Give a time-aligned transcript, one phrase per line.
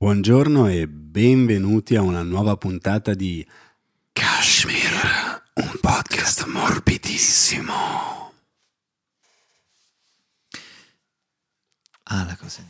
[0.00, 3.44] Buongiorno e benvenuti a una nuova puntata di
[4.12, 4.92] Kashmir,
[5.54, 7.72] un podcast morbidissimo.
[12.04, 12.62] Ah, la cosa.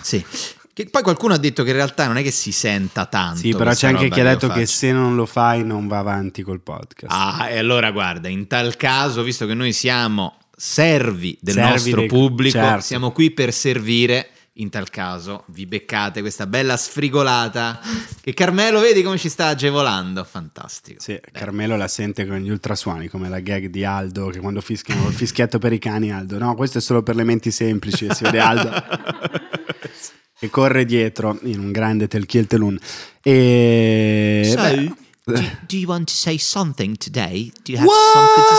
[0.00, 0.24] Sì.
[0.72, 3.40] Che poi qualcuno ha detto che in realtà non è che si senta tanto.
[3.40, 6.42] Sì, però c'è anche chi ha detto che se non lo fai non va avanti
[6.42, 7.12] col podcast.
[7.12, 11.96] Ah, e allora guarda, in tal caso, visto che noi siamo servi del Servi nostro
[11.96, 12.82] dei- pubblico, certo.
[12.82, 14.30] siamo qui per servire.
[14.58, 17.78] In tal caso vi beccate questa bella sfrigolata
[18.22, 20.24] che Carmelo vedi come ci sta agevolando.
[20.24, 20.98] Fantastico.
[20.98, 25.08] Sì, Carmelo la sente con gli ultrasuoni, come la gag di Aldo, che quando fischiano
[25.08, 28.14] il fischietto per i cani, Aldo, no, questo è solo per le menti semplici, e
[28.14, 28.72] si vede Aldo
[30.38, 32.78] che corre dietro in un grande tel kill telun.
[33.22, 34.42] E...
[34.54, 34.94] So, beh,
[35.24, 35.32] do,
[35.66, 37.52] do you want to say something today?
[37.62, 38.12] Do you have What?
[38.14, 38.56] something to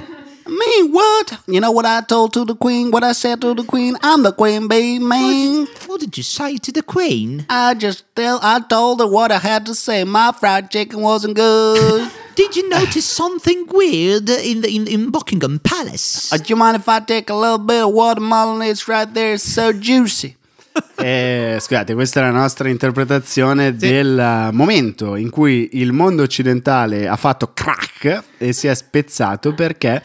[0.00, 0.12] say?
[0.46, 1.38] Me, what?
[1.46, 3.96] You know what I told to the queen, what I said to the queen?
[4.02, 5.66] I'm the queen, baby, man.
[5.86, 7.46] What did you say to the Queen?
[7.48, 10.04] I just tell, I told her what I had to say.
[10.04, 12.10] My fried chicken wasn't good.
[12.34, 16.32] Did you notice something weird in the in, in Buckingham Palace?
[16.32, 18.60] Uh, do you mind if I take a little bit of watermelon?
[18.62, 20.36] It's right there, it's so juicy.
[20.96, 27.16] Eh, scusate, questa è la nostra interpretazione del momento in cui il mondo occidentale ha
[27.16, 30.02] fatto crack e si è spezzato perché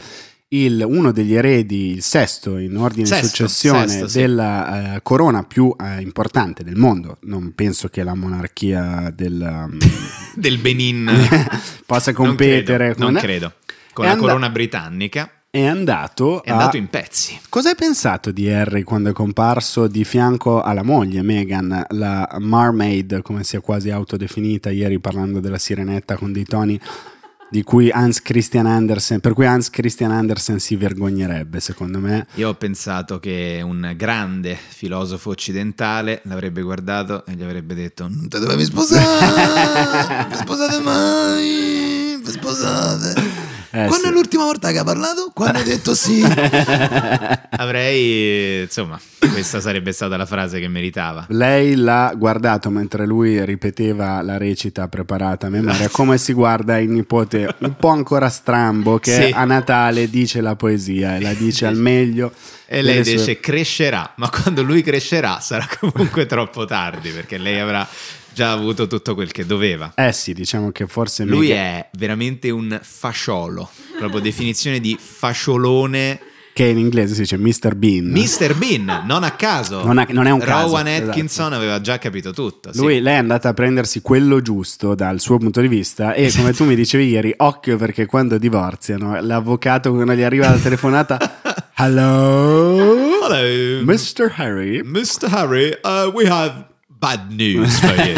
[0.52, 4.18] il- uno degli eredi, il sesto in ordine di Sesto, successione sesto, sì.
[4.20, 9.78] della eh, corona più eh, importante del mondo, non penso che la monarchia del, um,
[10.36, 11.10] Del Benin.
[11.86, 13.54] possa Non competere credo, non con, credo.
[13.94, 17.40] Con la and- corona britannica è andato, è andato a- in pezzi.
[17.50, 23.22] Cosa hai pensato di Harry quando è comparso di fianco alla moglie Meghan, la Marmaid,
[23.22, 27.19] come si è quasi autodefinita ieri parlando della sirenetta con dei toni di
[27.64, 32.28] cui Hans Christian Andersen, per cui Hans Christian Andersen si vergognerebbe, secondo me.
[32.36, 38.28] Io ho pensato che un grande filosofo occidentale l'avrebbe guardato e gli avrebbe detto: Non
[38.28, 43.49] te dovevi sposare, non vi sposate mai, vi sposate.
[43.72, 44.08] Eh, Quando sì.
[44.08, 45.32] è l'ultima volta che ha parlato?
[45.34, 46.24] Quando hai detto sì?
[47.50, 49.00] Avrei, insomma,
[49.32, 51.26] questa sarebbe stata la frase che meritava.
[51.30, 56.90] Lei l'ha guardato mentre lui ripeteva la recita preparata a memoria, come si guarda il
[56.90, 59.32] nipote un po' ancora strambo che Sì.
[59.36, 62.32] a Natale dice la poesia e la dice al meglio.
[62.72, 67.60] E lei sue- dice crescerà, ma quando lui crescerà sarà comunque troppo tardi perché lei
[67.60, 67.88] avrà
[68.32, 69.92] già avuto tutto quel che doveva.
[69.96, 76.20] Eh sì, diciamo che forse Lui Meghan- è veramente un fasciolo, proprio definizione di fasciolone.
[76.54, 77.74] che in inglese si dice Mr.
[77.76, 78.06] Bean.
[78.08, 78.54] Mr.
[78.56, 79.82] Bean, non a caso.
[79.84, 80.68] Non, ha- non è un caso.
[80.68, 81.10] Rowan esatto.
[81.12, 82.74] Atkinson aveva già capito tutto.
[82.74, 82.80] sì.
[82.80, 86.52] Lui, lei è andata a prendersi quello giusto dal suo punto di vista e come
[86.54, 91.39] tu mi dicevi ieri, occhio perché quando divorziano l'avvocato quando gli arriva la telefonata
[91.82, 92.76] Hello
[93.22, 94.32] Hello, Mr.
[94.32, 95.30] Harry Mr.
[95.30, 96.69] Harry, uh, we have
[97.00, 98.14] bad news for you.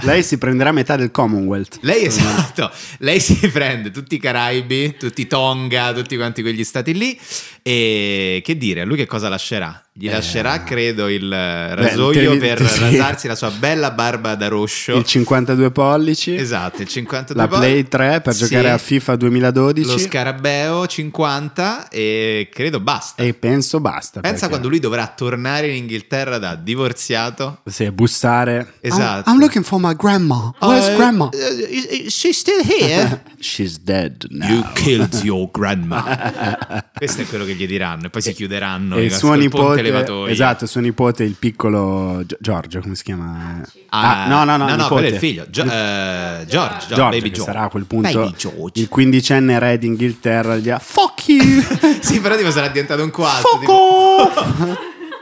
[0.02, 5.22] Lei si prenderà metà del Commonwealth Lei esatto, lei si prende tutti i Caraibi, tutti
[5.22, 7.18] i Tonga, tutti quanti quegli stati lì
[7.62, 9.82] e che dire, a lui che cosa lascerà?
[9.92, 12.78] Gli lascerà credo il eh, rasoio televi- per sì.
[12.80, 14.96] rasarsi la sua bella barba da roscio.
[14.96, 19.16] il 52 pollici Esatto, il 52 la pol- Play 3 per Sì, giocare a FIFA
[19.16, 23.22] 2012 Lo scarabeo 50 e credo basta.
[23.22, 27.37] e penso basta Pensa perché- quando lui dovrà tornare in Inghilterra da divorziato.
[27.66, 29.28] Sì, bussare Esatto.
[29.30, 33.22] I'm, I'm looking for my grandma where's Uh, grandma uh, is she still here?
[33.40, 36.82] she's dead now You killed your grandma.
[36.94, 40.30] Questo è quello che gli diranno e poi si chiuderanno e i- il suo nipote,
[40.30, 43.60] esatto, suo nipote, il piccolo Gio- Giorgio, come si chiama?
[43.90, 44.88] Ah, no, no, no, no, nipote.
[44.88, 45.46] quello è il figlio.
[45.50, 47.40] Gio- eh, George, George, Giorgio, Baby George.
[47.42, 48.70] sarà a quel punto George.
[48.74, 51.62] il quindicenne re d'Inghilterra, gli dirà fuck you,
[52.00, 53.46] sì, però tipo sarà diventato un quarto.
[53.48, 54.32] fuck tipo,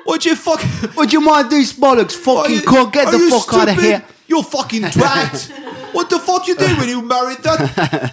[0.07, 0.61] Would you fuck...
[0.97, 4.05] would you mind these bollocks, fucking cunt, get the fuck out of here.
[4.29, 5.86] You're fucking twat.
[5.97, 7.59] What the fuck you did when you married that?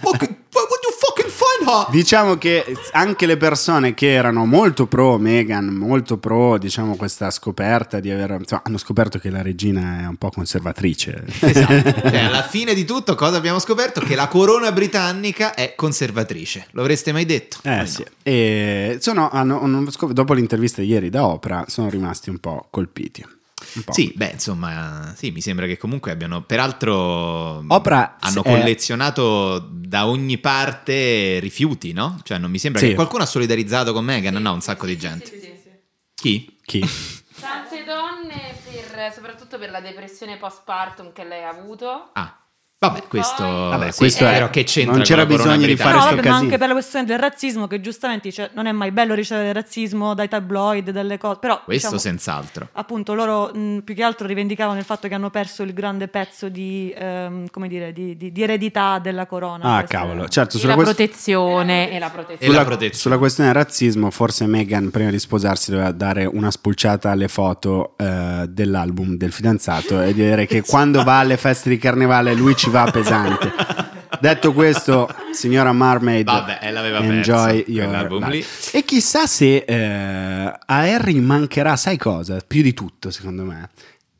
[0.00, 1.90] Fucking, would you fucking find her?
[1.90, 8.00] Diciamo che anche le persone che erano molto pro Meghan, molto pro, diciamo, questa scoperta
[8.00, 11.24] di aver, insomma, hanno scoperto che la regina è un po' conservatrice.
[11.40, 11.72] Esatto.
[12.14, 14.00] Cioè, alla fine di tutto, cosa abbiamo scoperto?
[14.00, 16.68] Che la corona britannica è conservatrice.
[16.70, 17.58] Lo avreste mai detto?
[17.64, 18.06] Eh Noi sì, no.
[18.22, 23.33] e sono, hanno- dopo l'intervista di ieri da Oprah sono rimasti un po' colpiti.
[23.90, 30.06] Sì, beh, insomma, sì, mi sembra che comunque abbiano, peraltro, Oprah hanno è- collezionato da
[30.06, 32.18] ogni parte rifiuti, no?
[32.22, 32.88] Cioè, non mi sembra Sì.
[32.88, 35.30] che qualcuno ha solidarizzato con Meghan, no, un sacco di gente.
[35.30, 35.70] Sì, sì, sì.
[36.14, 36.58] Chi?
[36.64, 36.80] Chi?
[37.40, 42.10] Tante donne, per- soprattutto per la depressione postpartum che lei ha avuto.
[42.12, 42.38] Ah,
[42.76, 45.74] Vabbè, questo, Vabbè, sì, questo è è- vero che c'entra non c'era la bisogno di
[45.74, 45.94] fare.
[45.94, 48.72] No, sto vabbè, ma anche per la questione del razzismo, che giustamente dice, non è
[48.72, 52.68] mai bello ricevere razzismo dai tabloid, dalle cose, però Questo diciamo, senz'altro.
[52.72, 56.50] appunto loro mh, più che altro rivendicavano il fatto che hanno perso il grande pezzo
[56.50, 59.76] di, ehm, come dire, di, di- di eredità della corona.
[59.76, 60.28] Ah, cavolo.
[60.28, 62.38] Certo, E sulla, la quest- protezione e la E protezione.
[62.40, 62.94] la sulla- protezione.
[63.00, 67.94] sulla questione del razzismo, forse Meghan prima di sposarsi doveva dare una spulciata alle foto
[67.96, 72.63] eh, dell'album del fidanzato e dire che quando va alle feste di carnevale lui ci
[72.70, 73.52] va pesante.
[74.20, 78.76] Detto questo, signora Marmaid, Vabbè, l'aveva enjoy your life.
[78.76, 82.38] E chissà se eh, a Harry mancherà, sai cosa?
[82.46, 83.68] Più di tutto, secondo me,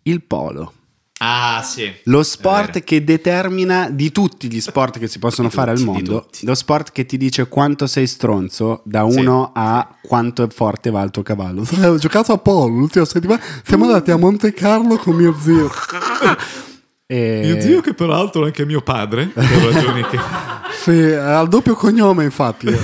[0.02, 0.72] il polo.
[1.18, 1.90] Ah, sì.
[2.04, 5.88] Lo sport che determina di tutti gli sport che si possono Di fare al tutti,
[5.90, 6.44] mondo, tutti.
[6.44, 9.20] lo sport che ti dice quanto sei stronzo da Sì.
[9.20, 11.62] 1 a quanto è forte va il tuo cavallo.
[11.82, 15.70] Ho giocato a polo l'ultima settimana, siamo andati a Monte Carlo con mio zio.
[17.06, 17.80] E...
[17.82, 20.18] che peraltro è anche mio padre, per ragioni che...
[20.84, 22.66] Sì, ha il doppio cognome infatti.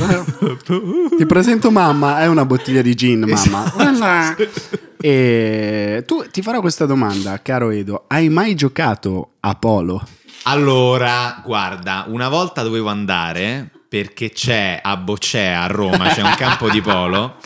[1.19, 4.35] Ti presento mamma, è una bottiglia di gin mamma.
[4.97, 10.03] e tu ti farò questa domanda, caro Edo, hai mai giocato a polo?
[10.45, 16.71] Allora, guarda, una volta dovevo andare perché c'è a Boccea a Roma, c'è un campo
[16.71, 17.37] di polo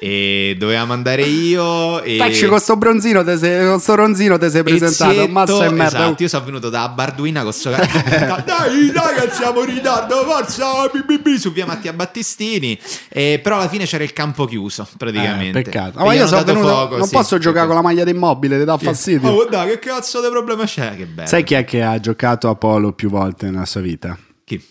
[0.00, 4.48] e dovevamo andare io e Facci con sto bronzino, te sei, con sto ronzino ti
[4.48, 5.98] sei presentato, Ezietto, mazza e merda.
[5.98, 10.88] Esatto, io sono venuto da Barduina con sto Dai, dai, che siamo in ritardo, forza,
[10.92, 12.78] bi, bi, bi, su via Mattia Battistini.
[13.08, 15.58] E, però alla fine c'era il campo chiuso, praticamente.
[15.58, 16.04] Eh, peccato.
[16.04, 18.64] Ma io sono venuto, fuoco, non sì, posso giocare perché- con la maglia d'immobile, ti
[18.64, 19.28] dà fastidio.
[19.28, 20.96] Oh, dai, che cazzo di problema c'è?
[20.96, 21.28] Che bello.
[21.28, 24.16] Sai chi è che ha giocato a polo più volte nella sua vita?
[24.44, 24.64] chi?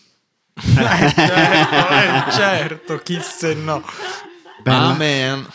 [0.73, 3.83] certo, certo, chi se no.
[4.69, 4.87] Bella.
[4.89, 4.93] Ah,
[5.35, 5.47] man.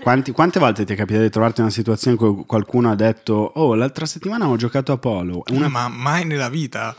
[0.00, 2.96] Quanti- quante volte ti è capitato di trovarti in una situazione in cui qualcuno ha
[2.96, 6.94] detto Oh, l'altra settimana ho giocato a polo Una- Ma mai nella vita.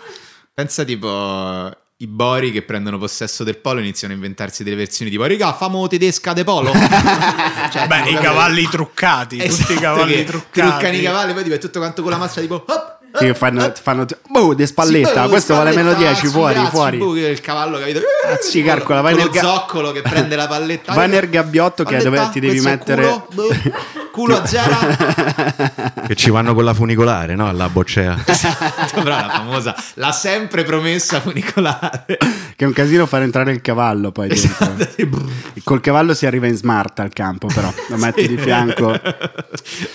[0.53, 5.11] Pensa tipo i Bori che prendono possesso del polo e iniziano a inventarsi delle versioni
[5.11, 6.71] tipo Riga, famo tedesca de polo.
[7.71, 10.69] Cioè, Beh, i cavalli truccati, tutti Esatto, i cavalli che truccati.
[10.69, 13.35] Truccano i cavalli, poi tipo è tutto quanto con la mazza tipo hop, Sì, hop,
[13.35, 16.97] fanno, fanno boh, de spalletta, Sì, poi questo vale meno spalletta, 10, fuori, cazzi, fuori.
[16.97, 17.99] boh, il cavallo, capito?
[18.23, 20.93] Cazzi, calcola, vai nel ga- zoccolo che prende la palletta.
[20.93, 23.47] Vai nel gabbiotto che è dove ti devi mettere- Culo, boh,
[24.11, 24.75] culo a zero.
[26.07, 27.47] Che ci vanno con la funicolare, no?
[27.47, 28.23] Alla boccea.
[28.33, 32.05] Esatto, Però la famosa, la sempre promessa funicolare.
[32.55, 34.29] Che è un casino far entrare il cavallo poi.
[34.31, 35.07] Esatto, sì.
[35.63, 38.91] Col cavallo si arriva in smart al campo però, lo metti di fianco.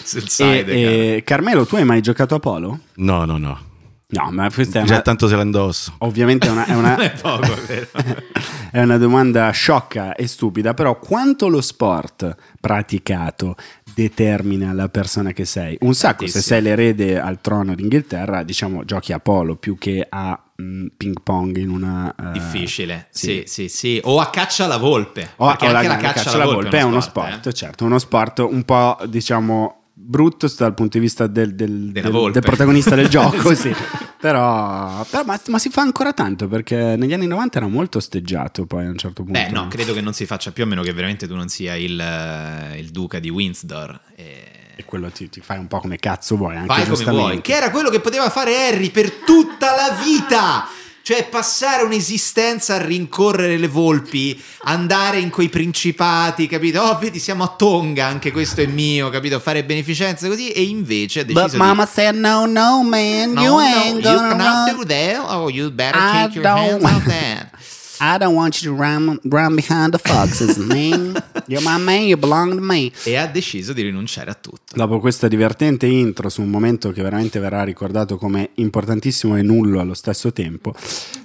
[0.03, 0.73] Sul E, side,
[1.17, 2.79] e- Carmelo, tu hai mai giocato a polo?
[3.01, 3.67] No, no, no.
[4.11, 5.93] No, ma questa è Già una, tanto se la indosso.
[5.99, 7.89] ovviamente è una, è una- è poco, vero?
[8.73, 13.55] è una domanda sciocca e stupida, però quanto lo sport praticato
[13.95, 15.77] determina la persona che sei?
[15.81, 20.41] Un sacco, se sei l'erede al trono d'Inghilterra, diciamo giochi a polo più che a
[20.63, 22.15] mm, ping pong in una...
[22.15, 23.43] eh, Difficile, sì.
[23.45, 24.01] sì, sì, sì.
[24.05, 25.33] O a caccia alla volpe.
[25.37, 27.53] O, o anche la, la, caccia, alla volpe, è uno sport, eh.
[27.53, 29.78] certo, uno sport un po' diciamo
[30.11, 33.75] brutto dal punto di vista del, del- del- del protagonista del gioco, sì.
[34.19, 38.65] Però, però- ma, ma si fa ancora tanto perché negli anni 90 era molto osteggiato
[38.65, 39.39] poi a un certo punto.
[39.39, 41.75] Beh, no, credo che non si faccia più a meno che veramente tu non sia
[41.77, 44.01] il, eh, il duca di Windsor.
[44.15, 44.53] E...
[44.79, 47.41] E quello ti, ti fai un po' come cazzo vuoi, anche Fai come vuoi.
[47.41, 50.69] Che era quello che poteva fare Harry per tutta la vita.
[51.09, 56.83] Cioè, passare un'esistenza a rincorrere le volpi, andare in quei principati, capito?
[56.83, 59.41] Oh, vedi, siamo a Tonga, anche questo è mio, capito?
[59.41, 60.51] Fare beneficenza così.
[60.51, 61.57] E invece ha deciso But di...
[61.57, 64.77] mama said no, no, man, No, you no, ain't you gonna cannot run.
[64.77, 65.25] do that.
[65.31, 67.53] Oh, you better I take your hands off that.
[68.01, 71.17] I don't want you to run, run behind the foxes, man.
[71.51, 72.93] You're my man, you belong to me.
[73.05, 74.75] E ha deciso di rinunciare a tutto.
[74.75, 79.81] Dopo questa divertente intro su un momento che veramente verrà ricordato come importantissimo e nullo
[79.81, 80.75] allo stesso tempo,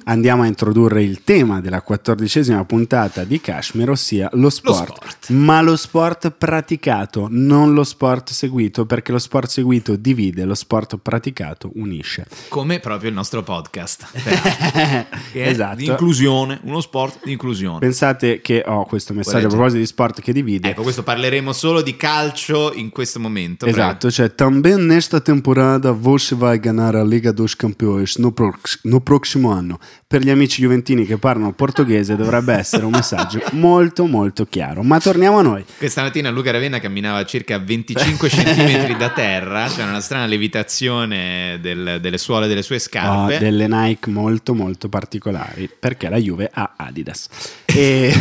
[0.06, 4.96] andiamo a introdurre il tema della quattordicesima puntata di Kashmir, ossia lo sport.
[4.96, 5.30] sport.
[5.30, 10.98] Ma lo sport praticato, non lo sport seguito, perché lo sport seguito divide, lo sport
[10.98, 12.26] praticato unisce.
[12.50, 14.08] Come proprio il nostro podcast.
[15.34, 15.78] Che è esatto.
[15.78, 17.80] Di inclusione, uno sport di inclusione.
[17.80, 20.70] Pensate che ho questo messaggio a proposito di sport che divide.
[20.70, 23.66] Ecco, questo parleremo solo di calcio in questo momento.
[23.66, 29.02] Esatto, cioè também nesta temporada você vai ganhar a Liga dos Campeões no, prox- no
[29.02, 29.80] próximo ano.
[30.06, 34.84] Per gli amici juventini che parlano portoghese dovrebbe essere un messaggio molto molto chiaro.
[34.84, 35.66] Ma torniamo a noi.
[35.78, 41.58] Questa mattina Luca Ravenna camminava a circa 25 cm da terra, c'era una strana levitazione
[41.62, 43.40] del- delle suole delle sue Ho scarpe.
[43.40, 47.30] delle Nike molto molto particolari perché la Juve ha Adidas.
[47.76, 48.14] E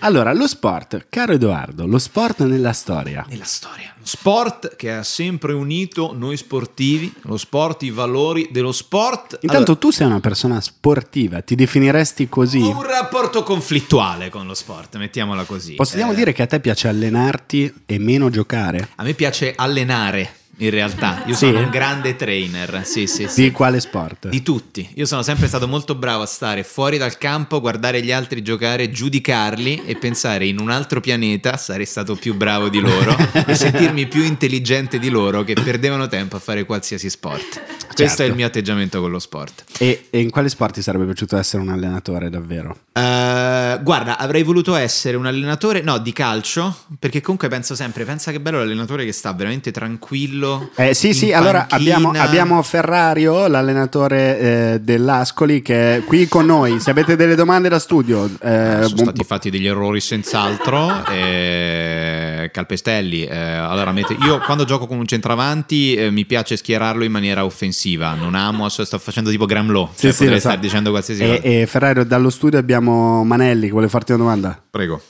[0.00, 3.24] allora, lo sport, caro Edoardo, lo sport nella storia.
[3.26, 3.94] Nella storia.
[3.98, 9.38] Lo sport che ha sempre unito noi sportivi, lo sport, i valori dello sport.
[9.40, 12.58] Intanto tu sei una persona sportiva, ti definiresti così?
[12.60, 15.74] Un rapporto conflittuale con lo sport, mettiamola così.
[15.74, 18.88] Possiamo Eh, dire che a te piace allenarti e meno giocare?
[18.96, 21.22] A me piace allenare, in realtà.
[21.26, 21.46] Io Sì?
[21.46, 23.42] sono un grande trainer, sì, sì, sì.
[23.42, 24.28] Di quale sport?
[24.28, 24.88] Di tutti.
[24.94, 28.90] Io sono sempre stato molto bravo a stare fuori dal campo, guardare gli altri giocare,
[28.90, 34.06] giudicarli e pensare in un altro pianeta sarei stato più bravo di loro e sentirmi
[34.06, 37.62] più intelligente di loro che perdevano tempo a fare qualsiasi sport.
[37.94, 39.64] Questo è il mio atteggiamento con lo sport.
[39.78, 42.76] E, e in quale sport ti sarebbe piaciuto essere un allenatore davvero?
[42.92, 48.32] Eh, guarda, avrei voluto essere un allenatore, no, di calcio, perché comunque penso sempre, pensa
[48.32, 50.43] che bello l'allenatore che sta veramente tranquillo.
[50.76, 51.96] Eh, sì, sì, allora panchina.
[51.96, 56.80] abbiamo, abbiamo Ferrario, l'allenatore eh, dell'Ascoli, che è qui con noi.
[56.80, 61.04] Se avete delle domande da studio, eh, sono buon- stati fatti degli errori senz'altro.
[61.10, 67.04] eh, Calpestelli, eh, allora mette- io quando gioco con un centravanti eh, mi piace schierarlo
[67.04, 68.14] in maniera offensiva.
[68.14, 69.90] Non amo, sto facendo tipo Gramlo.
[69.94, 70.56] Sì, Cioè, sì, potrei lo so.
[70.56, 71.40] dicendo qualsiasi E, cosa.
[71.42, 74.62] e Ferrario, dallo studio abbiamo Manelli che vuole farti una domanda.
[74.70, 75.00] Prego.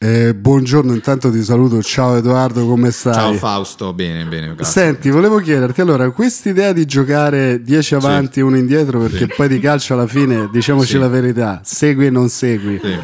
[0.00, 1.82] Eh, buongiorno, intanto ti saluto.
[1.82, 3.14] Ciao Edoardo, come stai?
[3.14, 4.82] Ciao Fausto, bene, bene, grazie.
[4.82, 9.32] Senti, volevo chiederti allora, quest'idea di giocare 10 avanti e uno indietro, perché Sì.
[9.34, 10.98] poi di calcio alla fine, diciamoci Sì.
[10.98, 12.80] la verità, segui e non segui.
[12.80, 12.96] Sì.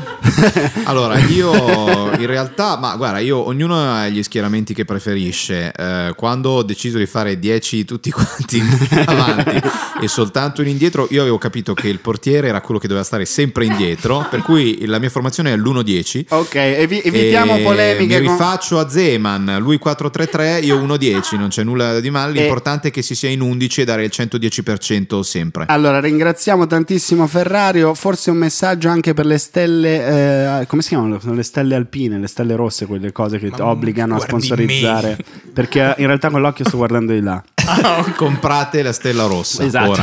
[0.85, 5.73] Allora, io in realtà, ma guarda, io ognuno ha gli schieramenti che preferisce.
[5.77, 8.63] Eh, quando ho deciso di fare 10 tutti quanti
[9.05, 9.61] avanti
[10.01, 13.25] e soltanto in indietro, io avevo capito che il portiere era quello che doveva stare
[13.25, 16.27] sempre indietro, per cui la mia formazione è l'1-10.
[16.29, 18.21] Ok, evi- evitiamo E polemiche.
[18.21, 22.33] Mi con- rifaccio a Zeman, lui 4-3-3, io 1-10, non c'è nulla di male.
[22.35, 25.65] E- L'importante è che si sia in 11 e dare il 110% sempre.
[25.69, 27.95] Allora, ringraziamo tantissimo Ferrario.
[27.95, 31.19] Forse un messaggio anche per le stelle, eh, come si chiamano?
[31.21, 35.17] Sono le stelle alpine, le stelle rosse, quelle cose che ti obbligano a sponsorizzare.
[35.53, 37.43] Perché in realtà con l'occhio sto guardando di là.
[38.17, 39.65] Comprate la stella rossa.
[39.65, 40.03] Esatto,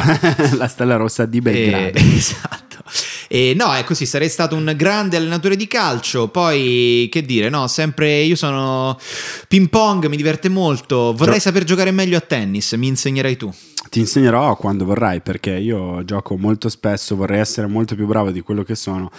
[0.58, 1.98] la stella rossa di Belgrado.
[1.98, 2.78] Eh, esatto.
[3.34, 7.66] E no, è così, sarei stato un grande allenatore di calcio, poi che dire, no,
[7.68, 9.00] sempre io sono
[9.48, 13.50] ping pong, mi diverte molto, vorrei saper giocare meglio a tennis, mi insegnerai tu.
[13.90, 18.42] Ti insegnerò quando vorrai perché io gioco molto spesso, vorrei essere molto più bravo di
[18.42, 19.10] quello che sono,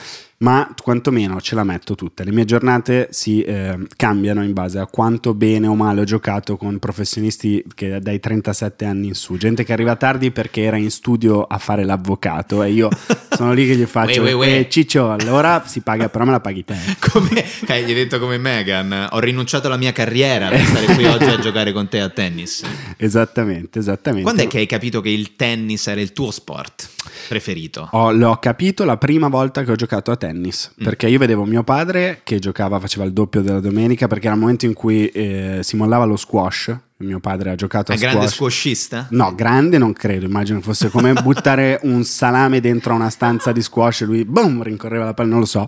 [0.42, 2.24] ma quantomeno ce la metto tutte.
[2.24, 6.56] Le mie giornate si eh, cambiano in base a quanto bene o male ho giocato
[6.56, 10.90] con professionisti che dai 37 anni in su, gente che arriva tardi perché era in
[10.90, 12.88] studio a fare l'avvocato e io
[13.30, 14.58] sono lì che gli faccio ue, ue.
[14.58, 16.76] "Eh, Ciccio, allora si paga, però me la paghi te.
[16.98, 21.04] Come, eh, gli hai detto come Megan, ho rinunciato alla mia carriera per stare qui
[21.04, 22.62] oggi a giocare con te a tennis.
[22.96, 24.24] Esattamente, esattamente.
[24.24, 26.88] Quando è che hai capito che il tennis era il tuo sport
[27.28, 27.88] preferito?
[27.92, 30.84] Ho- l'ho capito la prima volta che ho giocato a tennis Mm.
[30.84, 34.40] perché io vedevo mio padre che giocava, faceva il doppio della domenica perché era il
[34.40, 36.76] momento in cui eh, si mollava lo squash.
[36.98, 38.34] Mio padre ha giocato a È grande squash.
[38.34, 39.06] squashista?
[39.10, 44.02] No, grande non credo, immagino fosse come buttare un salame dentro una stanza di squash
[44.02, 45.66] e lui boom, rincorreva la palla, non lo so.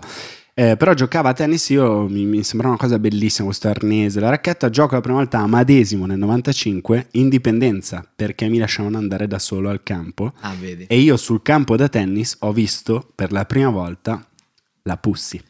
[0.57, 4.29] Eh, però giocava a tennis, io mi, mi sembrava una cosa bellissima questo arnese, la
[4.29, 9.37] racchetta, gioco la prima volta a Madesimo nel 95, indipendenza, perché mi lasciavano andare da
[9.37, 10.31] solo al campo.
[10.39, 10.53] Ah.
[10.87, 14.25] E io sul campo da tennis ho visto per la prima volta
[14.87, 15.41] la Pussy.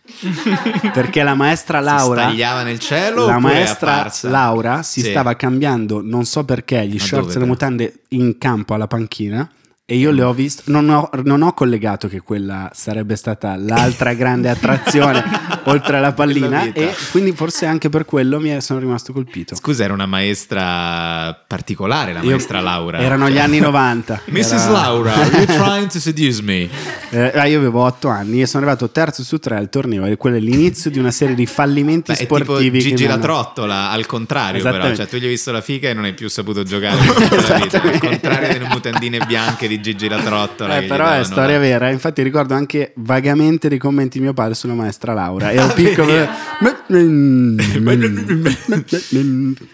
[0.93, 4.09] Perché la maestra Laura, si stagliava nel cielo la maestra?
[4.21, 5.09] Laura si Sì.
[5.09, 9.49] stava cambiando, non so perché, gli Ma shorts e le mutande in campo alla panchina.
[9.87, 10.85] E io le ho viste, non
[11.23, 15.21] non ho collegato che quella sarebbe stata l'altra grande attrazione
[15.71, 16.71] oltre alla pallina.
[16.71, 19.55] E quindi forse anche per quello mi sono rimasto colpito.
[19.55, 22.99] Scusa, era una maestra particolare, la Io- maestra Laura.
[22.99, 24.21] Erano gli Cioè- anni 90.
[24.29, 24.51] Mrs.
[24.51, 26.67] Era- Laura, you're trying to seduce me.
[27.09, 30.05] Eh, ah, io avevo 8 anni e sono arrivato terzo su tre al torneo.
[30.05, 32.79] E quello è l'inizio di una serie di fallimenti Beh, è tipo sportivi.
[32.79, 36.03] Gigi la trottola, al contrario però, cioè tu gli hai visto la figa e non
[36.05, 40.77] hai più saputo giocare vita, al contrario delle mutandine bianche di Gigi la trottola.
[40.77, 41.89] Eh, però è storia la- vera.
[41.89, 45.51] Infatti, ricordo anche vagamente dei commenti di mio padre sulla maestra Laura.
[45.55, 46.43] Ero piccolo.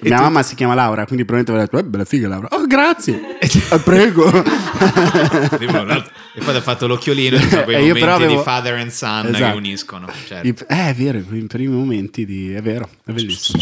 [0.01, 2.47] Mia mamma si chiama Laura, quindi probabilmente avrei detto: Eh, bella figa, Laura.
[2.51, 3.37] Oh, grazie.
[3.39, 4.29] Eh, prego.
[6.33, 9.35] E poi ha fatto l'occhiolino sono quei E momenti avevo- di father and son che
[9.35, 9.57] Esatto.
[9.57, 10.07] uniscono.
[10.25, 10.65] certo.
[10.69, 12.53] Eh, è vero, i primi momenti di.
[12.53, 13.61] È vero, è bellissimo.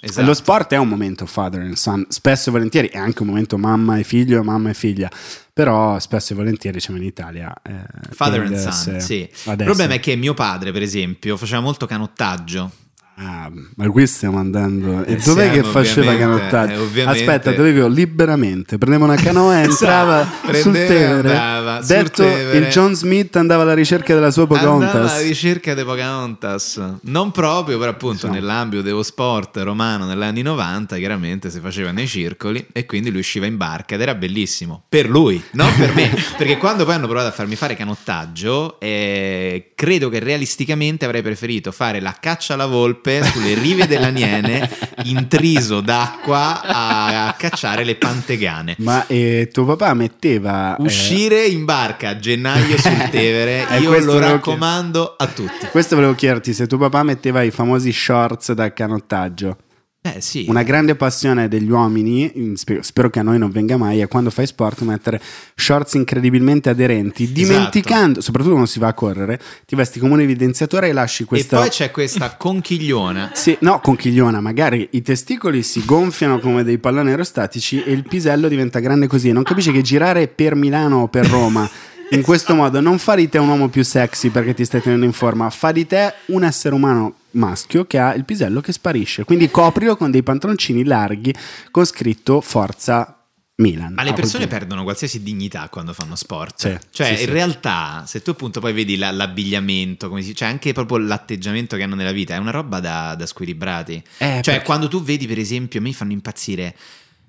[0.00, 0.26] Esatto.
[0.26, 3.58] Lo sport è un momento father and son, spesso e volentieri è anche un momento
[3.58, 5.10] mamma e figlio, mamma e figlia,
[5.52, 9.28] però spesso e volentieri diciamo in Italia eh, Father and son, sì.
[9.46, 12.70] Il problema è che mio padre, per esempio, faceva molto canottaggio.
[13.20, 15.04] Ah, ma qui stiamo andando.
[15.04, 16.88] E Eh, dov'è che siamo faceva ovviamente- canottaggio?
[16.94, 18.78] eh, Aspetta, te lo dico liberamente.
[18.78, 21.36] Prendeva una canoa e entrava Esatto, sul prendeva e Tevere.
[21.36, 22.58] andava sul Detto Tevere.
[22.58, 25.22] il John Smith andava alla ricerca della sua Andava alla Pocahontas.
[25.24, 26.80] ricerca di Pocahontas.
[27.02, 28.34] Non proprio, però appunto Insomma.
[28.34, 33.18] nell'ambito dello sport romano negli anni 90, chiaramente si faceva nei circoli e quindi lui
[33.18, 34.84] usciva in barca ed era bellissimo.
[34.88, 36.08] Per lui, non per me.
[36.38, 41.72] Perché quando poi hanno provato a farmi fare canottaggio, eh, credo che realisticamente avrei preferito
[41.72, 44.68] fare la caccia alla volpe sulle rive dell'Aniene,
[45.04, 48.74] intriso d'acqua a, a cacciare le pantegane.
[48.78, 50.76] Ma eh, tuo papà metteva.
[50.76, 55.66] eh, Uscire in barca a gennaio sul Tevere, Eh, io lo raccomando a tutti.
[55.70, 59.56] questo volevo chiederti se tuo papà metteva i famosi shorts da canottaggio.
[60.00, 60.46] Eh sì.
[60.48, 64.06] Una grande passione degli uomini, in- spe- spero che a noi non venga mai, è
[64.06, 65.20] quando fai sport mettere
[65.56, 67.38] shorts incredibilmente aderenti, Esatto.
[67.40, 71.26] dimenticando, soprattutto quando si va a correre, ti vesti come un evidenziatore e lasci E
[71.26, 71.58] questa...
[71.58, 73.32] poi c'è questa conchigliona.
[73.34, 78.46] Sì, no, conchigliona, magari i testicoli si gonfiano come dei palloni aerostatici e il pisello
[78.48, 79.32] diventa grande così.
[79.32, 81.68] Non capisci che girare per Milano o per Roma
[82.10, 85.04] in questo modo non fa di te un uomo più sexy perché ti stai tenendo
[85.04, 89.24] in forma, fa di te un essere umano maschio che ha il pisello che sparisce.
[89.24, 91.34] Quindi coprilo con dei pantaloncini larghi
[91.70, 93.12] con scritto Forza
[93.56, 93.92] Milan.
[93.92, 94.58] Ma le A quel persone punto.
[94.58, 96.58] perdono qualsiasi dignità quando fanno sport.
[96.60, 97.24] Sì, cioè, sì, in sì.
[97.26, 101.82] realtà, se tu appunto poi vedi la- l'abbigliamento, come si, cioè anche proprio l'atteggiamento che
[101.82, 103.94] hanno nella vita, è una roba da, da squilibrati.
[103.94, 106.76] Eh, cioè, perché- quando tu vedi, per esempio, a me fanno impazzire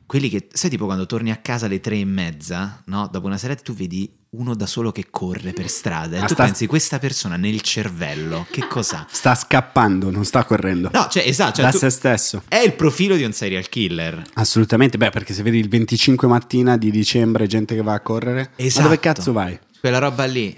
[0.10, 3.08] quelli che, sai, tipo quando torni a casa alle tre e mezza, no?
[3.12, 6.34] Dopo una serata, tu vedi uno da solo che corre per strada e Ma tu
[6.34, 9.06] sta- pensi, questa persona nel cervello, che cos'ha?
[9.12, 10.89] Sta scappando, non sta correndo.
[10.92, 12.42] No, cioè, esatto, cioè, da se stesso.
[12.48, 14.24] è il profilo di un serial killer.
[14.34, 18.50] Assolutamente, beh, perché se vedi il 25 mattina di dicembre gente che va a correre,
[18.56, 18.82] Esatto.
[18.82, 19.60] ma dove cazzo vai?
[19.80, 20.58] Quella roba lì.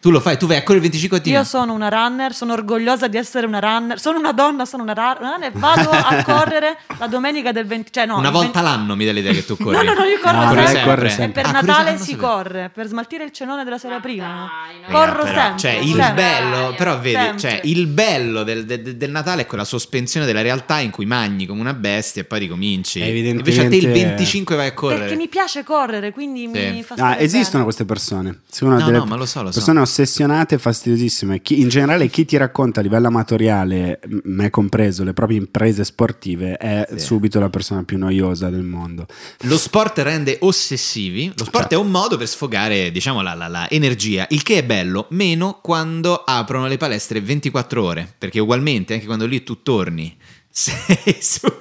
[0.00, 1.38] Tu lo fai, tu vai a correre il 25 mattina.
[1.40, 4.94] Io sono una runner, sono orgogliosa di essere una runner, sono una donna, sono una
[4.94, 8.96] runner e vado a correre la domenica del 20, cioè no, Una volta 20 l'anno
[8.96, 9.76] mi dà l'idea che tu corri.
[9.76, 10.72] No, no, no, io corro No, sempre.
[10.72, 11.42] lei corre E sempre.
[11.42, 12.26] per Ah, Natale sempre, si sempre.
[12.26, 14.48] corre, per smaltire il cenone della sera prima.
[14.86, 15.58] Raga, Corro però, sempre.
[15.58, 16.12] Cioè, il sempre.
[16.14, 17.38] bello, però vedi, Sempre.
[17.38, 21.44] cioè, il bello del, del- del Natale è quella sospensione della realtà in cui mangi
[21.44, 23.00] come una bestia e poi ricominci.
[23.02, 25.00] Evidentemente- Invece a te il 25 vai a correre.
[25.00, 26.70] Perché mi piace correre, quindi Sì.
[26.70, 27.64] mi fa Ah, esistono bene.
[27.64, 28.38] queste persone.
[28.50, 29.58] Sono No, delle no, ma lo so, lo so.
[29.58, 31.42] persone ossessionate e fastidiosissime.
[31.42, 36.56] Chi- in generale, chi ti racconta a livello amatoriale, me compreso, le proprie imprese sportive,
[36.56, 36.98] è Sì.
[37.00, 39.06] subito la persona più noiosa del mondo.
[39.42, 41.26] Lo sport rende ossessivi.
[41.36, 41.74] Lo sport Certo.
[41.74, 44.26] è un modo per sfogare, diciamo, la, la- la energia.
[44.30, 48.14] Il che è bello, meno quando aprono le palestre 24 ore.
[48.16, 50.16] Perché ugualmente, anche quando lì tu torni,
[50.50, 51.52] sei, su-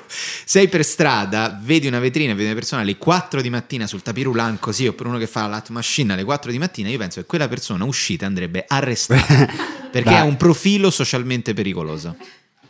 [0.45, 4.59] sei per strada, vedi una vetrina, vedi una persona alle 4 di mattina sul tapirulan
[4.59, 7.27] così, oppure uno che fa la lat machine alle 4 di mattina, io penso che
[7.27, 9.77] quella persona uscita andrebbe arrestata.
[9.89, 12.15] perché ha un profilo socialmente pericoloso.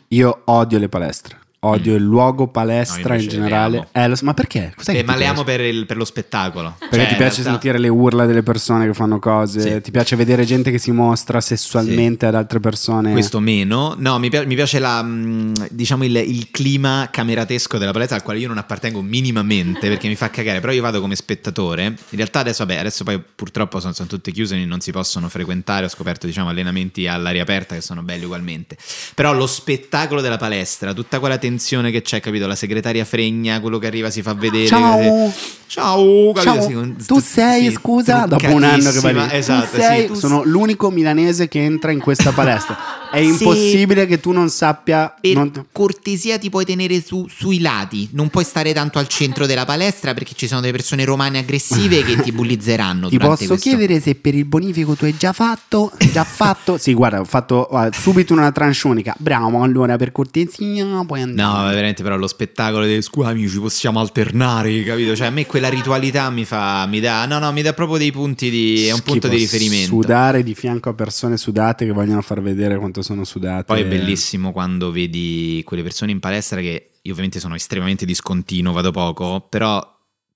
[0.08, 1.38] Io odio le palestre.
[1.62, 3.88] Odio il luogo palestra No, in generale.
[3.92, 4.72] Eh, lo ma perché?
[4.86, 5.24] Eh, ma le piace?
[5.26, 6.76] amo per, il- per lo spettacolo.
[6.78, 9.80] Perché Cioè, ti piace realtà- sentire le urla delle persone che fanno cose, Sì.
[9.82, 13.12] ti piace vedere gente che si mostra sessualmente ad altre persone.
[13.12, 13.94] Questo meno.
[13.98, 18.22] No, mi, pi- mi piace la, mh, diciamo il, il clima cameratesco della palestra al
[18.22, 21.84] quale io non appartengo minimamente perché mi fa cagare, però io vado come spettatore.
[21.84, 25.28] In realtà adesso, vabbè, adesso poi purtroppo sono, sono tutte chiuse, quindi non si possono
[25.28, 25.84] frequentare.
[25.84, 28.78] Ho scoperto, diciamo, allenamenti all'aria aperta che sono belli ugualmente.
[29.14, 31.48] Però lo spettacolo della palestra, tutta quella tensione
[31.90, 32.46] che c'è, capito?
[32.46, 34.66] La segretaria fregna, quello che arriva si fa vedere.
[34.66, 35.32] Ciao.
[35.70, 36.42] Ciao, capito?
[36.56, 39.22] Ciao, Sì, con- tu sei, sì, scusa, dopo un anno che vai lì.
[39.30, 43.08] Esatto, sei, sì, sono l'unico milanese che entra in questa palestra.
[43.08, 43.26] È Sì.
[43.28, 45.14] impossibile che tu non sappia.
[45.20, 49.46] Per non- cortesia ti puoi tenere su- sui lati, non puoi stare tanto al centro
[49.46, 53.08] della palestra perché ci sono delle persone romane aggressive che ti bullizzeranno.
[53.08, 53.54] Ti posso questo.
[53.54, 55.92] chiedere se per il bonifico tu hai già fatto?
[56.10, 56.78] Già fatto?
[56.78, 59.14] sì, guarda, ho fatto ah, subito una tranche unica.
[59.18, 61.48] Bravo, allora per cortesia puoi andare.
[61.62, 65.14] No, veramente però lo spettacolo dei scusa amici possiamo alternare, capito?
[65.14, 68.10] Cioè a me quella ritualità mi fa, mi dà, no no, mi dà proprio dei
[68.10, 69.88] punti di, è un punto di riferimento.
[69.88, 73.64] Sudare di fianco a persone sudate che vogliono far vedere quanto sono sudate.
[73.64, 78.72] Poi è bellissimo quando vedi quelle persone in palestra che io ovviamente sono estremamente discontinuo,
[78.72, 79.86] vado poco, però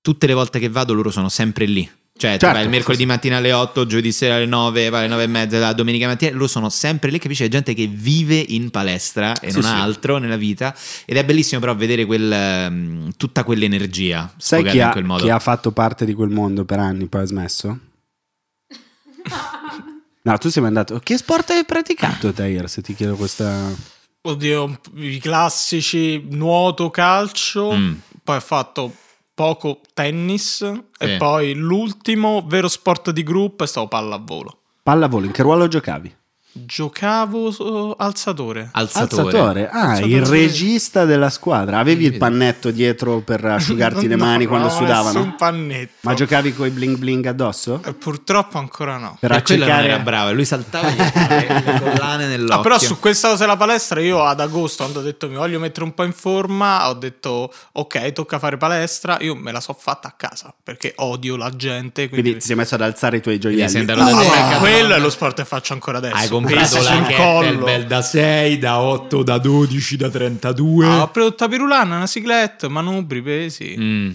[0.02, 1.90] tutte le volte che vado loro sono sempre lì.
[2.16, 5.08] Cioè, tu Certo, vai il mercoledì mattina alle 8, giovedì sera alle 9, vai alle
[5.08, 7.42] 9 e mezza, la domenica mattina, loro sono sempre lì, capisci?
[7.42, 9.68] È gente che vive in palestra e Sì, non sì.
[9.68, 10.72] ha altro nella vita.
[11.06, 15.38] Ed è bellissimo però vedere quel, ehm, tutta quell'energia Sai chi in ha, chi ha
[15.40, 17.78] fatto parte di quel mondo per anni, poi ha smesso?
[20.26, 20.98] No, tu sei mai andato.
[21.00, 22.66] Che sport hai praticato, Tair?
[22.70, 23.70] Se ti chiedo questa.
[24.22, 27.72] Oddio, i classici nuoto, calcio.
[27.72, 27.94] Mm.
[28.24, 28.94] Poi ho fatto
[29.34, 30.56] poco tennis.
[30.56, 30.82] Sì.
[30.98, 34.60] E poi l'ultimo vero sport di gruppo è stato pallavolo.
[34.82, 36.16] Pallavolo, in che ruolo giocavi?
[36.56, 38.68] Giocavo eh, alzatore.
[38.70, 39.22] Alzatore.
[39.22, 39.68] Alzatore.
[39.68, 40.12] Ah, Alzatore.
[40.12, 41.78] il regista della squadra.
[41.78, 45.18] Avevi il pannetto dietro per asciugarti le No, mani quando no, sudavano?
[45.18, 45.92] nessun pannetto.
[46.02, 47.82] Ma giocavi con i bling bling addosso?
[47.84, 49.16] Eh, Purtroppo ancora no.
[49.18, 49.88] Per accecare...
[49.88, 52.54] era bravo, e lui saltava le, collane nell'occhio.
[52.54, 55.58] Ah, però su questa cosa della palestra io ad agosto quando ho detto mi voglio
[55.58, 59.74] mettere un po' in forma ho detto ok tocca fare palestra io me la so
[59.78, 63.20] fatta a casa perché odio la gente quindi, Quindi ti sei messo ad alzare i
[63.20, 63.84] tuoi gioielli.
[63.84, 64.58] Decathlon.
[64.60, 66.14] quello è lo sport che faccio ancora adesso
[66.44, 70.86] Pesi la sul kettlebell da 6, da 8, da 12, da 32.
[70.86, 73.74] Ah, ho preso il tapirulana, una cicletta, manubri, pesi.
[73.78, 74.10] Mm.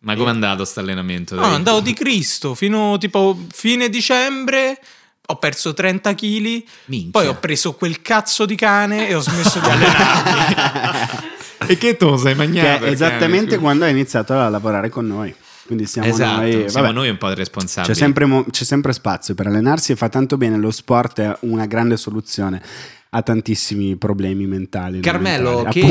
[0.00, 1.34] Ma com'è andato sto allenamento?
[1.36, 4.78] No, andavo di Cristo fino tipo fine dicembre.
[5.26, 6.64] Ho perso 30 kg.
[6.86, 7.10] Minchia.
[7.12, 11.30] Poi ho preso quel cazzo di cane e ho smesso di allenarmi.
[11.68, 12.84] E che tu sei Che magnato?
[12.86, 15.32] è esattamente quando hai iniziato a lavorare con noi.
[15.72, 16.68] Quindi siamo Esatto, noi...
[16.68, 16.92] siamo vabbè.
[16.92, 17.94] noi un po' i responsabili.
[17.94, 20.58] C'è sempre, mo- c'è sempre spazio per allenarsi e fa tanto bene.
[20.58, 22.60] Lo sport è una grande soluzione
[23.08, 25.00] a tantissimi problemi mentali.
[25.00, 25.80] Carmelo, mentali.
[25.80, 25.86] che-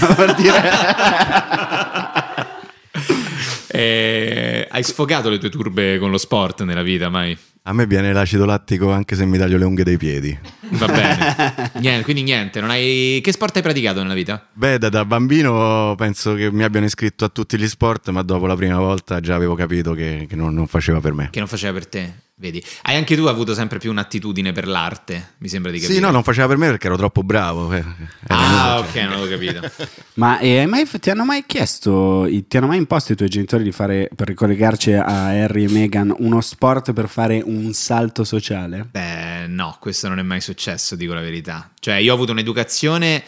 [0.00, 0.60] Appunto, per dire.
[3.72, 7.36] Eh, hai sfogato le tue turbe con lo sport nella vita, mai?
[7.64, 10.36] A me viene l'acido lattico anche se mi taglio le unghie dei piedi.
[10.70, 11.70] Va bene.
[11.80, 13.20] Niente, quindi niente, non hai...
[13.22, 14.48] Che sport hai praticato nella vita?
[14.52, 18.46] Beh, da, da bambino penso che mi abbiano iscritto a tutti gli sport, ma dopo
[18.46, 21.30] la prima volta già avevo capito che, che non, non faceva per me.
[21.30, 22.62] Che non faceva per te, vedi?
[22.82, 25.96] Hai anche tu avuto sempre più un'attitudine per l'arte, mi sembra di capire.
[25.96, 27.72] Sì, no, non faceva per me perché ero troppo bravo.
[27.72, 27.78] eh.
[27.78, 27.92] Era
[28.26, 29.70] Ah, ok, non avevo capito.
[30.14, 33.70] Ma eh, mai- ti hanno mai chiesto, ti hanno mai imposto i tuoi genitori di
[33.72, 38.86] fare, per ricollegarci a Harry e Meghan, uno sport per fare un salto sociale?
[38.90, 41.70] Beh, no, questo non è mai successo, dico la verità.
[41.78, 43.22] Cioè, io ho avuto un'educazione.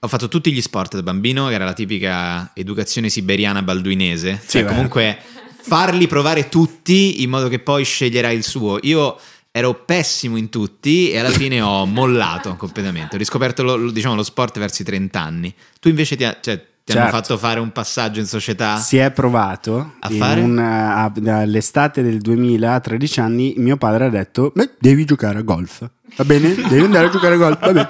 [0.00, 4.38] Ho fatto tutti gli sport da bambino, che era la tipica educazione siberiana balduinese.
[4.42, 4.68] Sì, Cioè, beh.
[4.68, 5.18] comunque,
[5.66, 8.78] farli provare tutti in modo che poi sceglierai il suo.
[8.82, 9.18] Io
[9.50, 13.16] ero pessimo in tutti e alla fine ho mollato completamente.
[13.16, 15.54] Ho riscoperto lo, diciamo, lo sport verso i 30 anni.
[15.80, 17.16] Tu invece ti, ha- cioè, ti hanno Certo.
[17.16, 18.76] fatto fare un passaggio in società?
[18.76, 20.40] Si è provato A fare?
[20.40, 25.38] un- a- all'estate del 2000, a 13 anni, mio padre ha detto: "Beh, devi giocare
[25.38, 25.88] a golf.
[26.16, 26.54] Va bene?
[26.54, 27.58] Devi andare a giocare a golf.
[27.60, 27.88] Va bene.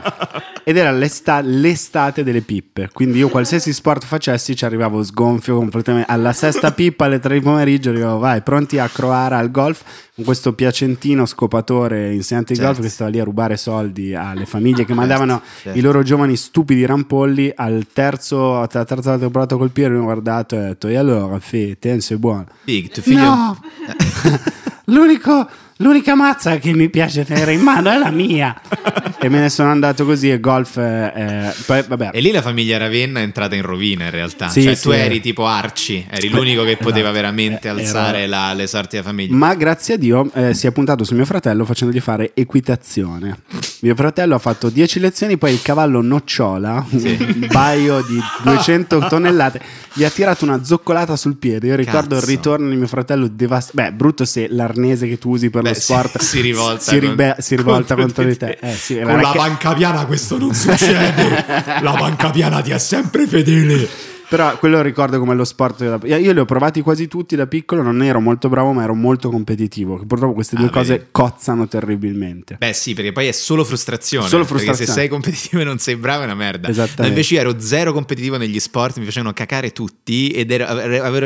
[0.69, 2.89] Ed era l'esta- l'estate delle pippe.
[2.93, 6.11] Quindi io qualsiasi sport facessi ci arrivavo sgonfio completamente.
[6.11, 9.85] Alla sesta pippa alle 3 di pomeriggio arrivavo, vai, pronti a croare al golf
[10.17, 12.73] con questo piacentino scopatore insegnante di Certo.
[12.73, 15.79] golf che stava lì a rubare soldi alle famiglie che mandavano certo.
[15.79, 17.53] i loro giovani stupidi rampolli.
[17.55, 20.63] Al terzo, alla terza volta che ho provato a colpire, mi ho guardato e ho
[20.63, 22.45] detto: E allora, fi, te sei buono.
[22.65, 23.21] Sì, tuo figlio...
[23.23, 23.61] No,
[24.87, 25.49] L'unico,
[25.79, 28.59] l'unica mazza che mi piace tenere in mano è la mia.
[29.19, 30.31] e me ne sono andato così.
[30.31, 34.05] E golf, eh, eh, poi, vabbè, E lì la famiglia Ravenna è entrata in rovina
[34.05, 34.49] in realtà.
[34.49, 34.83] Sì, cioè sì.
[34.83, 38.97] tu eri tipo Arci, eri l'unico che poteva veramente Eh, era- alzare la- le sorti
[38.97, 39.35] della famiglia.
[39.37, 43.39] Ma grazie a Dio eh, si è puntato su mio fratello facendogli fare equitazione.
[43.81, 49.61] Mio fratello ha fatto 10 lezioni, poi il cavallo nocciola, un baio di 200 tonnellate,
[49.93, 51.69] gli ha tirato una zoccolata sul piede.
[51.69, 52.25] Io ricordo Cazzo.
[52.31, 53.77] il ritorno di mio fratello devastato.
[53.77, 57.33] Beh, brutto se l'arnese che tu usi per Lo si- sport si rivolta si, ribe-
[57.35, 58.59] con- si rivolta contro contro, di te.
[58.61, 58.71] te.
[58.71, 61.45] Eh, sì, Con la che- banca piana questo non succede.
[61.83, 63.89] la banca piana ti è sempre fedele.
[64.29, 65.99] Però quello ricordo come lo sport.
[65.99, 68.95] da- Io li ho provati quasi tutti da piccolo, non ero molto bravo, ma ero
[68.95, 70.05] molto competitivo.
[70.05, 71.05] Purtroppo queste due Ah, cose vedi.
[71.13, 72.57] cozzano terribilmente.
[72.59, 74.27] Beh sì, perché poi è solo frustrazione.
[74.29, 75.01] Solo Perché se frustrazione.
[75.01, 76.69] sei competitivo e non sei bravo è una merda.
[76.69, 77.03] Esattamente.
[77.03, 80.67] No, invece io ero zero competitivo negli sport, mi facevano cacare tutti ed ero,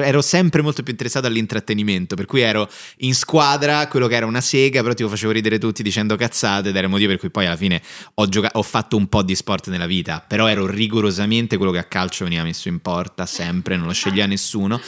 [0.03, 2.15] ero- sempre molto più interessato all'intrattenimento.
[2.17, 5.83] Per cui ero in squadra, quello che era una sega, però tipo facevo ridere tutti
[5.83, 7.81] dicendo cazzate ed era il motivo per cui poi alla fine
[8.15, 10.23] ho, gioca- ho fatto un po' di sport nella vita.
[10.27, 12.89] Però ero rigorosamente quello che a calcio veniva messo in porta,
[13.27, 14.81] sempre, non lo sceglieva nessuno.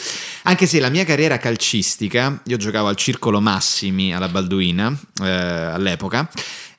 [0.43, 6.29] Anche se la mia carriera calcistica, io giocavo al Circolo Massimi alla Balduina eh, all'epoca.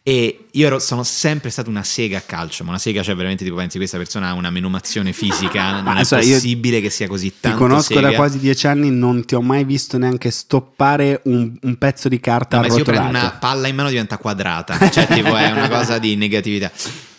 [0.05, 3.45] E io ero- sono sempre stato una sega a calcio, ma una sega, cioè veramente
[3.45, 7.29] tipo pensi questa persona ha una menomazione fisica, non è io possibile che sia così
[7.29, 8.17] Ti tanto conosco da sega.
[8.17, 12.57] quasi dieci anni, non ti ho mai visto neanche stoppare un, un pezzo di carta
[12.57, 15.69] No, ma se io prendo una palla in mano diventa quadrata, cioè tipo è una
[15.71, 16.69] cosa di negatività.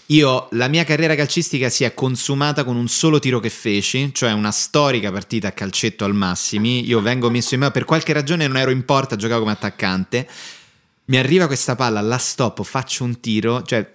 [0.09, 4.33] Io, la mia carriera calcistica si è consumata con un solo tiro che feci, cioè
[4.33, 6.87] una storica partita a calcetto al Massimi.
[6.87, 10.29] Io vengo messo in mano, per qualche ragione non ero in porta, giocavo come attaccante.
[11.07, 13.89] Mi arriva questa palla, la stoppo, faccio un tiro, cioè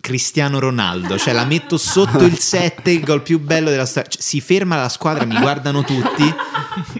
[0.00, 4.08] Cristiano Ronaldo, cioè la metto sotto il 7, il gol più bello della storia.
[4.10, 6.24] Cioè, si ferma la squadra, mi guardano tutti.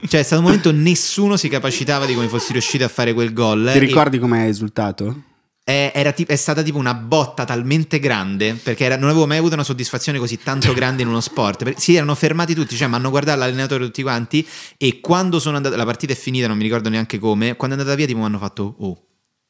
[0.06, 3.32] Cioè, è stato un momento nessuno si capacitava di come fossi riuscito a fare quel
[3.32, 3.68] gol.
[3.72, 5.22] Ti E- ricordi come hai esultato?
[5.68, 9.36] È, era ti- è stata tipo una botta talmente grande perché era- non avevo mai
[9.36, 11.74] avuto una soddisfazione così tanto grande in uno sport.
[11.76, 14.46] Si erano fermati tutti, cioè mi hanno guardato l'allenatore tutti quanti
[14.78, 17.78] e quando sono andato, la partita è finita, non mi ricordo neanche come, quando è
[17.78, 18.98] andata via tipo mi hanno fatto, oh,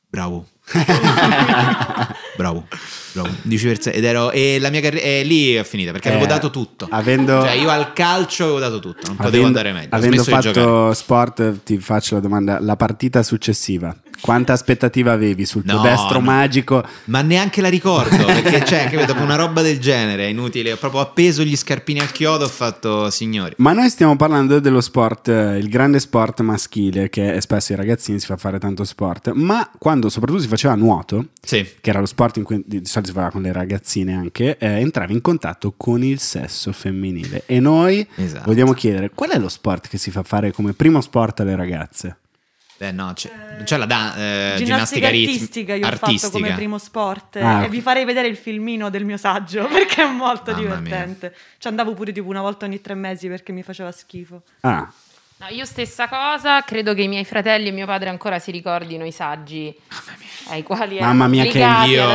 [0.08, 0.46] bravo.
[2.36, 2.66] bravo,
[3.12, 3.28] bravo.
[3.42, 3.90] Dici per sé.
[3.90, 6.88] Ed ero, e la mia carriera lì è finita perché avevo Eh, dato tutto.
[6.90, 9.88] avendo- Cioè io al calcio avevo dato tutto, non potevo Avendo, andare meglio.
[9.94, 15.76] Avendo fatto sport, ti faccio la domanda: la partita successiva, quanta aspettativa avevi sul tuo
[15.76, 16.24] No, destro no.
[16.26, 16.84] magico?
[17.04, 20.72] Ma neanche la ricordo perché, cioè, capito, dopo una roba del genere è inutile.
[20.72, 22.44] Ho proprio appeso gli scarpini al chiodo.
[22.44, 23.54] Ho fatto signori.
[23.58, 28.18] Ma noi stiamo parlando dello sport, eh, il grande sport maschile, che spesso ai ragazzini
[28.20, 31.66] si fa fare tanto sport, ma quando soprattutto si faceva nuoto, Sì.
[31.80, 34.66] che era lo sport in cui di solito si faceva con le ragazzine anche, eh,
[34.80, 37.42] entravi in contatto con il sesso femminile.
[37.46, 38.44] E noi Esatto.
[38.46, 42.16] vogliamo chiedere qual è lo sport che si fa fare come primo sport alle ragazze?
[42.78, 43.28] Beh, no, c'è,
[43.64, 46.18] c'è la da- eh, Ginnastica ginnastica artistica io ho artistica.
[46.28, 50.02] fatto come primo sport Ah, e vi farei vedere il filmino del mio saggio perché
[50.04, 51.34] è molto divertente.
[51.58, 54.42] Ci andavo pure tipo una volta ogni tre mesi perché mi faceva schifo.
[54.60, 54.88] Ah,
[55.40, 59.04] No, io stessa cosa, credo che i miei fratelli e mio padre ancora si ricordino
[59.04, 59.72] i saggi
[60.48, 61.64] ai quali mamma mia, che,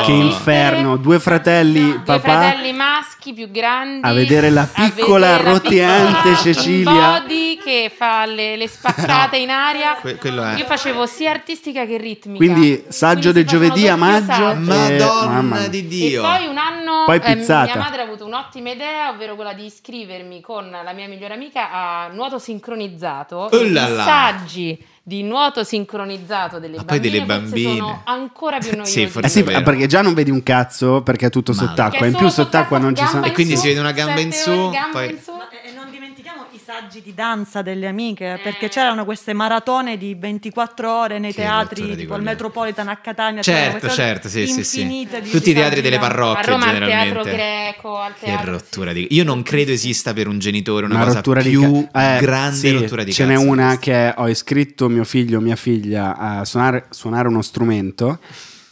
[0.03, 0.97] che inferno!
[0.97, 2.19] Due fratelli, Due papà.
[2.19, 6.91] fratelli maschi più grandi A vedere la a piccola vedere la roteante piccola Cecilia.
[7.21, 9.93] Body che fa le, le spaccate in aria.
[10.01, 10.17] Que-.
[10.57, 12.43] Io facevo sia artistica che ritmica.
[12.43, 14.53] Quindi saggio Quindi del giovedì a maggio.
[14.55, 16.21] Madonna Eh, di E Dio.
[16.23, 20.41] poi un anno Poi eh, mia madre ha avuto un'ottima idea, ovvero quella di iscrivermi
[20.41, 23.11] con la mia migliore amica a nuoto sincronizzato.
[23.21, 27.77] Oh E là saggi di nuoto sincronizzato delle Ma poi bambine, delle forse bambine.
[27.77, 28.91] sono ancora più noiosi.
[29.01, 32.05] Sì, forse Eh sì, perché già non vedi un cazzo perché è tutto sott'acqua.
[32.05, 33.25] In più sott'acqua non ci sono.
[33.25, 35.31] E quindi si vede una gamba in su, poi- in su.
[35.65, 40.91] E non dimentichiamo i saggi di danza delle amiche, perché c'erano queste maratone di 24
[40.91, 42.23] ore nei Che teatri, tipo al coglioni.
[42.23, 43.41] Metropolitan a Catania.
[43.41, 45.07] Certo, certo, sì, sì, sì.
[45.31, 46.11] Tutti i teatri delle danza.
[46.13, 47.13] A parrocchie Roma al generalmente.
[47.13, 50.95] teatro greco, al Che teatro rottura di Io non credo esista per un genitore una,
[50.95, 53.79] Una cosa rottura più di ca- eh, grande sì, rottura di Ce n'è una questa.
[53.79, 58.19] che ho iscritto mio figlio o mia figlia a suonare, suonare uno strumento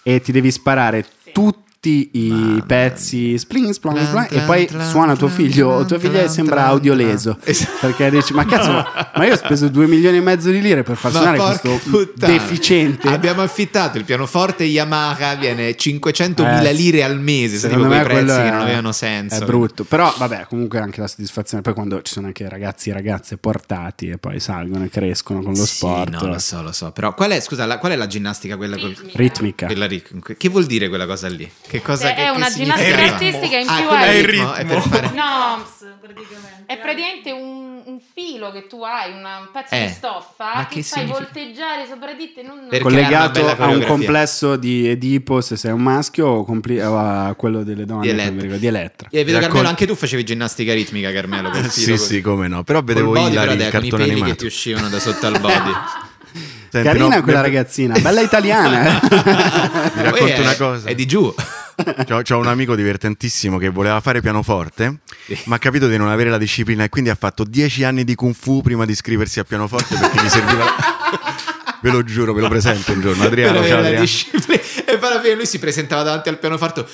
[0.04, 1.06] e ti devi sparare
[1.82, 6.28] tutti i pezzi spling, splong, splong, e poi suona tuo figlio o tua figlia e
[6.30, 7.08] sembra tlan, audio tlan.
[7.08, 7.88] leso Esatto.
[7.88, 10.84] perché dici ma cazzo ma, ma io ho speso 2 milioni e mezzo di lire
[10.84, 12.34] per far Ma suonare questo puttana.
[12.34, 18.12] deficiente Abbiamo affittato il pianoforte Yamaha, viene 500.000 Eh, lire al mese, Secondo me prezzi
[18.26, 19.42] quello che è- non avevano senso.
[19.42, 21.64] È brutto, però vabbè, comunque anche la soddisfazione.
[21.64, 25.54] Poi quando ci sono anche ragazzi e ragazze portati e poi salgono e crescono con
[25.56, 26.12] lo Sì, sport.
[26.22, 26.92] no, lo so, lo so.
[26.92, 28.90] Però qual è, scusa, la- qual è la ginnastica quella col...
[28.92, 29.18] Ritmica.
[29.18, 29.66] Ritmica.
[29.66, 31.50] quella rit- Che vuol dire quella cosa lì?
[31.72, 32.76] Che cosa Cioè, che, è che una significa?
[32.84, 34.92] ginnastica Ah, artistica in più quello hai- è il È il ritmo, è per ritmo.
[34.92, 35.10] fare...
[35.14, 35.66] No,
[36.02, 36.64] praticamente.
[36.66, 40.66] è praticamente un, un filo che tu hai, una- un pezzo Eh, di stoffa ma
[40.68, 42.42] che, che fai volteggiare sopra di te.
[42.44, 42.68] Non...
[42.70, 47.34] Per- collegato a un complesso di Edipo se sei un maschio o, compli- o a
[47.36, 48.34] quello delle donne Di che Elettra.
[48.42, 49.08] ricordo, di Elettra.
[49.10, 51.54] Eh, vedo Carmelo, anche tu facevi ginnastica ritmica, Carmelo.
[51.54, 52.06] filo Sì, così.
[52.16, 52.64] sì, come no.
[52.64, 54.36] Però vedevo body, però, Hilary, il cartone peli che animato.
[54.36, 55.72] ti uscivano da sotto al body.
[56.72, 59.00] Senti, Carina no, quella mi- ragazzina, bella italiana.
[59.94, 60.88] Mi racconto una cosa.
[60.88, 61.34] È di giù.
[62.06, 65.00] C'ho, c'ho un amico divertentissimo che voleva fare pianoforte,
[65.46, 68.16] ma ha capito di non avere la disciplina e quindi ha fatto dieci anni di
[68.16, 70.66] kung fu prima di iscriversi a pianoforte perché gli serviva.
[71.82, 73.24] Ve lo giuro, ve lo presento un giorno.
[73.24, 74.02] Adriano, ciao Adriano.
[74.02, 74.62] disciplina.
[74.86, 76.86] E poi alla fine lui si presentava davanti al pianoforte.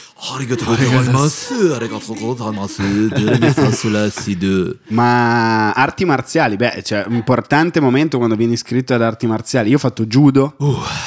[4.88, 9.70] Ma arti marziali, beh, cioè, un importante momento quando vieni iscritto ad arti marziali.
[9.70, 10.56] Io ho fatto judo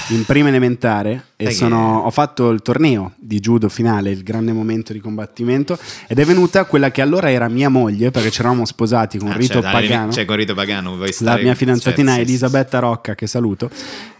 [0.09, 4.93] in prima elementare e sono- ho fatto il torneo di judo finale, il grande momento
[4.93, 5.79] di combattimento.
[6.07, 9.37] Ed è venuta quella che allora era mia moglie, perché ci eravamo sposati con Ah,
[9.37, 10.13] rito cioè, pagano.
[10.13, 10.95] Cioè, con rito pagano.
[10.97, 11.43] Vuoi la stare...
[11.43, 13.71] mia fidanzatina sì, Elisabetta Rocca, che saluto,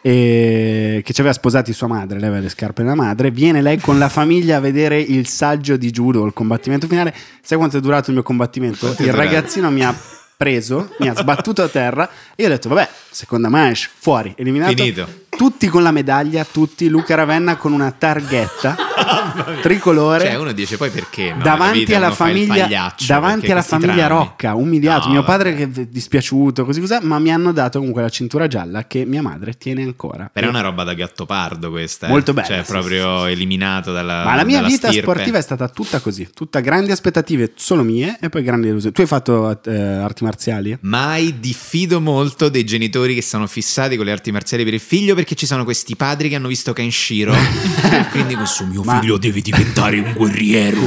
[0.03, 3.31] e che ci aveva sposati sua madre, lei aveva le scarpe della madre.
[3.31, 7.15] Viene lei con la famiglia a vedere il saggio di judo, il combattimento finale.
[7.43, 8.87] Sai quanto è durato il mio combattimento?
[8.87, 9.95] Quanto Il ragazzino mi ha
[10.37, 14.75] preso, mi ha sbattuto a terra e io ho detto, vabbè, seconda manche, fuori, eliminato.
[14.75, 15.09] Finito.
[15.41, 16.87] Tutti con la medaglia, tutti.
[16.91, 18.77] Luca Ravenna con una targhetta
[19.63, 21.33] tricolore Cioè, uno dice poi perché?
[21.33, 21.43] No?
[21.43, 24.09] davanti alla famiglia, davanti alla famiglia trami.
[24.25, 25.07] Rocca, umiliato.
[25.07, 25.73] No, mio padre vabbè.
[25.73, 29.23] che è dispiaciuto, così così, ma mi hanno dato comunque la cintura gialla che mia
[29.23, 30.29] madre tiene ancora.
[30.33, 32.07] Però è una roba da gattopardo questa.
[32.07, 32.11] eh.
[32.11, 34.25] Molto bella, Cioè, sì, proprio eliminato dalla.
[34.25, 35.11] ma la mia vita stirpe.
[35.11, 38.95] sportiva è stata tutta così, tutta grandi aspettative solo mie e poi grandi illusioni.
[38.95, 40.77] Tu hai fatto eh, arti marziali?
[40.83, 45.15] Mai diffido molto dei genitori che sono fissati con le arti marziali per il figlio
[45.15, 47.35] perché ci sono questi padri che hanno visto Kenshiro.
[48.13, 50.81] quindi questo mio Ma- Figlio deve diventare un guerriero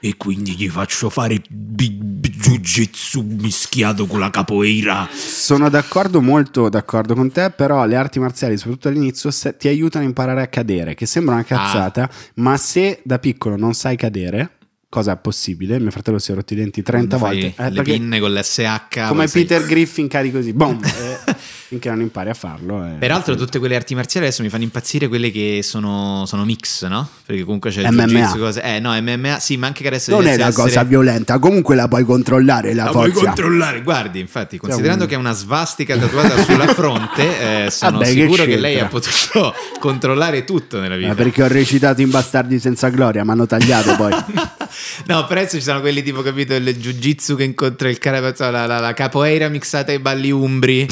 [0.00, 5.08] e quindi gli faccio fare jiu-jitsu mischiato con la capoeira.
[5.12, 10.08] Sono d'accordo, molto d'accordo con te, però le arti marziali, soprattutto all'inizio, ti aiutano a
[10.08, 14.50] imparare a cadere, che sembra una cazzata, ma se da piccolo non sai cadere,
[14.88, 17.62] cosa è possibile, mio fratello si è rotto i denti 30 Fai volte.
[17.62, 19.06] eh, le perché pinne con l'SH.
[19.08, 21.34] come poi sei- Peter Griffin cadi così, boom, eh,
[21.68, 22.84] finché non impari a farlo.
[22.84, 22.90] eh.
[22.98, 27.08] Peraltro tutte quelle arti marziali adesso mi fanno impazzire quelle che sono, sono mix, no?
[27.26, 28.04] Perché comunque c'è il MMA.
[28.06, 28.62] jiu-jitsu, cose...
[28.62, 31.74] Eh no, MMA, sì, ma anche che adesso non è una essere- cosa violenta, comunque
[31.74, 33.26] la puoi controllare la, La puoi forza.
[33.26, 38.10] controllare, guardi, infatti, considerando che è una svastica tatuata sulla fronte, eh, sono Vabbè, che
[38.20, 38.60] sicuro che, c'entra?
[38.60, 41.08] lei ha potuto controllare tutto nella vita.
[41.08, 44.12] Ma perché ho recitato in Bastardi senza gloria, mi hanno tagliato poi.
[45.06, 48.66] No, per adesso ci sono quelli tipo, capito, il jiu-jitsu che incontra il cara- la,
[48.66, 50.84] la, la capoeira mixata ai balli umbri,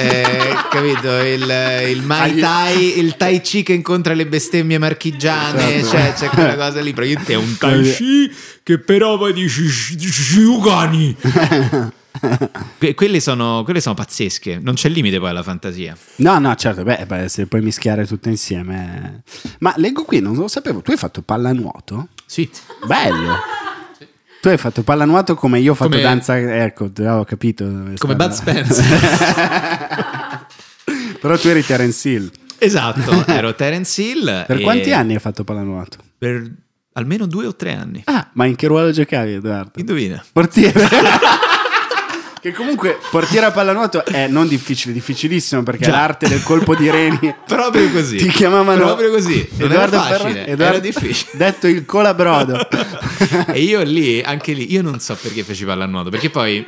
[0.00, 6.12] eh, capito, il, il Mai Tai, il Tai Chi che incontra le bestemmie marchigiane, cioè
[6.14, 8.32] c'è quella cosa lì, praticamente è un Tai Chi.
[8.62, 11.16] Che però poi dici Shiugani.
[12.78, 15.96] Que- quelle, sono, quelle sono pazzesche, non c'è limite poi alla fantasia.
[16.16, 19.22] No, no, certo, beh, beh, se puoi mischiare tutto insieme.
[19.60, 22.08] Ma leggo qui, non lo sapevo, tu hai fatto pallanuoto?
[22.26, 22.50] Sì.
[22.86, 23.36] Bello.
[24.40, 27.64] Tu hai fatto pallanuoto come io ho fatto Come- danza, ecco, ho capito.
[27.98, 30.46] Come Bud Stava- Spencer.
[31.20, 32.30] Però tu eri Terence Hill.
[32.58, 34.44] esatto, ero Terence Hill.
[34.48, 35.98] Per e- quanti anni hai fatto pallanuoto?
[36.16, 36.50] Per
[36.94, 38.00] almeno due o tre anni.
[38.06, 39.78] Ah, ma in che ruolo giocavi, Edoardo?
[39.78, 40.24] Indovina.
[40.32, 40.88] Portiere.
[42.40, 46.88] che comunque portiere a pallanuoto è non difficile, difficilissimo perché è l'arte del colpo di
[46.90, 47.34] reni.
[47.46, 48.16] Proprio così.
[48.16, 49.46] Ti chiamavano Proprio così.
[49.56, 51.30] Non Edoardo era facile, Ferra- Edoardo- era difficile.
[51.34, 52.66] Detto il colabrodo.
[53.52, 56.66] e io lì, anche lì, io non so perché feci pallanuoto, perché poi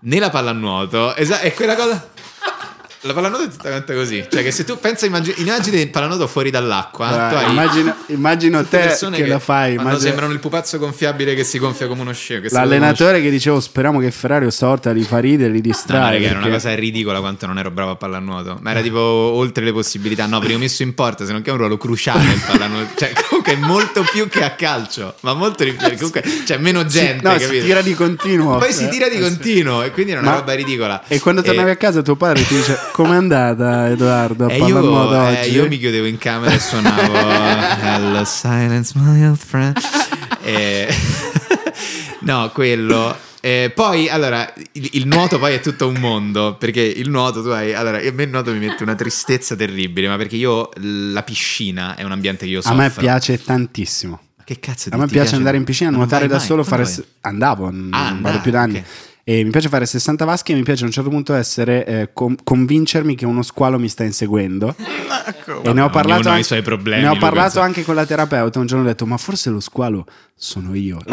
[0.00, 2.08] nella pallanuoto esa- è quella cosa...
[3.06, 6.26] La pallanuoto è tutta quanta così, cioè che se tu pensa, immagini, immagini il pallanuoto
[6.26, 9.74] fuori dall'acqua, Guarda, hai immagino, immagino te persone che, lo fai.
[9.74, 12.40] immagino- sembrano il pupazzo gonfiabile che si gonfia come uno scemo.
[12.40, 15.82] che L'allenatore che dicevo speriamo che Ferrari sorta li fa ridere, li conosci.
[15.84, 16.00] No, distrae.
[16.12, 18.58] raga, era una perché- cosa ridicola quanto non ero bravo a pallanuoto.
[18.62, 20.24] Ma era tipo oltre le possibilità.
[20.24, 22.88] No, perché ho messo in porta, se non che è un ruolo cruciale il pallanuoto.
[22.96, 23.12] Cioè,
[23.44, 25.14] comunque è molto più che a calcio.
[25.20, 25.82] Ma molto di più.
[25.96, 28.58] Comunque c'è meno gente, no, si tira di continuo.
[28.58, 31.02] Poi si Eh, tira di eh, continuo e quindi era una Ma- roba ridicola.
[31.06, 35.14] E quando tornavi a casa tuo padre ti dice com'è andata Edoardo a E pallanuoto
[35.14, 35.50] io, eh, oggi?
[35.52, 37.12] io mi chiudevo in camera e suonavo
[37.80, 39.78] Hello Silence My Old Friend
[40.42, 40.94] E-
[42.20, 47.10] No, quello Eh, Poi, allora, il, il nuoto poi è tutto un mondo Perché il
[47.10, 50.36] nuoto tu hai Allora, a me il nuoto mi mette una tristezza terribile Ma perché
[50.36, 54.18] io, la piscina è un ambiente che io A soffro me piace tantissimo.
[54.38, 56.44] Ma Che cazzo A me piace andare in piscina, nuotare da mai?
[56.46, 56.84] solo, fare...
[56.84, 57.04] vai?
[57.20, 58.78] Andavo, non Ah, vado andavi, più da anni.
[58.78, 58.84] ok.
[59.26, 62.10] E mi piace fare 60 vasche e mi piace a un certo punto essere eh,
[62.12, 64.74] com- convincermi che uno squalo mi sta inseguendo.
[65.26, 65.62] Ecco.
[65.62, 68.58] e ne ho parlato, i anche, suoi problemi, ne ho parlato anche con la terapeuta.
[68.58, 70.04] Un giorno ho detto: Ma forse lo squalo
[70.34, 70.98] sono io.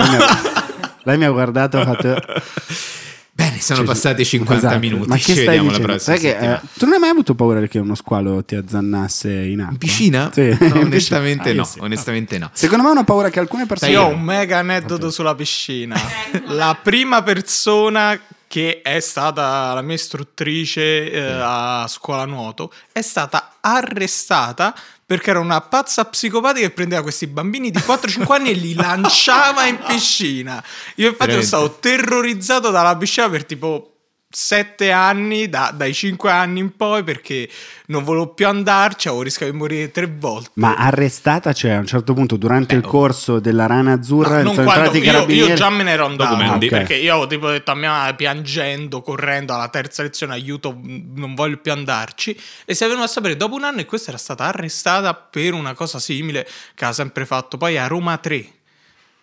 [1.04, 2.16] Lei mi ha, guardato e ha fatto.
[3.34, 4.80] Bene, sono Cioè, passati 50 esatto.
[4.80, 5.94] minuti Ma che Ci stai vediamo la dicendo?
[5.94, 9.32] prossima Sai che, eh, tu non hai mai avuto paura che uno squalo ti azzannasse
[9.32, 9.72] in acqua?
[9.72, 10.30] In piscina?
[10.32, 10.56] Sì.
[10.60, 11.80] No, onestamente Ah, no, sì.
[11.80, 12.50] onestamente no.
[12.54, 13.92] Secondo me è una paura che alcune persone.
[13.92, 15.96] Io ho un mega aneddoto sulla piscina.
[16.48, 23.54] La prima persona che è stata la mia istruttrice eh, a scuola nuoto è stata
[23.62, 24.76] arrestata
[25.12, 29.65] perché era una pazza psicopatica che prendeva questi bambini di 4-5 anni e li lanciava
[29.65, 30.63] in piscina.
[30.95, 33.90] Io infatti sono stato terrorizzato dalla piscina per tipo
[34.32, 37.50] 7 anni, da- dai 5 anni in poi perché
[37.88, 40.50] non volevo più andarci, avevo rischiato di morire tre volte.
[40.54, 44.44] Ma arrestata, cioè a un certo punto durante Eh, il corso della rana azzurra No,
[44.44, 45.50] non sono quando- entrati i io, carabinieri.
[45.50, 46.67] io già me ne ero andato Documenti.
[46.70, 51.36] perché io avevo tipo detto a mia madre piangendo, correndo alla terza lezione aiuto, non
[51.36, 54.17] voglio più andarci e si è venuto a sapere dopo un anno e questa era
[54.17, 58.46] stata arrestata per una cosa simile che ha sempre fatto poi a Roma 3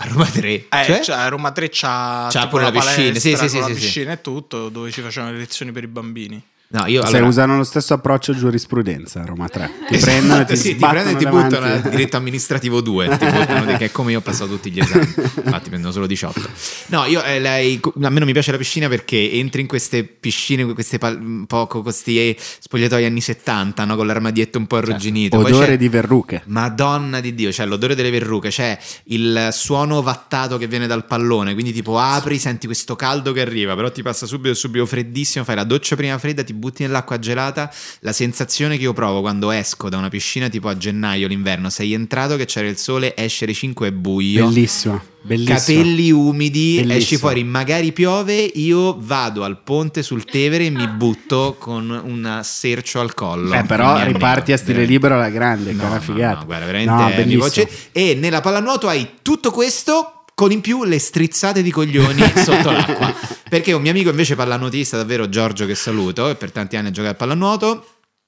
[0.00, 0.48] A Roma 3?
[0.48, 1.00] eh, cioè?
[1.00, 3.74] cioè, a Roma 3 c'ha, C'ha pure la piscina, palestra sì, sì, sì, la sì,
[3.74, 3.80] sì.
[3.80, 7.28] piscina e tutto dove ci facevano le lezioni per i bambini No, io Se allora...
[7.28, 9.70] usano lo stesso approccio giurisprudenza a Roma 3.
[9.88, 13.08] Ti Esatto, prendono e ti sì, ti prendono e ti buttano al diritto amministrativo 2
[13.16, 15.06] ti buttano che è come io ho passato tutti gli esami
[15.44, 16.40] infatti prendono solo 18
[16.88, 20.04] no io eh, lei, a me non mi piace la piscina perché entri in queste
[20.04, 23.96] piscine queste pal- un po' con questi eh, spogliatoi anni 70 no?
[23.96, 26.42] con l'armadietto un po' arrugginito Poi Odore di verruche.
[26.46, 31.54] Madonna di Dio, c'è l'odore delle verruche, c'è il suono vattato che viene dal pallone,
[31.54, 35.56] quindi tipo apri, senti questo caldo che arriva, però ti passa subito subito freddissimo, fai
[35.56, 39.88] la doccia prima fredda, ti butti nell'acqua gelata, la sensazione che io provo quando esco
[39.88, 43.54] da una piscina tipo a gennaio l'inverno, sei entrato che c'era il sole, esce alle
[43.54, 44.46] 5 è buio.
[44.46, 45.58] Bellissimo, bellissimo.
[45.58, 46.92] Capelli umidi, Bellissimo.
[46.98, 52.40] esci fuori, magari piove, io vado al ponte sul Tevere e mi butto con un
[52.42, 53.54] sercio al collo.
[53.54, 56.38] Eh, però riparti amico, a stile libero alla grande, che è No, una no, figata.
[56.40, 57.66] no, guarda, veramente No, bellissimo.
[57.92, 63.12] E nella pallanuoto hai tutto questo con in più le strizzate di coglioni sotto l'acqua.
[63.48, 66.90] Perché un mio amico invece pallanotista, davvero Giorgio che saluto, e per tanti anni ha
[66.92, 67.86] giocato a pallanuoto,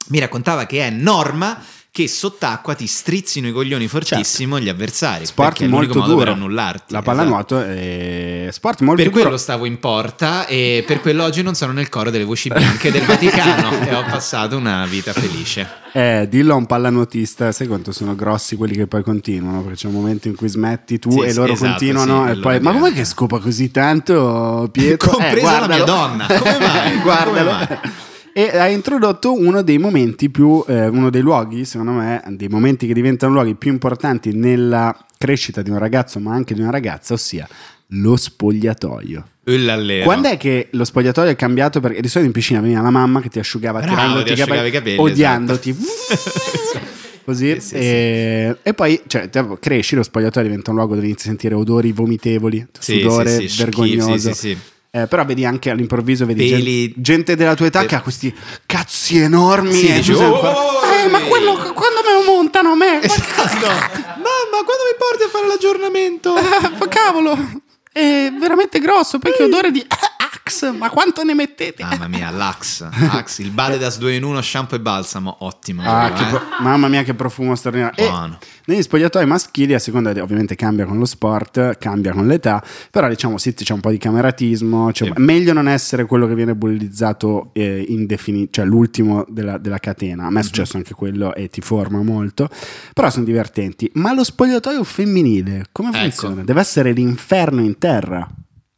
[0.08, 5.26] mi raccontava che è norma che sott'acqua ti strizzino i coglioni fortissimo gli avversari.
[5.26, 6.24] Sport perché è l'unico molto modo duro.
[6.24, 6.92] per annullarti.
[6.92, 7.16] La esatto.
[7.16, 11.72] pallanuoto è sport molto Per quello stavo in porta e per quello oggi non sono
[11.72, 15.78] nel coro delle voci bianche del Vaticano e ho passato una vita felice.
[15.92, 19.86] Eh, dillo a un pallanotista, sai quanto sono grossi quelli che poi continuano, perché c'è
[19.88, 22.72] un momento in cui smetti tu Sì, e loro esatto, continuano sì, e poi ma
[22.72, 25.10] com'è che scopa così tanto Pietro?
[25.18, 26.98] Compresa la mia donna, come mai?
[27.00, 27.50] guardalo.
[27.50, 28.08] Come mai?
[28.32, 32.86] E ha introdotto uno dei momenti più, eh, uno dei luoghi, secondo me, dei momenti
[32.86, 37.14] che diventano luoghi più importanti nella crescita di un ragazzo, ma anche di una ragazza,
[37.14, 37.48] ossia
[37.94, 39.26] lo spogliatoio.
[39.46, 40.04] Ullallero.
[40.04, 41.80] Quando è che lo spogliatoio è cambiato?
[41.80, 44.32] Perché di solito in piscina veniva la mamma che ti asciugava Bravo, tirandoti ti i
[44.34, 45.76] asciugava i capelli, capelli, odiandoti.
[47.24, 49.28] Così Sì, sì, e, e poi cioè,
[49.60, 53.48] cresci, lo spogliatoio diventa un luogo dove inizi a sentire odori vomitevoli, Sì, sudore sì,
[53.48, 54.32] sì, vergognoso.
[54.32, 54.58] sì, sì, sì.
[54.92, 58.34] Eh, però vedi anche all'improvviso vedi Peli- gente, della tua età Pe- che ha questi
[58.66, 61.72] cazzi enormi Sì, e tu sei "Oh, oh, "Eh, ma quello oh".
[61.74, 63.66] quando me lo montano a me Esatto.
[63.66, 66.34] Mamma, quando mi porti a fare l'aggiornamento?
[66.34, 67.38] Ma cavolo,
[67.92, 69.18] è veramente grosso.
[69.20, 69.84] Poi che odore di
[70.32, 71.82] Axe, ma quanto ne mettete?
[71.82, 75.82] Mamma mia, l'Axe, Axe, il Badedas 2 in 1, shampoo e balsamo, ottimo.
[75.84, 76.28] Ah, eh.
[76.28, 77.96] pro- mamma mia, che profumo straordinario.
[78.04, 78.38] E Buono.
[78.66, 83.08] negli spogliatoi maschili, a seconda, di- ovviamente cambia con lo sport, cambia con l'età, però
[83.08, 84.90] diciamo sì, c'è un po' di cameratismo.
[84.92, 85.12] c'è- Sì.
[85.16, 90.26] Meglio non essere quello che viene bullizzato eh, indefinito, cioè l'ultimo della, della catena.
[90.26, 92.48] A me è successo anche quello e ti forma molto,
[92.94, 93.90] però sono divertenti.
[93.94, 95.98] Ma lo spogliatoio femminile, come Ecco.
[95.98, 96.42] funziona?
[96.44, 98.28] Deve essere l'inferno in terra.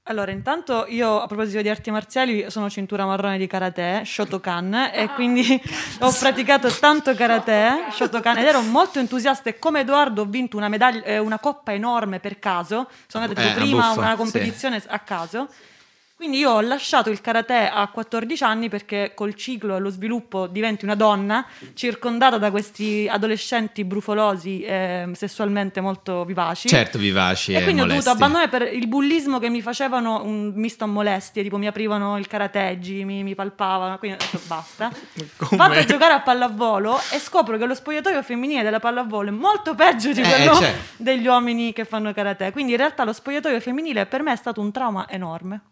[0.06, 5.08] Allora, intanto io a proposito di arti marziali sono cintura marrone di karate, Shotokan, e
[5.14, 5.62] quindi
[6.00, 10.66] ho praticato tanto karate, Shotokan, ed ero molto entusiasta e come Edoardo ho vinto una
[10.68, 14.16] medaglia, eh, una coppa enorme per caso, sono andata Eh, prima a una sì.
[14.16, 15.48] competizione a caso.
[16.22, 20.46] Quindi io ho lasciato il karate a 14 anni perché col ciclo e lo sviluppo
[20.46, 21.44] diventi una donna
[21.74, 26.68] circondata da questi adolescenti brufolosi e sessualmente molto vivaci.
[26.68, 28.08] Certo, vivaci E quindi ho dovuto molesti.
[28.10, 32.28] abbandonare per il bullismo che mi facevano un misto a molestie, tipo mi aprivano il
[32.28, 34.92] karateggi, mi, mi palpavano, quindi ho detto basta.
[35.38, 35.56] Come?
[35.56, 39.74] Vado a giocare a pallavolo e scopro che lo spogliatoio femminile della pallavolo è molto
[39.74, 41.02] peggio di Eh, quello certo.
[41.02, 42.52] degli uomini che fanno karate.
[42.52, 45.62] Quindi in realtà lo spogliatoio femminile per me è stato un trauma enorme.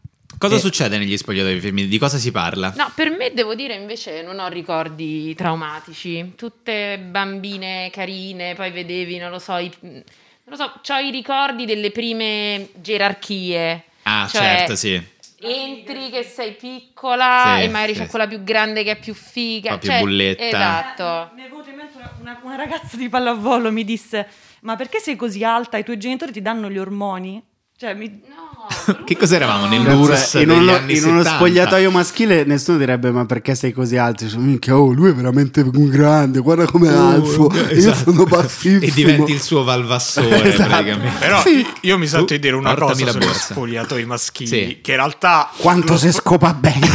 [0.40, 0.58] Cosa Eh.
[0.58, 1.88] succede negli spogliatoi femminili?
[1.90, 2.72] Di cosa si parla?
[2.74, 6.32] No, per me devo dire invece non ho ricordi traumatici.
[6.34, 10.02] Tutte bambine carine, poi vedevi, non lo so, i, non
[10.46, 13.84] lo so, ho i ricordi delle prime gerarchie.
[14.04, 14.98] Ah, Cioè, certo, sì.
[15.42, 19.12] Entri che sei piccola Sì, e magari sì, c'è quella più grande che è più
[19.12, 19.76] figa.
[19.76, 20.42] Più cioè, bulletta.
[20.42, 21.30] Esatto.
[21.34, 24.26] Mi è venuta in mente una, una- una ragazza di pallavolo mi disse:
[24.60, 25.76] Ma perché sei così alta?
[25.76, 27.42] I tuoi genitori ti danno gli ormoni?
[27.80, 28.48] Cioè, mi, No.
[29.04, 31.30] Che cos'eravamo nel Cazzo, NURS in, uno, anni in uno 70?
[31.36, 35.64] spogliatoio maschile nessuno direbbe ma perché sei così alto Dice, minchia oh lui è veramente
[35.72, 38.12] grande guarda com'è alto e io Esatto.
[38.12, 40.68] sono bassissimo E diventi il suo valvassore Esatto.
[40.68, 41.18] praticamente.
[41.18, 41.66] Però Sì.
[41.80, 44.78] io mi sento Tu, di dire una portami cosa la sugli spogliatoi maschili, Sì.
[44.82, 46.86] che in realtà quanto si spo- scopa bene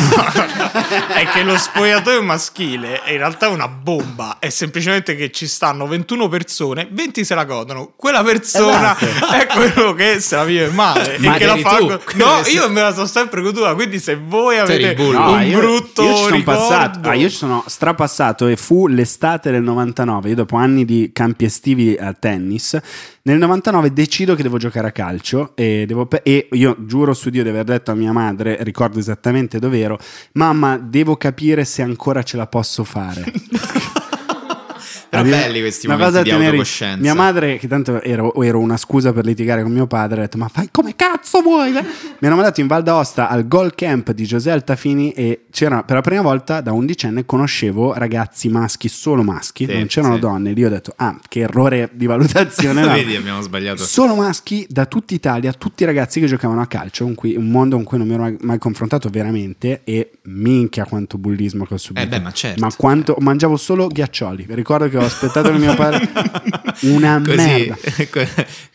[1.16, 5.88] è che lo spogliatoio maschile è in realtà una bomba, è semplicemente che ci stanno
[5.88, 9.34] 21 persone, 20 se la godono, quella persona Esatto.
[9.34, 11.18] è quello che se la vive male.
[11.20, 11.78] Ma e che la fa...
[11.78, 14.94] tu, No, io me la sto sempre goduta, quindi se voi avete.
[15.12, 18.88] No, un io- brutto io ci sono passato, ah, io ci sono strapassato e fu
[18.88, 22.78] l'estate del 99, io dopo anni di campi estivi a tennis,
[23.24, 27.30] nel 99 decido che devo giocare a calcio e, devo pe- e io giuro su
[27.32, 29.98] Dio di aver detto a mia madre, ricordo esattamente dove ero,
[30.34, 33.24] mamma devo capire se ancora ce la posso fare.
[35.16, 37.02] Però Arriva- belli questi una momenti cosa di tenere- autocoscienza.
[37.02, 40.38] Mia madre, che tanto ero, ero una scusa per litigare con mio padre, ha detto:
[40.38, 41.72] Ma fai come cazzo vuoi?
[41.72, 41.82] Mi
[42.28, 46.02] hanno mandato in Val d'Aosta al Goal Camp di José Altafini e c'era per la
[46.02, 50.20] prima volta da undicenne conoscevo ragazzi maschi, solo maschi, Sì, non c'erano sì.
[50.20, 50.52] donne.
[50.54, 52.82] Lì ho detto: Ah, che errore di valutazione.
[52.86, 52.94] no.
[52.94, 53.84] Vedi, abbiamo sbagliato.
[53.84, 57.50] Solo maschi da tutta Italia, tutti i ragazzi che giocavano a calcio, con cui- un
[57.50, 61.78] mondo con cui non mi ero mai, confrontato veramente e minchia quanto bullismo che ho
[61.78, 62.06] subito.
[62.06, 62.60] Eh beh, ma certo.
[62.64, 64.46] Ma quanto mangiavo solo ghiaccioli.
[64.48, 66.10] Mi ricordo che ho aspettato il mio padre
[66.82, 67.78] una Così, merda.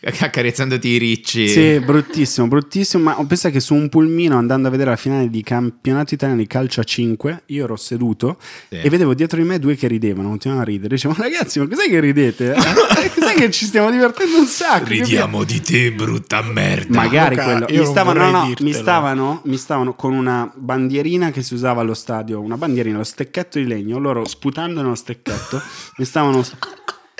[0.19, 1.47] accarezzandoti i ricci.
[1.47, 3.03] Sì, bruttissimo, bruttissimo.
[3.03, 6.47] Ma pensa che su un pulmino andando a vedere la finale di campionato italiano di
[6.47, 8.37] calcio a 5, io ero seduto
[8.69, 8.79] Sì.
[8.81, 10.95] e vedevo dietro di me due che ridevano, continuavano a ridere.
[10.95, 12.53] Dicevo, ragazzi, ma cos'è che ridete?
[12.53, 14.85] Eh, cos'è che ci stiamo divertendo un sacco?
[14.87, 16.95] Ridiamo di te, brutta merda.
[16.95, 17.65] Magari Luca, quello.
[17.69, 21.93] Mi stavano, no, no, mi, stavano, mi stavano con una bandierina che si usava allo
[21.93, 25.61] stadio, una bandierina, lo stecchetto di legno, loro sputando nello stecchetto,
[25.97, 26.20] mi stavano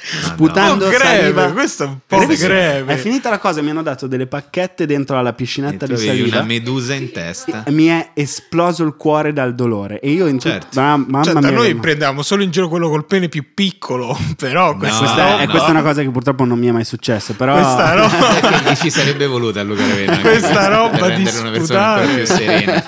[0.03, 1.51] sputando Oh, greve, saliva.
[1.51, 2.47] questo è un po' Bellissimo.
[2.47, 2.93] greve.
[2.93, 6.37] È finita la cosa, mi hanno dato delle pacchette dentro alla piscinetta di saliva.
[6.37, 7.65] una medusa in testa.
[7.67, 9.99] Mi è esploso il cuore dal dolore.
[9.99, 10.79] E io in tut- Certo.
[10.81, 13.53] Ma- mamma Cioè, da mia, noi ma- prendiamo solo in giro quello col pene più
[13.53, 16.71] piccolo, però questa, questa, è, roba- questa è una cosa che purtroppo non mi è
[16.71, 17.33] mai successa.
[17.33, 21.99] Però Questa roba- Perché ci sarebbe voluta a Luca Ravenna Questa roba di una persona
[21.99, 22.83] più serena.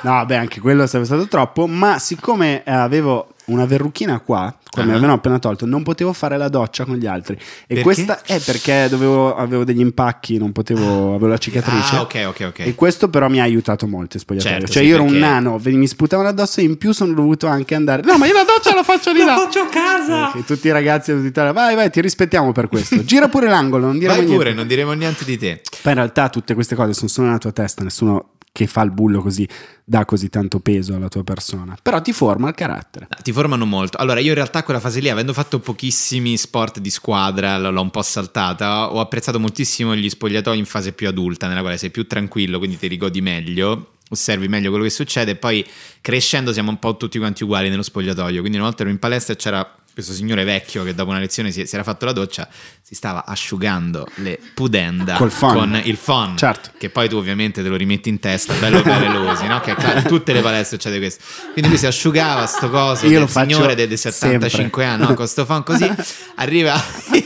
[0.00, 1.66] No, beh, anche quello sarebbe stato troppo.
[1.66, 4.86] Ma siccome eh, avevo una verruchina qua, come Ah.
[4.86, 7.34] mi avevano appena tolto, non potevo fare la doccia con gli altri.
[7.34, 7.82] E Perché?
[7.82, 11.96] questa è perché dovevo- avevo degli impacchi, non potevo, avevo la cicatrice.
[11.96, 12.58] Ah, ok, ok, ok.
[12.60, 14.54] E questo però mi ha aiutato molto spogliatoio.
[14.58, 16.92] Certo, cioè, sì, io ero un perché- nano, ve- mi sputavano addosso e in più
[16.92, 18.02] sono dovuto anche andare.
[18.04, 19.36] No, ma io la doccia la faccio di là.
[19.36, 20.30] faccio a casa.
[20.32, 23.02] Perché tutti i ragazzi d'Italia, vai, vai, ti rispettiamo per questo.
[23.04, 24.42] Gira pure l'angolo, non diremo Vai niente.
[24.42, 25.60] pure, non diremo niente di te.
[25.82, 28.90] Poi in realtà tutte queste cose sono solo nella tua testa, nessuno che fa il
[28.90, 29.48] bullo così
[29.84, 31.76] dà così tanto peso alla tua persona.
[31.82, 33.06] Però ti forma il carattere.
[33.08, 33.96] Ah, Ti formano molto.
[33.96, 37.90] Allora, io in realtà quella fase lì, avendo fatto pochissimi sport di squadra, l'ho un
[37.90, 38.92] po' saltata.
[38.92, 42.78] Ho apprezzato moltissimo gli spogliatoi in fase più adulta, nella quale sei più tranquillo, quindi
[42.78, 45.32] ti rigodi meglio, osservi meglio quello che succede.
[45.32, 45.66] E poi
[46.00, 48.40] crescendo siamo un po' tutti quanti uguali nello spogliatoio.
[48.40, 51.50] Quindi una volta ero in palestra e c'era questo signore vecchio che dopo una lezione
[51.50, 52.48] si, si era fatto la doccia,
[52.80, 55.30] si stava asciugando le pudenda phon.
[55.38, 56.36] con il phon.
[56.36, 56.70] Certo.
[56.78, 59.60] Che poi tu ovviamente te lo rimetti in testa, bello pelosi, no?
[59.60, 61.22] Che è chiaro, in tutte le palestre succede questo.
[61.52, 64.84] Quindi lui si asciugava sto coso, Io del lo faccio signore dei, dei 75 sempre.
[64.84, 65.14] anni, no?
[65.14, 65.90] Con sto fan così,
[66.36, 66.82] arriva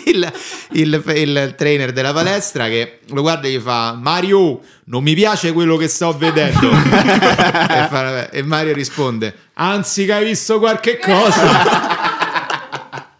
[0.07, 0.33] il,
[0.73, 5.53] il- il trainer della palestra che lo guarda e gli fa Mario, non mi piace
[5.53, 6.71] quello che sto vedendo.
[6.71, 11.86] e, fa- e Mario risponde, anzi che hai visto qualche cosa.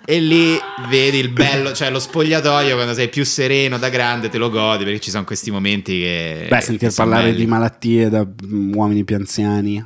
[0.09, 0.57] E lì
[0.89, 4.85] vedi il bello, cioè lo spogliatoio quando sei più sereno da grande te lo godi
[4.85, 6.47] perché ci sono questi momenti che...
[6.49, 7.39] Beh, sentir parlare belli.
[7.39, 9.85] di malattie da mm, uomini più anziani.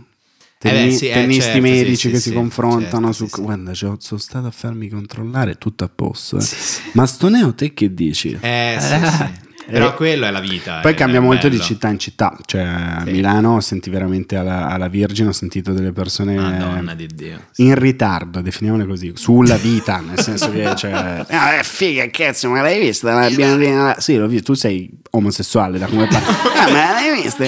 [0.63, 3.73] Eh beh, sì, eh, tennisti certo, medici sì, che sì, si confrontano certo, su guarda
[3.73, 6.45] cioè, sono stato a farmi controllare tutto a posto eh.
[6.93, 9.49] Ma sto neo te che dici Eh, sì.
[9.71, 10.81] Però quello è la vita.
[10.81, 11.69] Poi cambia molto di bello.
[11.69, 13.11] città in città, cioè a Sì.
[13.13, 17.41] Milano senti veramente alla, alla Virgine, ho sentito delle persone Madonna di Dio.
[17.57, 22.63] in ritardo, definiamole così, sulla vita, nel senso che cioè, ah, è figa, cazzo, ma
[22.63, 23.13] l'hai vista?
[23.13, 26.49] La Sì, l'ho visto, tu sei omosessuale da come parli.
[26.61, 27.45] Ah, ma l'hai vista?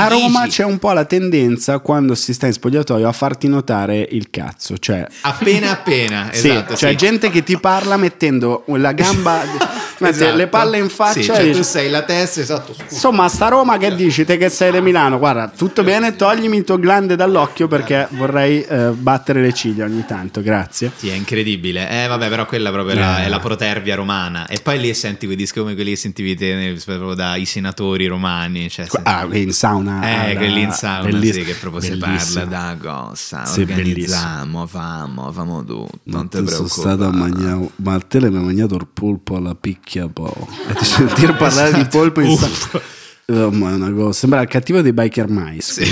[0.00, 4.06] A Roma c'è un po' la tendenza quando si sta in spogliatoio a farti notare
[4.10, 6.76] il cazzo, cioè Appena appena, sì, esatto.
[6.76, 6.96] cioè sì.
[6.96, 9.42] gente che ti parla mettendo la gamba,
[9.98, 10.36] Esatto.
[10.36, 12.74] le palle in faccia Sì, cioè tu sei la testa, esatto.
[12.74, 12.84] scusa.
[12.90, 15.18] Insomma, sta Roma che dici te che sei di Milano?
[15.18, 20.04] Guarda, tutto bene, toglimi il tuo glande dall'occhio perché vorrei eh, battere le ciglia ogni
[20.06, 20.92] tanto, grazie.
[20.94, 21.88] Sì, è incredibile.
[22.04, 23.24] Eh, vabbè, però quella proprio è la- Eh.
[23.24, 24.46] è la protervia romana.
[24.46, 28.68] E poi lì senti quei dischi come quelli che sentivi te proprio dai senatori romani.
[28.68, 30.02] Cioè, Ah, in sauna.
[30.02, 34.66] Eh, alla- quelli in sauna, belliss- sì, che proprio si parla da cosa, Sì, organizziamo,
[34.66, 37.30] famo, famo tutto, non ti Tu sono stato a preoccupare.
[37.30, 40.46] mangiare, ma te mi hai mangiato il polpo alla picchia po'.
[40.68, 42.80] E ti sentire parlare di polpo in sa-
[43.28, 44.12] Oh, ma è una cosa.
[44.12, 45.84] Sembra il cattivo dei biker mice.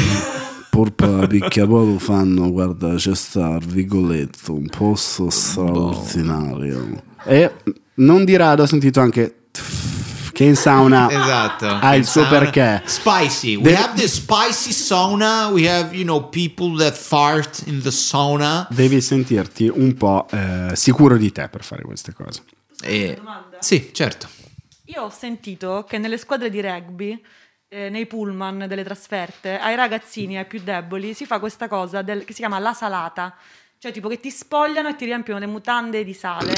[0.71, 7.03] Polpo alla picchia po' lo fanno, guarda, c'è sta il Vigoletto, un posto straordinario.
[7.25, 7.53] E
[7.95, 9.35] non di rado ho sentito anche
[10.35, 11.67] che in sauna Esatto.
[11.69, 12.83] ha il suo Sauna- perché.
[12.85, 13.55] Spicy.
[13.57, 15.49] We De- have the spicy sauna.
[15.49, 18.67] We have, you know, people that fart in the sauna.
[18.71, 22.43] Devi sentirti un po' eh, sicuro di te per fare queste cose.
[22.83, 23.15] E...
[23.17, 23.59] Domanda?
[23.61, 24.29] Sì, certo.
[24.87, 27.19] Io ho sentito che nelle squadre di rugby,
[27.69, 32.25] eh, nei pullman delle trasferte, ai ragazzini, ai più deboli, si fa questa cosa del-
[32.25, 33.35] che si chiama la salata.
[33.85, 36.55] Cioè, tipo che ti spogliano e ti riempiono le mutande di sale.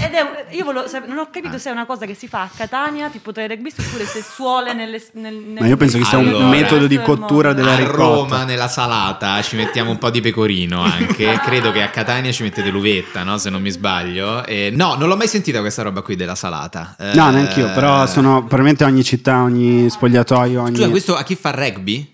[0.00, 2.26] Ed è un- io volevo sap- non ho capito se è una cosa che si
[2.26, 5.76] fa a Catania, tipo tra i rugbisti, oppure se suole nelle, nel, nel- Ma io
[5.76, 7.60] penso che sia un metodo di nel resto del cottura mondo.
[7.62, 7.96] della a ricotta.
[8.02, 11.38] Roma nella salata ci mettiamo un po' di pecorino anche.
[11.44, 13.36] Credo che a Catania ci mettete l'uvetta, no?
[13.36, 14.42] Se non mi sbaglio.
[14.46, 16.96] E no, non l'ho mai sentita questa roba qui della salata.
[16.98, 20.76] Eh, No, neanche io, però sono probabilmente ogni città, ogni spogliatoio, ogni...
[20.76, 22.10] Scusa, questo a chi fa rugby?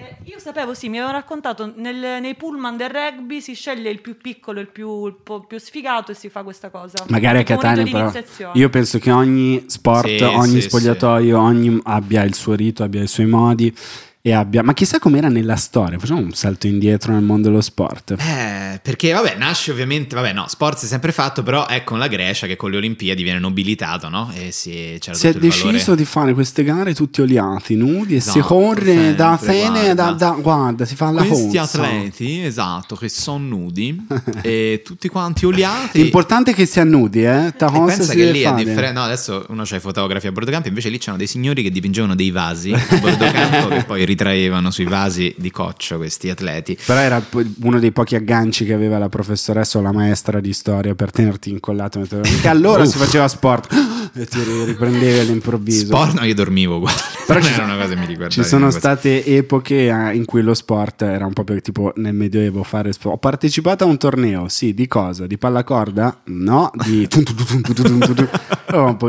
[0.00, 4.00] Eh, io sapevo, sì, mi avevano raccontato nel- nei pullman del rugby si sceglie il
[4.00, 7.04] più piccolo, il più, il po' più sfigato e si fa questa cosa.
[7.08, 8.12] Magari a Catania, però
[8.52, 13.02] io penso che ogni sport, Sì, ogni sì, spogliatoio, ogni abbia il suo rito, abbia
[13.02, 13.74] i suoi modi
[14.20, 14.62] e abbia...
[14.62, 18.14] Ma chissà com'era nella storia, facciamo un salto indietro nel mondo dello sport.
[18.18, 21.98] Eh, perché vabbè, nasce ovviamente, vabbè, no, sport si è sempre fatto, però è con
[21.98, 24.30] la Grecia che con le Olimpiadi viene nobilitato, no?
[24.34, 28.20] E si, c'era Si è deciso valore- di fare queste gare tutti oliati, nudi e
[28.20, 30.12] si Esatto, corre da Atene, da, guarda.
[30.12, 31.82] da- guarda, si fa la Questi corsa.
[31.82, 34.06] atleti, esatto, che sono nudi
[34.42, 36.02] e tutti quanti oliati.
[36.02, 37.54] L'importante è che si annudi, eh?
[37.56, 38.64] Ta E pensa si che lì fare.
[38.64, 41.62] differenza, no, adesso uno c'ha i fotografi a bordo campo, invece lì c'erano dei signori
[41.62, 46.30] che dipingevano dei vasi a bordo campo che poi ritraevano sui vasi di coccio questi
[46.30, 46.76] atleti.
[46.84, 47.22] Però era
[47.60, 51.50] uno dei pochi agganci che aveva la professoressa o la maestra di storia per tenerti
[51.50, 52.00] incollato.
[52.00, 53.72] Perché allora si faceva sport
[54.14, 55.86] e ti riprendevi all'improvviso.
[55.86, 56.96] Sport, no, io dormivo uguale.
[57.26, 58.30] Però c'era una cosa che mi ricordava.
[58.30, 62.14] Ci sono state epoche eh, in cui lo sport era un po' più tipo nel
[62.14, 63.16] medioevo fare sport.
[63.16, 65.26] Ho partecipato a un torneo, sì, di cosa?
[65.26, 66.22] Di pallacorda?
[66.24, 67.06] No, di...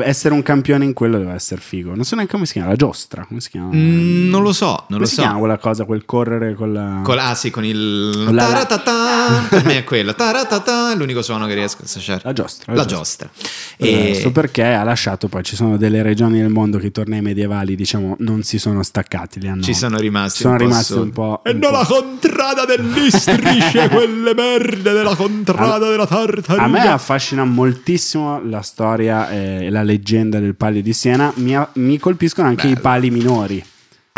[0.03, 1.95] essere un campione in quello deve essere figo.
[1.95, 3.71] Non so neanche come si chiama, la giostra, come si chiama?
[3.73, 5.21] Mm, non lo so, non lo si so.
[5.21, 9.45] chiama quella cosa, quel correre con la Con, ah sì, con il Con la- taratata,
[9.49, 12.21] per me è quello taratata, è l'unico suono che riesco a associare.
[12.23, 13.29] La giostra, La la giostra.
[13.77, 16.91] Eh, E- so perché ha lasciato poi ci sono delle regioni del mondo che i
[16.91, 20.65] tornei medievali diciamo non si sono staccati li hanno, Ci sono rimasti sono un po'
[20.65, 21.05] rimasti soli.
[21.05, 21.71] un po', E non po'.
[21.71, 26.63] la contrada dell'Istrice, quelle merde della contrada della tartaruga.
[26.63, 31.97] a me affascina moltissimo la storia e la leggenda del palio di Siena mi, mi
[31.99, 33.63] colpiscono anche i pali minori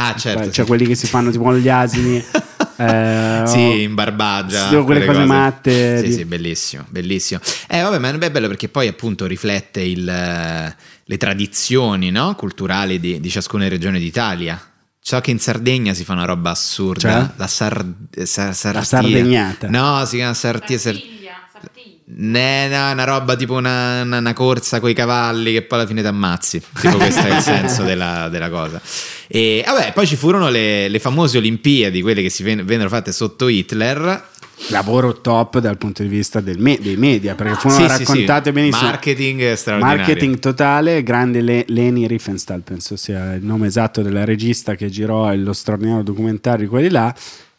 [0.07, 0.43] Ah, certo.
[0.45, 0.63] cioè sì.
[0.63, 2.17] quelli che si fanno tipo gli asini
[2.77, 4.69] eh, Sì, in barbaggia.
[4.69, 7.39] Sì, quelle cose matte Sì, di- sì, bellissimo, bellissimo.
[7.67, 12.35] Eh, vabbè, ma è bello perché poi appunto riflette il, le tradizioni no?
[12.35, 14.59] culturali di, di ciascuna regione d'Italia.
[15.03, 16.99] So che in Sardegna si fa una roba assurda.
[17.11, 17.29] Cioè?
[17.35, 17.85] La, sar-
[18.23, 18.83] sar- sartia.
[18.83, 19.67] sardegnata.
[19.69, 20.77] No, si chiama sartia.
[20.77, 21.97] sar- Sartiglia, Sartiglia.
[22.13, 26.01] Ne- no, una roba tipo una, una- una corsa coi cavalli che poi alla fine
[26.01, 26.61] ti ammazzi.
[26.79, 28.81] Tipo questo è il senso della, della cosa.
[29.27, 33.11] E vabbè, poi ci furono le, le famose Olimpiadi, quelle che si ven- vennero fatte
[33.11, 34.27] sotto Hitler.
[34.69, 38.03] lavoro top dal punto di vista del me- dei media perché furono Sì, sì, sì.
[38.03, 39.97] raccontate benissimo Marketing straordinario.
[40.05, 45.33] Marketing totale, grande Le- Leni Riefenstahl, penso sia il nome esatto della regista che girò
[45.33, 47.13] lo straordinario documentario di quelli là.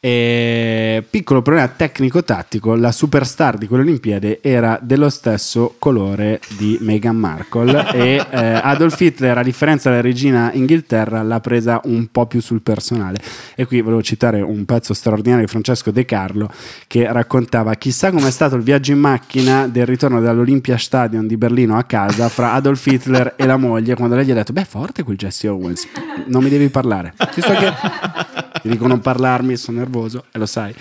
[0.05, 7.15] E piccolo problema tecnico-tattico: la superstar di quelle Olimpiadi era dello stesso colore di Meghan
[7.15, 7.87] Markle.
[7.95, 12.63] e eh, Adolf Hitler, a differenza della regina Inghilterra, l'ha presa un po' più sul
[12.63, 13.19] personale.
[13.55, 16.51] E qui volevo citare un pezzo straordinario di Francesco De Carlo
[16.89, 21.77] che raccontava: Chissà com'è stato il viaggio in macchina del ritorno dall'Olympia Stadion di Berlino
[21.77, 25.05] a casa fra Adolf Hitler e la moglie quando lei gli ha detto: Beh, forte
[25.05, 25.87] quel Jesse Owens,
[26.27, 27.15] non mi devi parlare.
[27.37, 30.75] Visto che ti dico non parlarmi, sono nervoso e lo sai.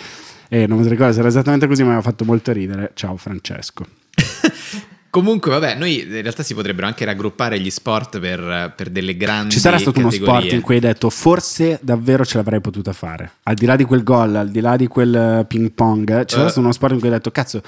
[0.47, 2.91] E non mi ricordo se era esattamente così, ma mi ha fatto molto ridere.
[2.93, 3.85] Ciao Francesco.
[5.09, 9.51] Comunque, vabbè, noi in realtà si potrebbero anche raggruppare gli sport per, per delle grandi
[9.51, 10.39] Ci sarà stato uno categorie.
[10.39, 13.31] sport in cui hai detto forse davvero ce l'avrei potuta fare.
[13.43, 16.37] Al di là di quel gol, al di là di quel eh, ping pong, c'è
[16.37, 16.39] Eh.
[16.43, 17.61] stato uno sport in cui hai detto cazzo,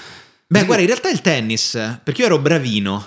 [0.48, 1.72] Beh, guarda, in realtà il tennis,
[2.04, 3.04] perché io ero bravino.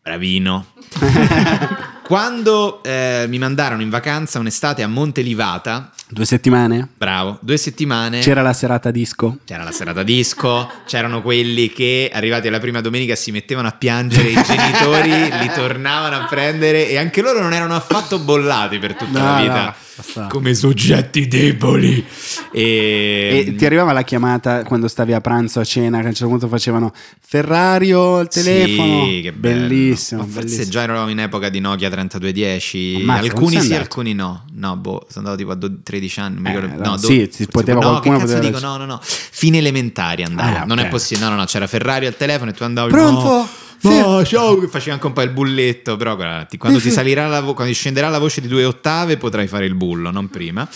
[0.00, 0.66] Bravino.
[2.04, 6.88] Quando eh, mi mandarono in vacanza un'estate a Montelivata, due settimane?
[6.96, 8.20] bravo, due settimane.
[8.20, 9.38] C'era la serata disco?
[9.44, 14.28] C'era la serata disco, c'erano quelli che arrivati alla prima domenica si mettevano a piangere
[14.28, 15.10] i genitori,
[15.40, 19.34] li tornavano a prendere e anche loro non erano affatto bollati per tutta No, la
[19.36, 19.74] no, vita.
[19.96, 20.26] basta.
[20.28, 22.04] Come soggetti deboli.
[22.52, 26.14] E, E ti arrivava la chiamata quando stavi a pranzo a cena, che a un
[26.14, 29.06] certo punto facevano Ferrario al telefono.
[29.06, 29.66] Sì, che bello.
[29.66, 30.22] bellissimo.
[30.24, 30.68] Forse bellissimo.
[30.70, 32.96] già eravamo in epoca di Nokia 3210.
[33.00, 33.80] Ammazza, alcuni sì, andato?
[33.80, 34.44] alcuni no.
[34.52, 36.40] No, boh, sono andato tipo a do- 13 anni.
[36.40, 38.58] mi Eh, ricordo- no, no, sì, do- si poteva- no, qualcuno che cazzo dico?
[38.58, 39.00] No, no, no.
[39.02, 40.56] Fine elementare andavo.
[40.58, 40.84] Ah, Non ok.
[40.84, 41.26] è possibile.
[41.26, 41.44] No, no, no.
[41.44, 42.90] C'era Ferrari al telefono e tu andavi.
[42.90, 43.22] Pronto?
[43.28, 43.48] No,
[43.82, 44.58] No, ciao.
[44.58, 45.96] Che facevi anche un po' il bulletto.
[45.96, 49.16] Però guarda, ti- quando ti salirà la vo- quando scenderà la voce di due ottave,
[49.16, 50.68] potrai fare il bullo, non prima.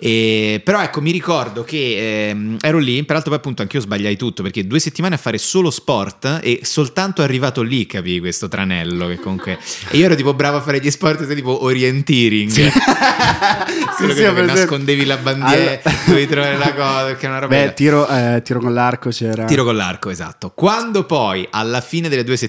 [0.00, 3.02] E- però ecco, mi ricordo che ehm, ero lì.
[3.04, 7.22] Peraltro, poi appunto, anch'io sbagliai tutto perché due settimane a fare solo sport e soltanto
[7.22, 9.06] arrivato lì capii questo tranello.
[9.08, 9.58] Che comunque.
[9.90, 12.50] E io ero tipo bravo a fare gli sport sai, tipo orienteering.
[12.50, 12.70] Sì,
[13.98, 17.04] sì, che nascondevi la bandiera, Allora- dovevi trovare la cosa.
[17.06, 17.56] Perché è una roba.
[17.56, 19.44] Beh, tiro, eh, tiro con l'arco c'era.
[19.44, 20.50] Tiro con l'arco, esatto.
[20.54, 22.46] Quando poi alla fine delle due settimane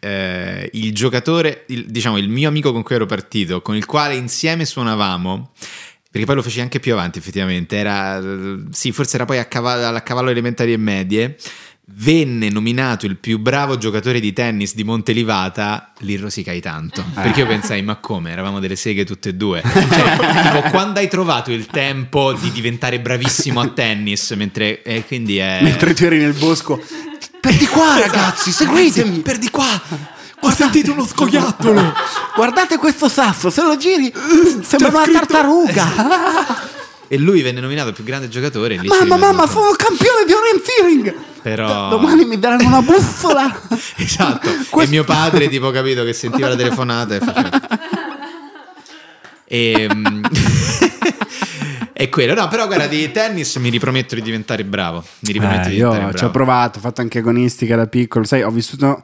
[0.00, 4.14] eh, il giocatore, il- diciamo il mio amico con cui ero partito, con il quale
[4.14, 5.52] insieme suonavamo,
[6.10, 9.44] perché poi lo feci anche più avanti effettivamente, era, eh, sì, forse era poi a
[9.44, 11.36] cavallo, a cavallo elementari e medie,
[11.92, 17.04] venne nominato il più bravo giocatore di tennis di Montelivata, lì rosicai tanto.
[17.14, 18.30] Perché io pensai, ma come?
[18.30, 19.60] Eravamo delle seghe tutte e due.
[19.62, 24.30] Cioè, tipo, quando hai trovato il tempo di diventare bravissimo a tennis?
[24.32, 25.58] Mentre, e quindi è...
[25.62, 26.80] Mentre tu eri nel bosco.
[27.40, 29.20] Per di qua, ragazzi, seguitemi.
[29.20, 29.66] Per di qua!
[30.42, 31.94] Ho sentito uno scoiattolo.
[32.34, 34.12] Guardate questo sasso, se lo giri
[34.62, 36.68] sembra una tartaruga.
[37.08, 38.76] E lui venne nominato il più grande giocatore.
[38.76, 41.14] lì mamma, mamma, sono campione di orienteering.
[41.42, 41.88] Però...
[41.88, 43.60] Domani mi daranno una bussola.
[43.96, 44.48] Esatto.
[44.68, 47.60] Questo- E mio padre, tipo, capito, che sentiva la telefonata e faceva...
[49.52, 49.88] E,
[52.00, 55.04] È quello, no, però guarda, di tennis mi riprometto di diventare bravo.
[55.18, 56.32] Mi riprometto Eh, di io diventare ci ho bravo.
[56.32, 58.24] provato, ho fatto anche agonistica da piccolo.
[58.24, 59.02] Sai, ho vissuto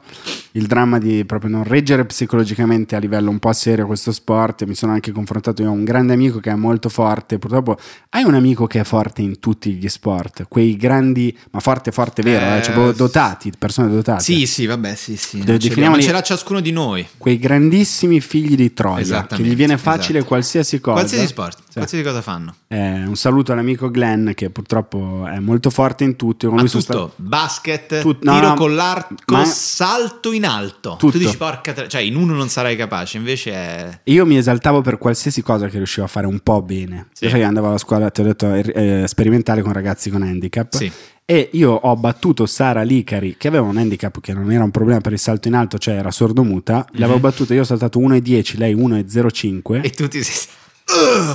[0.53, 4.63] il dramma di proprio non reggere psicologicamente a livello un po' serio questo sport.
[4.65, 5.61] Mi sono anche confrontato.
[5.61, 7.37] Io ho un grande amico che è molto forte.
[7.37, 7.77] Purtroppo
[8.09, 12.23] hai un amico che è forte in tutti gli sport, quei grandi, ma forte, forte,
[12.23, 14.23] vero, eh, Eh, cioè dotati, persone dotate.
[14.23, 15.43] Sì, sì, vabbè, sì, sì.
[15.43, 17.05] Dove non ce l'ha- ciascuno di noi.
[17.19, 20.25] Quei grandissimi figli di Troia, che gli viene facile esatto.
[20.33, 20.97] qualsiasi cosa.
[20.97, 21.65] Qualsiasi sport.
[21.77, 22.55] Qualsiasi cosa fanno.
[22.67, 26.47] Eh, un saluto all'amico Glenn che purtroppo è molto forte in tutto.
[26.49, 30.95] Sono tutto, stato- basket, Tut- no, tiro con l'arco, ma- salto in alto.
[30.97, 31.11] Tutto.
[31.11, 33.99] Tu dici porca, tra- cioè in uno non sarai capace, invece è...
[34.05, 37.07] Io mi esaltavo per qualsiasi cosa che riuscivo a fare un po' bene.
[37.13, 37.25] Sì.
[37.25, 40.73] Io andavo alla scuola, ti ho detto, eh, sperimentale con ragazzi con handicap.
[40.75, 40.91] Sì.
[41.29, 45.01] E io ho battuto Sara Licari, che aveva un handicap che non era un problema
[45.01, 46.85] per il salto in alto, cioè era sordomuta.
[46.93, 49.77] L'avevo battuta, io ho saltato 1,10, lei 1,05.
[49.79, 49.83] Mhm.
[49.83, 50.47] E tutti si...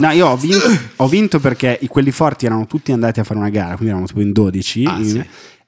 [0.00, 3.50] No, io ho vinto, ho vinto perché quelli forti erano tutti andati a fare una
[3.50, 4.84] gara, quindi erano tipo in 12.
[4.86, 5.24] Ah, in- sì.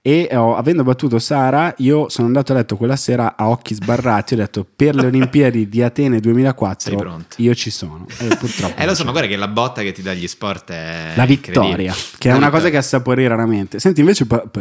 [0.07, 4.35] E ho- avendo battuto Sara, io sono andato a letto quella sera a occhi sbarrati.
[4.35, 7.37] Ho detto per le Olimpiadi di Atene 2004 Sei pronto.
[7.39, 8.05] io ci sono.
[8.19, 10.71] E purtroppo Eh lo so, ma guarda che la botta che ti dà gli sport
[10.73, 13.79] è la vittoria, che è La una cosa che assapori raramente.
[13.81, 14.61] Senti, invece, pa- pa-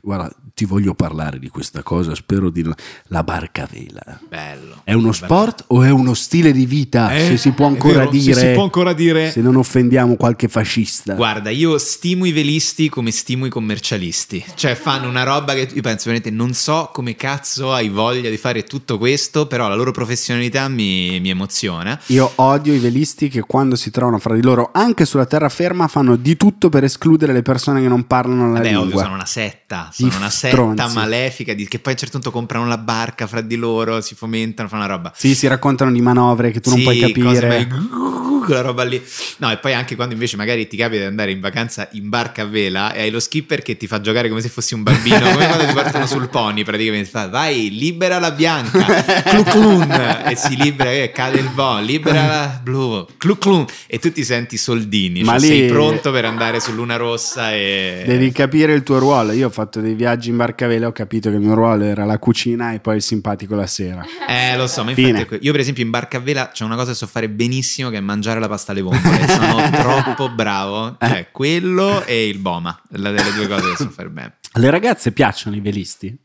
[0.00, 2.14] guarda, ti voglio parlare di questa cosa.
[2.14, 2.74] Spero di no-
[3.08, 4.20] la barca a vela.
[4.28, 4.82] Bello.
[4.84, 7.12] È uno sport o è uno stile di vita?
[7.12, 9.32] Eh, se si può ancora vero, se dire, si può ancora dire.
[9.32, 11.14] se non offendiamo qualche fascista.
[11.14, 14.44] Guarda, io stimo i velisti come stimo i commercialisti.
[14.54, 18.36] Cioè, fanno una roba che io penso veramente, non so come cazzo hai voglia di
[18.36, 21.98] fare tutto questo, però la loro professionalità mi, mi emoziona.
[22.06, 26.16] Io odio i velisti che quando si trovano fra di loro, anche sulla terraferma, fanno
[26.16, 28.84] di tutto per escludere le persone che non parlano la Vabbè, lingua.
[28.84, 30.94] ovvio, sono una setta, Di sono una setta stronzi.
[30.94, 34.14] malefica di- che poi a un certo punto comprano la barca fra di loro, si
[34.14, 35.12] fomentano, fanno una roba.
[35.14, 37.48] Sì, si raccontano di manovre che tu non Sì, puoi cose capire.
[37.48, 39.02] mai- quella roba lì.
[39.38, 42.42] No, e poi anche quando invece magari ti capita di andare in vacanza in barca
[42.42, 45.18] a vela e hai lo skipper che ti fa giocare come se fossi un bambino,
[45.30, 47.10] come quando ti portano sul pony praticamente.
[47.10, 52.60] Fa, vai, libera la bianca, cluclun, e si libera, e cade il bon, libera la
[52.62, 56.72] blu, cluclun, e tu ti senti soldini, Ma cioè lì- sei pronto per andare su
[56.72, 58.04] Luna Rossa e...
[58.06, 59.32] Devi capire il tuo ruolo.
[59.32, 61.84] Io ho fatto dei viaggi in barca a vela, ho capito che il mio ruolo
[61.84, 64.04] era la cucina e poi il simpatico la sera.
[64.28, 65.38] Eh, lo so, ma infatti Fine.
[65.40, 67.96] io per esempio in barca a vela c'è una cosa che so fare benissimo che
[67.96, 69.26] è mangiare la pasta alle vongole.
[69.28, 70.96] Sono troppo bravo.
[70.98, 71.06] Eh.
[71.08, 74.36] Cioè, quello e il boma, la delle due cose che so fare bene.
[74.52, 76.16] Alle ragazze piacciono i velisti?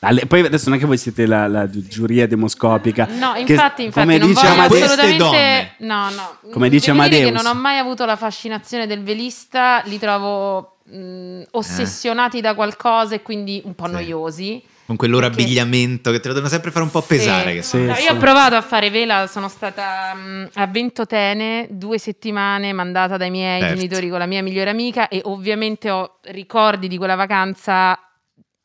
[0.00, 3.06] Alle- poi adesso non è che voi siete la, la giuria demoscopica.
[3.10, 5.74] No, che, infatti, infatti come non dice assolutamente...
[5.78, 6.50] No, no.
[6.52, 7.36] Come dice Devo dire Amadeus.
[7.38, 13.14] che non ho mai avuto la fascinazione del velista, li trovo mh, ossessionati da qualcosa
[13.14, 13.92] e quindi un po' Sì.
[13.92, 14.62] noiosi.
[14.86, 17.50] Con quel loro Perché- abbigliamento che te lo devono sempre fare un po' pesare.
[17.50, 17.56] Sì.
[17.56, 18.02] che Sì, No, sì.
[18.02, 23.30] Io ho provato a fare vela, sono stata mh, a Ventotene due settimane mandata dai
[23.30, 23.76] miei Certo.
[23.76, 27.98] genitori con la mia migliore amica e ovviamente ho ricordi di quella vacanza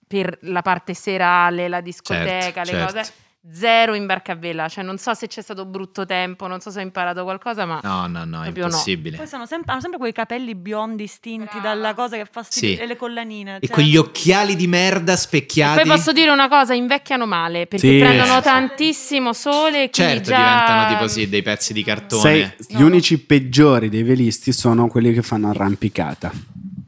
[0.08, 2.94] per la parte serale, la discoteca, Certo, le certo.
[2.94, 3.12] cose.
[3.52, 6.72] Zero in barca a vela, cioè non so se c'è stato brutto tempo, non so
[6.72, 8.70] se ho imparato qualcosa, ma No, no, no, è Proprio no.
[8.72, 9.16] impossibile.
[9.16, 11.70] Poi sono sempre, hanno sempre quei capelli biondi stinti Brava.
[11.70, 12.76] dalla cosa che fa Sì.
[12.76, 13.60] e le collanine.
[13.62, 15.80] E cioè- con gli occhiali di merda E specchiati.
[15.82, 17.98] poi posso dire una cosa, invecchiano male perché Sì.
[18.00, 18.42] prendono Sì.
[18.44, 20.38] tantissimo sole e quindi Certo, già...
[20.38, 22.22] diventano tipo sì, dei pezzi di cartone.
[22.22, 22.86] Sei- gli No.
[22.88, 26.30] unici peggiori dei velisti sono quelli che fanno arrampicata.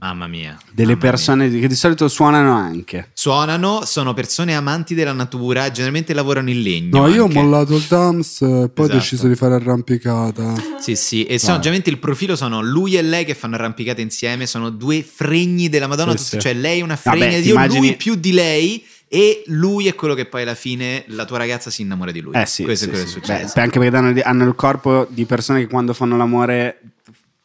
[0.02, 0.58] Mamma mia.
[0.72, 1.12] Delle mamma mia.
[1.12, 3.10] persone di- che di solito suonano anche.
[3.14, 7.02] Suonano, sono persone amanti della natura generalmente lavorano in legno.
[7.02, 7.40] No, io ho anche.
[7.40, 8.94] mollato il Dams e poi ho Esatto.
[8.98, 10.56] deciso di fare arrampicata.
[10.80, 14.48] Sì, sì, e sono, ovviamente il profilo sono lui e lei che fanno arrampicata insieme,
[14.48, 16.40] sono due fregni della Madonna, Sì, tutti- sì.
[16.40, 19.44] cioè lei è una Vabbè, fregna ti di Dio, immagini- lui più di lei e
[19.48, 22.34] lui è quello che poi alla fine la tua ragazza si innamora di lui.
[22.34, 23.14] Eh sì, Questo sì, è quello sì.
[23.14, 23.52] che succede.
[23.54, 26.80] Beh, anche perché hanno, hanno il corpo di persone che quando fanno l'amore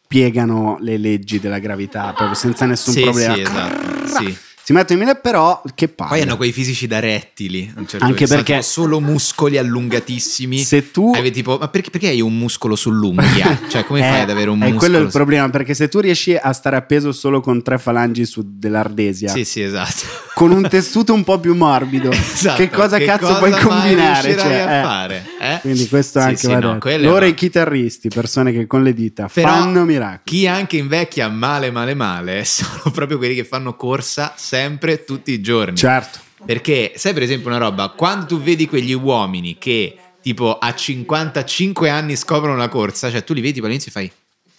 [0.07, 3.34] piegano le leggi della gravità proprio senza nessun Sì, problema.
[3.34, 4.36] sì, esatto, sì.
[4.66, 6.11] Si mettono in mille, però che palle.
[6.11, 10.59] Poi hanno quei fisici da rettili, certo Anche perché- tipo solo muscoli allungatissimi.
[10.59, 13.61] Se tu- Hai tipo, ma perché, perché hai un muscolo sull'unghia?
[13.70, 14.78] cioè, come fai Eh, ad avere un è muscolo?
[14.80, 18.24] quello il su- problema, perché se tu riesci a stare appeso solo con tre falangi
[18.24, 20.04] su dell'ardesia, Sì, sì, esatto.
[20.34, 24.36] con un tessuto un po' più morbido, Esatto, che cosa cazzo puoi mai combinare?
[24.36, 24.82] Cioè, a eh.
[24.82, 25.26] fare?
[25.55, 25.61] Eh?
[25.61, 28.92] Quindi questo Sì, anche sì, va no, Loro una- i chitarristi, persone che con le
[28.94, 30.20] dita Però fanno miracoli.
[30.24, 35.40] Chi anche invecchia male, male, male sono proprio quelli che fanno corsa sempre, tutti i
[35.40, 35.76] giorni.
[35.76, 36.20] Certo.
[36.44, 41.88] Perché, sai, per esempio, una roba, quando tu vedi quegli uomini che tipo a 55
[41.88, 44.12] anni scoprono la corsa, cioè tu li vedi all'inizio e fai,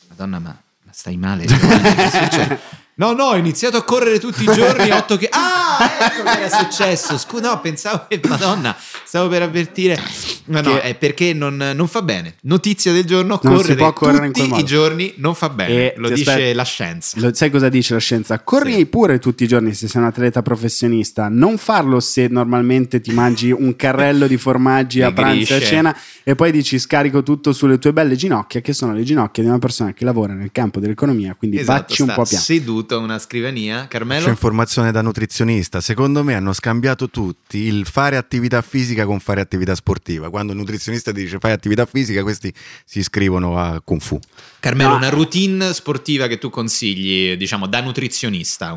[0.10, 0.50] Madonna, ma,
[0.84, 1.46] ma stai male?
[1.48, 5.30] Succede?" No, no, ho iniziato a correre tutti i giorni, 8 che...
[5.32, 7.16] Ah, ecco che era successo.
[7.20, 10.02] Scusa, no, pensavo che, Madonna, stavo per avvertire...
[10.48, 12.36] No, Che- è perché non, non fa bene.
[12.44, 14.62] Notizia del giorno, Non si correre può correre in tutti quel modo.
[14.62, 15.74] i giorni non fa bene.
[15.74, 17.20] E Lo dice aspetta- la scienza.
[17.20, 18.40] Lo- sai cosa dice la scienza?
[18.40, 18.86] Corri Sì.
[18.86, 21.28] pure tutti i giorni se sei un atleta professionista.
[21.30, 25.98] Non farlo se normalmente ti mangi un carrello di formaggi a pranzo e a cena
[26.24, 29.60] e poi dici scarico tutto sulle tue belle ginocchia, che sono le ginocchia di una
[29.60, 31.36] persona che lavora nel campo dell'economia.
[31.36, 32.44] Quindi Esatto, un po' piano.
[32.44, 33.82] seduto a una scrivania.
[33.82, 34.28] C'è Carmelo?
[34.30, 35.82] informazione da nutrizionista.
[35.82, 40.30] Secondo me hanno scambiato tutti il fare attività fisica con fare attività sportiva.
[40.38, 42.54] Quando il nutrizionista ti dice fai attività fisica, questi
[42.86, 44.20] si iscrivono a Kung Fu.
[44.60, 44.96] Carmelo, No.
[44.98, 48.74] una routine sportiva che tu consigli, diciamo, da nutrizionista,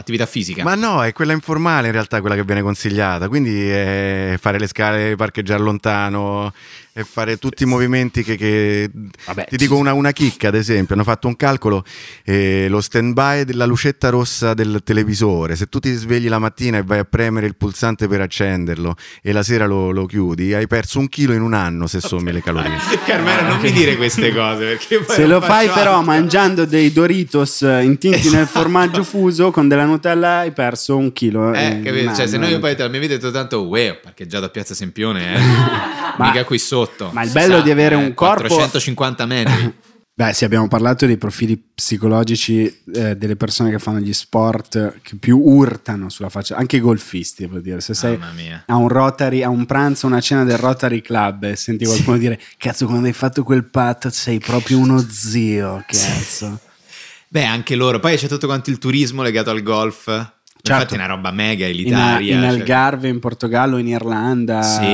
[0.00, 0.62] un'attività fisica.
[0.62, 3.28] Ma no, è quella informale in realtà quella che viene consigliata.
[3.28, 6.52] Quindi è fare le scale, parcheggiare lontano,
[6.92, 8.36] e fare tutti i movimenti che...
[8.36, 8.90] che-
[9.26, 11.84] Vabbè, ti dico una, una chicca, ad esempio, hanno fatto un calcolo,
[12.24, 16.82] eh, lo stand-by della lucetta rossa del televisore, se tu ti svegli la mattina e
[16.82, 20.98] vai a premere il pulsante per accenderlo e la sera lo, lo chiudi, hai perso
[20.98, 22.76] un chilo in un anno se sommi le calorie.
[23.06, 26.12] Carmelo, non mi dire queste cose perché poi Se lo fai faccio però altro.
[26.12, 31.52] mangiando dei Doritos eh, intinti nel formaggio fuso con della Nutella hai perso un chilo.
[31.52, 32.14] Eh, capito?
[32.14, 34.46] Cioè, se no io poi te la mia vita ho detto tanto, uè, ho parcheggiato
[34.46, 35.38] a Piazza Sempione, eh.
[36.18, 37.10] Mica qui sotto.
[37.12, 39.74] ma il bello sa, di avere eh, un corpo- 450 metri.
[40.20, 45.16] Beh, sì, abbiamo parlato dei profili psicologici eh, delle persone che fanno gli sport che
[45.16, 47.80] più urtano sulla faccia, anche i golfisti, devo dire.
[47.80, 48.18] Se sei
[48.66, 52.38] a un Rotary, a un pranzo, una cena del Rotary Club e senti qualcuno dire
[52.58, 56.60] cazzo quando hai fatto quel patto sei proprio uno zio, cazzo.
[57.32, 58.00] Beh, anche loro.
[58.00, 60.06] Poi c'è tutto quanto il turismo legato al golf.
[60.62, 62.34] Infatti è una roba mega In, elitaria.
[62.34, 64.84] in cioè- Algarve, in Portogallo, in Irlanda Sì,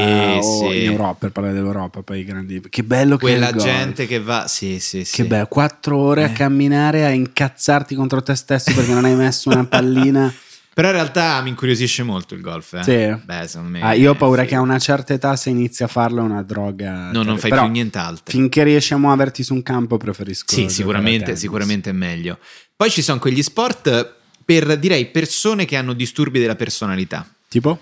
[0.41, 0.85] o sì.
[0.85, 2.63] in Europa, per parlare dell'Europa, poi i grandi...
[2.69, 3.65] Che bello che è Quella il golf.
[3.67, 4.47] gente che va...
[4.47, 5.23] Sì, sì, sì.
[5.23, 6.33] Che bello, quattro ore a Eh.
[6.33, 10.33] camminare a incazzarti contro te stesso perché non hai messo una pallina.
[10.77, 12.75] Però in realtà mi incuriosisce molto il golf.
[12.75, 12.83] Eh.
[12.83, 13.25] Sì.
[13.25, 13.81] Beh, secondo me...
[13.81, 14.51] Ah, io ho paura figo.
[14.51, 17.11] che a una certa età se inizi a farlo è una droga.
[17.13, 18.25] No, non fai Però più nient'altro.
[18.27, 20.55] Finché riesci a muoverti su un campo preferisco.
[20.55, 22.39] Sì, sicuramente, sicuramente è meglio.
[22.77, 27.27] Poi ci sono quegli sport per, direi, persone che hanno disturbi della personalità.
[27.49, 27.81] Tipo?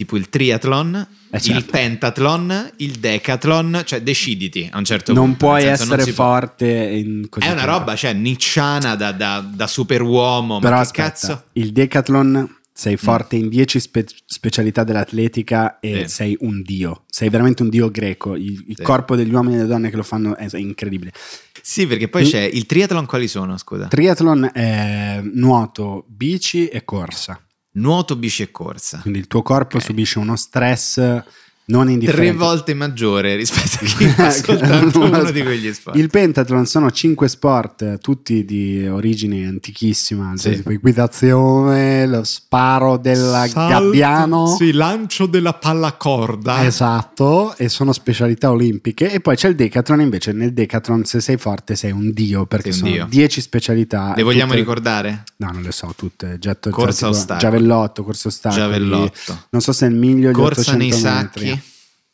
[0.00, 1.58] Tipo il triathlon, Eh, certo.
[1.58, 5.44] il pentathlon, il decathlon, cioè deciditi a un certo non punto.
[5.44, 6.24] puoi senso, non essere si può.
[6.24, 7.78] forte in così È una tanto.
[7.80, 11.32] roba, cioè, nicciana da, da, da superuomo, Però ma aspetta, cazzo?
[11.46, 11.62] Mm.
[11.62, 16.14] il decathlon sei forte in 10 spe- specialità dell'atletica e Sì.
[16.14, 17.02] sei un dio.
[17.10, 18.36] Sei veramente un dio greco.
[18.36, 18.82] Il, il Sì.
[18.82, 21.12] corpo degli uomini e delle donne che lo fanno è, è incredibile.
[21.60, 22.26] Sì, perché poi Mm.
[22.30, 23.86] c'è il triathlon, quali sono, scusa?
[23.88, 27.38] Triathlon è nuoto, bici e corsa.
[27.72, 28.98] Nuoto, bici e corsa.
[28.98, 29.82] Quindi il tuo corpo Ok.
[29.84, 31.22] subisce uno stress.
[31.70, 35.96] Tre volte maggiore rispetto a chi fa soltanto uno di quegli sport.
[35.96, 40.56] Il pentathlon sono cinque sport, eh, tutti di origine antichissima, Sì.
[40.56, 44.46] tipo equitazione, lo sparo del gabbiano.
[44.56, 46.64] Sì, lancio della pallacorda.
[46.64, 49.10] Esatto, e sono specialità olimpiche.
[49.10, 52.72] E poi c'è il decathlon, invece nel decathlon se sei forte sei un dio, perché
[52.72, 53.06] Sei sono.
[53.08, 54.12] 10 specialità.
[54.16, 55.22] Le vogliamo tutte- ricordare?
[55.36, 56.36] No, non le so tutte.
[56.38, 57.38] Getto, Corsa tipo ostacoli.
[57.40, 58.60] Giavellotto, corso ostacoli.
[58.60, 59.38] Giavellotto.
[59.50, 61.59] Non so se è il miglio gli Corsa 800 nei metri.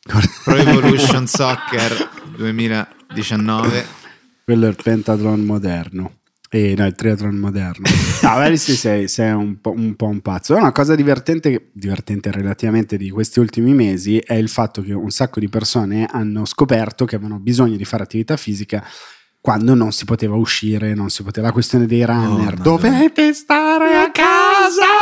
[0.07, 3.85] Pro Evolution Soccer 2019.
[4.45, 6.13] Quello è il pentathlon moderno.
[6.49, 7.89] E no, il triathlon moderno.
[8.23, 10.55] No, magari sì, sei, sei un, po', un po' un pazzo.
[10.55, 15.41] Una cosa divertente, divertente relativamente di questi ultimi mesi è il fatto che un sacco
[15.41, 18.85] di persone hanno scoperto che avevano bisogno di fare attività fisica
[19.41, 21.49] quando non si poteva uscire, non si poteva.
[21.49, 22.57] La questione dei runner.
[22.57, 22.63] Madonna.
[22.63, 24.96] Dovete stare a casa!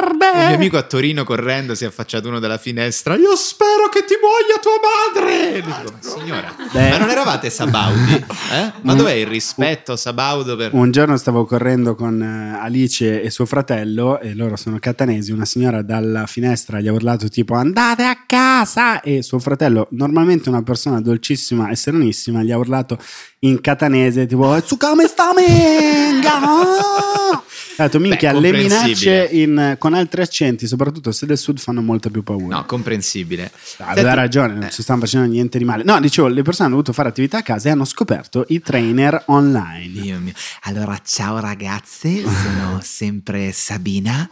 [0.00, 3.16] Un mio amico a Torino correndo si è affacciato uno dalla finestra.
[3.16, 5.60] Io spero che ti muoia tua madre.
[5.60, 6.88] Dico, "Ma signora, Beh.
[6.90, 8.24] ma non eravate Sabaudi?
[8.52, 8.72] Eh?
[8.82, 10.74] Ma dov'è il rispetto Sabaudo per...
[10.74, 15.32] Un giorno stavo correndo con eh, Alice e suo fratello e loro sono catanesi.
[15.32, 20.48] Una signora dalla finestra gli ha urlato tipo andate a casa e suo fratello, normalmente
[20.48, 22.98] una persona dolcissima e serenissima, gli ha urlato
[23.40, 26.38] in catanese tipo su come sta menga?
[27.80, 29.22] Ha detto minchia, le comprensibile.
[29.22, 32.56] minacce in- con altri accenti, soprattutto se del sud, fanno molto più paura.
[32.56, 33.50] No, comprensibile.
[33.78, 35.82] Aveva Senti, ragione, non eh, ci stanno facendo niente di male.
[35.82, 39.22] No, dicevo, le persone hanno dovuto fare attività a casa e hanno scoperto i trainer
[39.28, 39.88] online.
[39.98, 40.34] Dio mio.
[40.64, 44.28] Allora, ciao ragazze, sono sempre Sabina.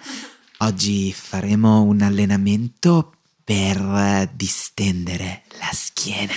[0.59, 3.13] Oggi faremo un allenamento
[3.45, 6.35] per distendere la schiena.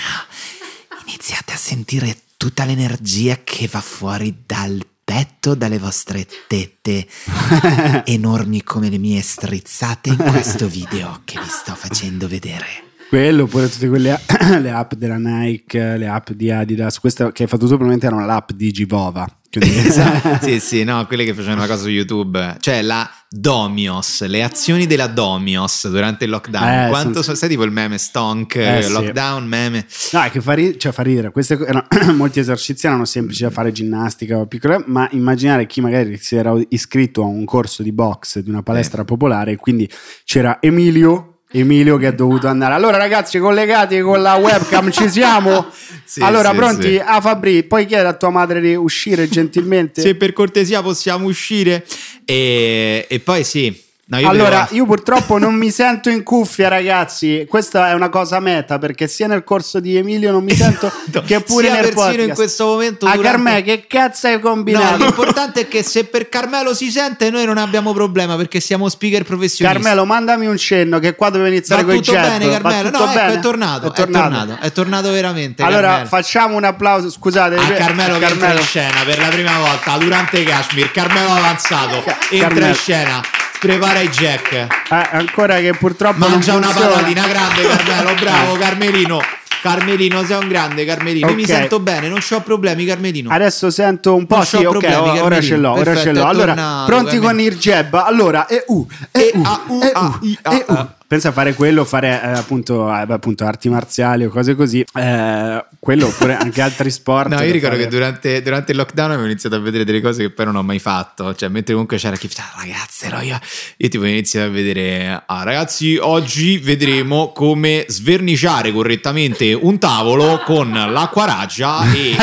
[1.06, 7.06] Iniziate a sentire tutta l'energia che va fuori dal petto, dalle vostre tette
[8.04, 12.66] enormi come le mie strizzate in questo video che vi sto facendo vedere.
[13.08, 14.20] Quello, oppure tutte quelle
[14.58, 18.24] le app della Nike, le app di Adidas, questa che hai fatto tu probabilmente era
[18.24, 19.24] l'app di Givova.
[20.42, 24.86] sì, sì, no, quelle che facevano la cosa su YouTube, cioè la Domios, le azioni
[24.86, 26.86] della Domios durante il lockdown.
[26.86, 28.92] Eh, Quanto sono- so- sai tipo il meme stonk, Eh, eh, sì.
[28.92, 29.86] lockdown, meme.
[30.12, 31.30] No, è che fa, ri- cioè, fa ridere.
[31.30, 31.86] Queste erano-
[32.16, 36.54] molti esercizi erano semplici da fare ginnastica o piccole, ma immaginare chi magari si era
[36.68, 39.88] iscritto a un corso di box di una palestra popolare, e quindi
[40.24, 41.31] c'era Emilio.
[41.52, 42.74] Emilio che ha dovuto andare.
[42.74, 45.66] Allora, ragazzi, collegati con la webcam, ci siamo?
[46.04, 46.88] Sì, allora, sì, pronti?
[46.90, 47.02] sì.
[47.02, 50.02] Ah, Fabri, puoi chiedere a tua madre di uscire gentilmente?
[50.02, 51.86] Se per cortesia possiamo uscire.
[52.26, 53.82] E, e poi sì.
[54.12, 57.46] No, io allora, vedevo- io purtroppo non mi sento in cuffia, ragazzi.
[57.48, 60.92] Questa è una cosa meta perché sia nel corso di Emilio non mi sento
[61.24, 62.28] che pure Sia nel persino podcast.
[62.28, 64.96] in questo momento A durante- Carmè, che cazzo hai No, combinato?
[65.04, 69.22] l'importante è che se per Carmelo si sente, noi non abbiamo problema perché siamo speaker
[69.24, 69.80] professionisti.
[69.80, 72.90] Carmelo, mandami un cenno che qua deve iniziare con i tutto bene, Carmelo.
[72.90, 73.32] tutto No, ecco, bene?
[73.34, 75.62] è tornato, è tornato, è tornato veramente.
[75.62, 76.08] Allora, Carmelo.
[76.08, 77.08] facciamo un applauso.
[77.10, 78.60] Scusate, a per- Carmelo che entra Carmelo.
[78.60, 80.90] in scena per la prima volta durante Kashmir.
[80.90, 81.96] Carmelo avanzato,
[82.28, 82.66] entra Carmelo.
[82.66, 83.20] in scena,
[83.62, 84.52] prepara i jack.
[84.52, 84.66] Eh,
[85.12, 88.14] ancora che purtroppo Mangia una patatina grande, Carmelo.
[88.20, 89.20] Bravo, Carmelino.
[89.62, 91.28] Carmelino, sei un grande Carmelino.
[91.28, 93.30] Io mi sento bene, non ho problemi, Carmelino.
[93.30, 95.40] Adesso sento un po', Non sì, ok, problemi, ora Carmelino.
[95.42, 96.26] ce l'ho, ora Perfetto, ce l'ho.
[96.26, 97.30] Allora, tornato, pronti Carmelino.
[97.30, 97.94] con il jab.
[97.94, 99.42] Allora, e u, e u,
[99.80, 100.88] e u, e u.
[101.12, 104.82] Pensa a fare quello, fare eh, appunto, eh, appunto arti marziali o cose così.
[104.94, 107.28] Eh, quello oppure anche altri sport.
[107.28, 107.86] No, io ricordo fare.
[107.86, 110.62] che durante, durante il lockdown avevo iniziato a vedere delle cose che poi non ho
[110.62, 111.34] mai fatto.
[111.34, 113.38] Cioè, mentre comunque c'era chi faceva, ragazzi, no, io,
[113.76, 120.40] io tipo ho iniziato a vedere, ah, ragazzi, oggi vedremo come sverniciare correttamente un tavolo
[120.46, 122.16] con l'acqua raggia e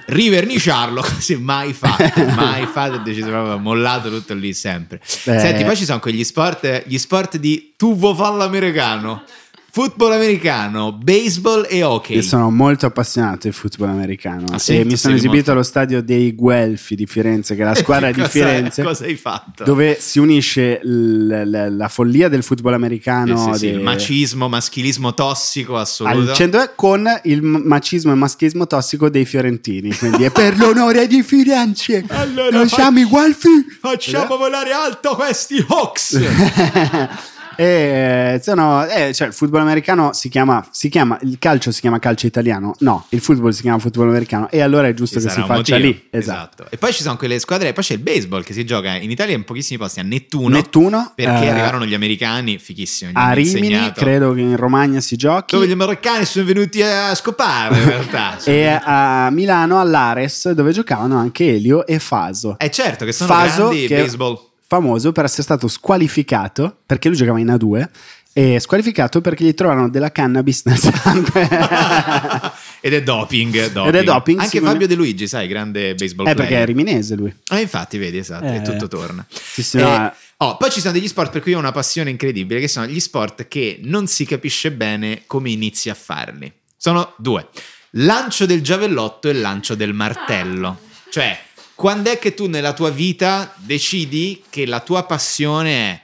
[0.06, 1.02] riverniciarlo.
[1.16, 2.94] Così mai fatto, mai fatto.
[2.94, 5.00] Ho deciso proprio, mollato tutto lì sempre.
[5.24, 5.38] Beh.
[5.38, 9.22] Senti, poi ci sono quegli sport, gli sport di tubo fallo americano.
[9.76, 12.16] Football americano, baseball e hockey.
[12.16, 14.74] Io sono molto appassionato di football americano Ah, sì?
[14.78, 17.74] e Tu mi sono esibito molto- allo stadio dei Guelfi di Firenze, che è la
[17.84, 19.64] squadra di Firenze, Cosa hai fatto?
[19.64, 24.48] dove si unisce l- l- la follia del football americano Sì, sì, sì, il macismo,
[24.48, 26.30] maschilismo tossico assoluto.
[26.30, 29.94] al centro con il macismo e maschilismo tossico dei fiorentini.
[29.94, 32.02] Quindi è per l'onore di Firenze.
[32.08, 33.66] Allora, Noi siamo i Guelfi.
[33.78, 36.18] Facciamo volare alto questi Hawks.
[37.56, 41.98] E sono, eh, cioè, il football americano si chiama, si chiama, il calcio si chiama
[41.98, 45.34] calcio italiano, no, il football si chiama football americano e allora è giusto che sarà
[45.34, 45.78] si faccia motivo.
[45.78, 46.06] lì.
[46.10, 46.66] Esatto.
[46.70, 49.34] E poi ci sono quelle squadre, poi c'è il baseball che si gioca in Italia
[49.34, 50.48] in pochissimi posti, a Nettuno.
[50.56, 53.10] Nettuno, Perché eh, arrivarono gli americani, fighissimo.
[53.10, 54.00] gli A Rimini, insegnato.
[54.00, 55.54] credo che in Romagna si giochi.
[55.54, 58.38] Dove gli americani sono venuti a scopare in realtà.
[58.46, 62.56] E a Milano all'Ares dove giocavano anche Elio e Faso.
[62.58, 64.38] Eh certo, che sono Faso grandi che è baseball.
[64.66, 67.88] Famoso per essere stato squalificato perché lui giocava in A2
[68.32, 71.48] e squalificato perché gli trovarono della cannabis nel sangue.
[72.80, 73.86] Ed è doping, doping.
[73.86, 76.48] Ed è doping, Anche sì, Fabio De Luigi, sai, grande baseball Eh, player.
[76.50, 77.34] perché è riminese lui.
[77.48, 79.24] Ah, infatti, vedi, esatto, Eh, e tutto torna.
[79.28, 82.10] sì, sì, Eh, no, oh, poi ci sono degli sport per cui ho una passione
[82.10, 86.52] incredibile, che sono gli sport che non si capisce bene come inizi a farli.
[86.76, 87.48] Sono due.
[87.92, 90.78] Lancio del giavellotto e lancio del martello.
[91.10, 91.36] Cioè,
[91.76, 96.02] quando è che tu nella tua vita decidi che la tua passione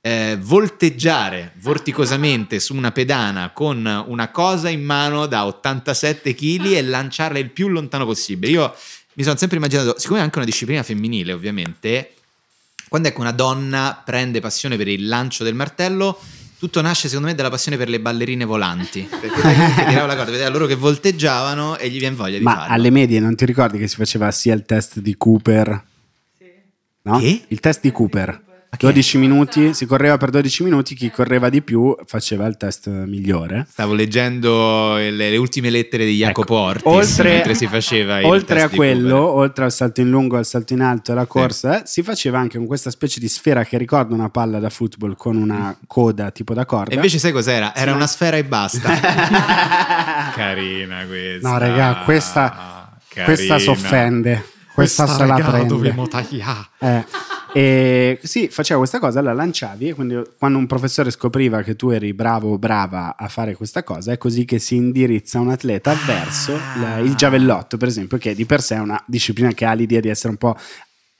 [0.00, 6.72] è eh, volteggiare vorticosamente su una pedana con una cosa in mano da 87 kg
[6.72, 8.52] e lanciarla il più lontano possibile.
[8.52, 8.74] Io
[9.12, 12.14] mi sono sempre immaginato, siccome è anche una disciplina femminile, ovviamente,
[12.88, 16.18] quando è che una donna prende passione per il lancio del martello,
[16.62, 19.00] tutto nasce secondo me dalla passione per le ballerine volanti.
[19.10, 19.40] Perché
[19.84, 22.74] tirava la corda, vedeva loro che volteggiavano e gli viene voglia di Ma farlo.
[22.74, 25.84] alle medie non ti ricordi che si faceva sia il test di Cooper?
[27.02, 27.18] No?
[27.18, 27.42] Che?
[27.48, 28.40] Il test di Cooper.
[28.76, 28.86] Che?
[28.86, 33.66] 12 minuti, si correva per 12 minuti, chi correva di più faceva il test migliore.
[33.70, 38.24] Stavo leggendo le, le ultime lettere di Jacopo Ortiz Ecco, oltre, mentre si faceva il
[38.24, 41.26] oltre test a quello, oltre al salto in lungo, al salto in alto e alla
[41.26, 44.70] corsa, eh, si faceva anche con questa specie di sfera che ricorda una palla da
[44.70, 46.92] football con una coda tipo da corda.
[46.92, 47.74] E invece sai cos'era?
[47.74, 48.90] Era Sì, una sfera e basta.
[50.34, 51.48] Carina questa.
[51.48, 53.74] No, raga, questa, questa si
[54.72, 54.74] offende.
[54.74, 55.66] Questa, se la prende.
[55.66, 56.68] dobbiamo tagliare.
[56.82, 57.04] Eh,
[57.54, 61.90] e sì, faceva questa cosa, la lanciavi e quindi quando un professore scopriva che tu
[61.90, 65.94] eri bravo o brava a fare questa cosa, è così che si indirizza un atleta
[66.06, 69.74] verso la- il giavellotto, per esempio, che di per sé è una disciplina che ha
[69.74, 70.56] l'idea di essere un po'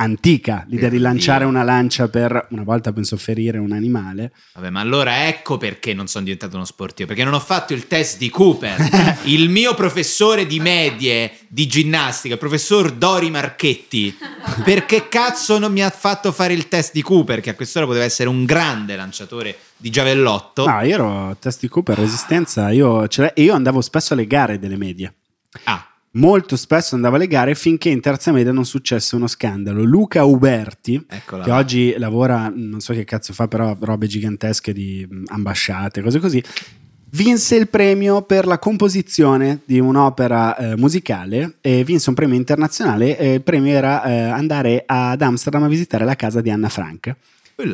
[0.02, 1.48] antica, l'idea di Per lanciare Dio.
[1.48, 4.32] una lancia per una volta penso ferire un animale.
[4.54, 7.08] Vabbè, ma allora ecco perché non sono diventato uno sportivo.
[7.08, 9.20] Perché non ho fatto il test di Cooper.
[9.24, 14.16] il mio professore di medie di ginnastica, il professor Dori Marchetti,
[14.64, 17.40] perché cazzo non mi ha fatto fare il test di Cooper?
[17.40, 20.66] Che a quest'ora poteva essere un grande lanciatore di giavellotto.
[20.66, 24.76] No, io ero test di Cooper, resistenza, io, e io andavo spesso alle gare delle
[24.76, 25.14] medie.
[25.64, 29.82] Ah, molto spesso andavo alle gare finché in terza media non successe uno scandalo.
[29.82, 31.44] Luca Uberti, Eccola.
[31.44, 36.18] che oggi lavora, non so che cazzo fa, però robe gigantesche di mh, ambasciate, cose
[36.18, 36.42] così,
[37.10, 43.10] vinse il premio per la composizione di un'opera eh, musicale e vinse un premio internazionale
[43.10, 47.14] il premio era eh, andare ad Amsterdam a visitare la casa di Anna Frank.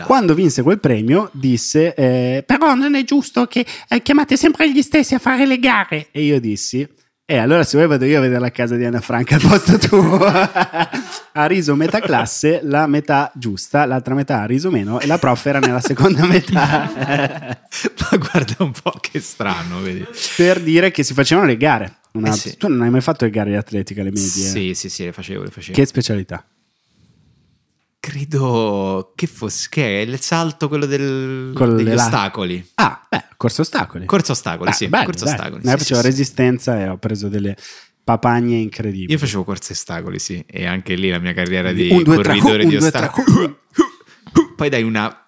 [0.04, 4.82] Quando vinse quel premio disse eh, però non è giusto che eh, chiamate sempre gli
[4.82, 6.86] stessi a fare le gare e io dissi
[7.30, 9.76] e allora se vuoi vado io a vedere la casa di Anna Frank al posto
[9.76, 15.18] tuo ha riso metà classe la metà giusta l'altra metà ha riso meno e la
[15.18, 16.88] prof era nella seconda metà
[18.10, 20.06] Ma guarda un po' che strano, vedi.
[20.36, 22.56] per dire che si facevano le gare Una- Eh sì.
[22.56, 25.12] tu non hai mai fatto le gare di atletica alle medie Sì, sì, sì, le
[25.12, 25.76] facevo, le facevo.
[25.76, 26.42] che specialità
[28.00, 32.64] Credo che fosse che è il salto quello del, Con degli la- ostacoli.
[32.76, 35.34] ah beh corso ostacoli Corso ostacoli, Ah, sì, bello, corso dai.
[35.34, 35.62] ostacoli.
[35.64, 36.10] Io sì, facevo sì, sì.
[36.10, 37.56] resistenza e ho preso delle
[38.04, 42.02] papagne incredibili Io facevo corsi ostacoli, sì, e anche lì la mia carriera di Un,
[42.04, 43.06] due, tre, corridore un, di due, tre.
[43.06, 43.56] ostacoli.
[44.56, 45.27] Poi dai una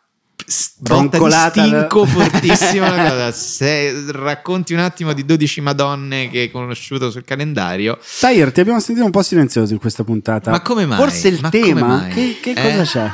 [0.89, 3.31] al- stinco fortissima.
[3.33, 8.81] Se racconti un attimo di 12 madonne che hai conosciuto sul calendario, Tahir, ti abbiamo
[8.81, 10.51] sentito un po' silenzioso in questa puntata.
[10.51, 10.99] Ma come mai?
[10.99, 12.07] Forse il Ma tema?
[12.09, 12.63] Che, che Eh?
[12.77, 13.11] cosa c'è?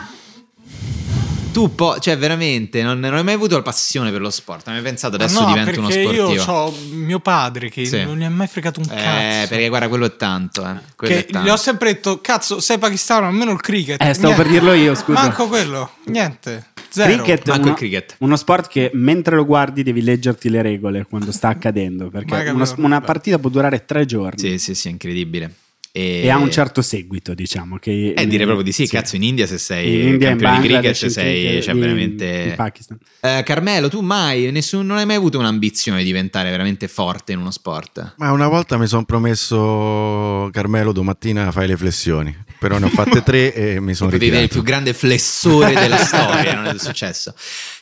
[1.52, 4.76] tu po- cioè veramente non, non hai mai avuto la passione per lo sport, non
[4.76, 6.32] hai mai pensato adesso no, divento uno perché sportivo.
[6.34, 8.04] io ho mio padre che Sì.
[8.04, 9.48] non ne ha mai fregato un Eh, cazzo.
[9.48, 10.74] perché guarda, quello è tanto, eh.
[10.94, 11.48] Quello Che è tanto.
[11.48, 14.02] gli ho sempre detto, cazzo, sei pakistano, almeno il cricket.
[14.02, 14.42] Eh, stavo Niente.
[14.42, 15.18] per dirlo io, scusa.
[15.18, 16.72] Manco quello, niente.
[16.96, 17.12] Zero.
[17.22, 18.16] Cricket, Manco uno, il cricket.
[18.20, 22.08] uno sport che mentre lo guardi devi leggerti le regole quando sta accadendo.
[22.08, 25.52] Perché Mai una, partita può durare tre giorni Sì, sì, sì, è incredibile.
[25.92, 27.76] E, e ha un certo seguito, diciamo.
[27.76, 30.60] Che Eh, direi proprio di sì, cazzo, in India se sei In India, in campione
[30.60, 32.44] di cricket in sei cioè, in- veramente...
[32.48, 32.98] in Pakistan.
[33.20, 37.38] Eh, Carmelo, tu mai, nessun- non hai mai avuto un'ambizione di diventare veramente forte in
[37.38, 38.14] uno sport?
[38.18, 42.44] Ma una volta mi sono promesso, Carmelo, domattina fai le flessioni.
[42.58, 44.54] Però ne ho fatte tre e mi sono avere il ritirato.
[44.54, 47.34] più grande flessore della storia, non è successo.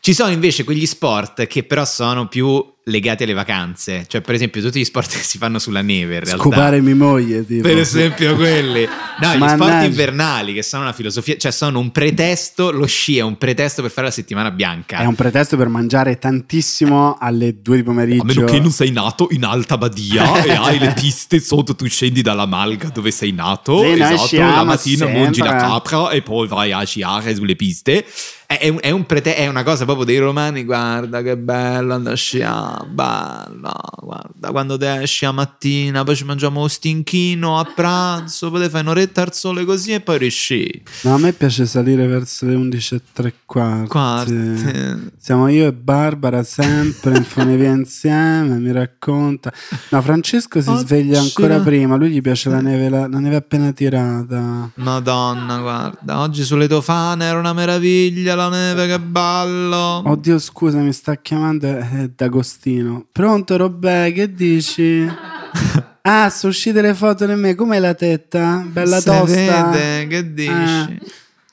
[0.05, 4.61] Ci sono invece quegli sport che però sono più legati alle vacanze, cioè per esempio
[4.61, 6.43] tutti gli sport che si fanno sulla neve in realtà.
[6.43, 7.67] Scopare mia moglie, tipo.
[7.67, 8.85] Per esempio quelli.
[8.85, 9.65] No, gli Mannaggia.
[9.65, 13.81] sport invernali che sono una filosofia, cioè sono un pretesto, lo sci è un pretesto
[13.81, 14.99] per fare la settimana bianca.
[14.99, 18.25] È un pretesto per mangiare tantissimo alle due di pomeriggio.
[18.25, 21.87] A meno che non sei nato in Alta Badia e hai le piste sotto, tu
[21.89, 23.81] scendi dalla malga dove sei nato.
[23.81, 25.67] Noi esatto, la mattina mangi la sempre.
[25.67, 28.05] capra e poi vai a sciare sulle piste.
[28.59, 30.65] È, è un, è un prete- è una cosa proprio dei romani.
[30.65, 32.87] Guarda che bello andare a sciare.
[32.87, 33.73] Bello.
[34.01, 38.51] Guarda, quando te esci a mattina, poi ci mangiamo lo stinchino a pranzo.
[38.51, 40.83] Poi te fai un'oretta al sole così e poi risci.
[41.03, 43.89] No, a me piace salire verso le 11 e tre quarti.
[43.89, 45.13] Quarti.
[45.19, 49.53] Siamo io e Barbara sempre in fonevia insieme, mi racconta.
[49.91, 53.37] No, Francesco si Oggi sveglia ancora prima, lui gli piace la neve, la, la neve
[53.37, 54.71] appena tirata.
[54.75, 56.21] Madonna, guarda.
[56.21, 58.35] Oggi sulle tofane era una meraviglia.
[58.35, 60.03] La neve, che bello.
[60.09, 63.07] Oddio, scusa, mi sta chiamando è D'Agostino.
[63.13, 65.07] Pronto, Robè, che dici?
[66.07, 68.63] Ah, sono uscite le foto di me, com'è la tetta?
[68.67, 69.71] Bella Si tosta?
[69.71, 70.51] vede, che dici?
[70.51, 71.01] Eh,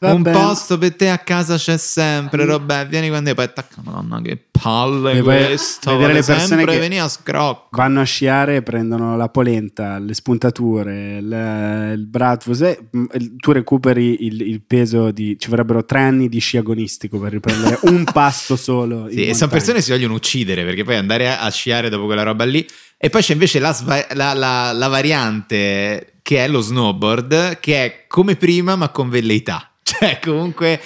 [0.07, 0.37] va un bene.
[0.37, 2.87] posto per te a casa c'è sempre, Robè.
[2.87, 3.81] Vieni quando io poi attacca.
[3.83, 5.91] Madonna, che palle E questo.
[5.91, 7.67] vedere le persone sempre che- a scrocco.
[7.77, 12.83] Vanno a sciare e prendono la polenta, le spuntature, il, il bratwurst.
[12.97, 13.05] mm,
[13.37, 15.37] Tu recuperi il, il peso di.
[15.39, 19.07] Ci vorrebbero tre anni di sci agonistico per riprendere un pasto solo.
[19.09, 22.05] Sì, e sono persone che si vogliono uccidere perché poi andare a, a sciare dopo
[22.05, 22.65] quella roba lì.
[22.97, 23.75] E poi c'è invece la,
[24.13, 29.70] la- la- la variante che è lo snowboard, che è come prima ma con velleità.
[29.99, 30.79] Cioè, comunque,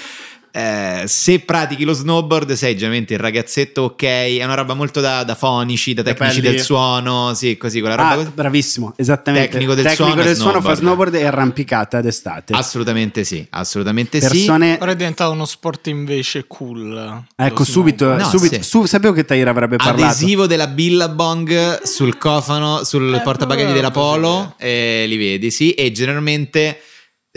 [0.51, 4.01] eh, se pratichi lo snowboard, sei generalmente il ragazzetto ok.
[4.03, 6.55] È una roba molto da, da fonici, da tecnici Capelli.
[6.55, 7.33] del suono.
[7.33, 8.29] Sì, così, quella roba Ah, così.
[8.33, 9.49] bravissimo, esattamente.
[9.49, 10.79] Tecnico del Tecnico suono, del suono fa snowboard.
[10.79, 12.53] snowboard e arrampicata d'estate.
[12.53, 14.27] Assolutamente sì, assolutamente sì.
[14.27, 14.77] Persone.
[14.81, 17.23] Ora è diventato uno sport invece cool.
[17.35, 18.21] Ecco, subito, snowboard.
[18.23, 18.63] No, subito sì.
[18.63, 20.03] su- sapevo che Taira avrebbe parlato.
[20.03, 25.71] Adesivo della Billabong sul cofano, sul Eh, portabagagli della Polo, e li vedi, sì.
[25.71, 26.79] E generalmente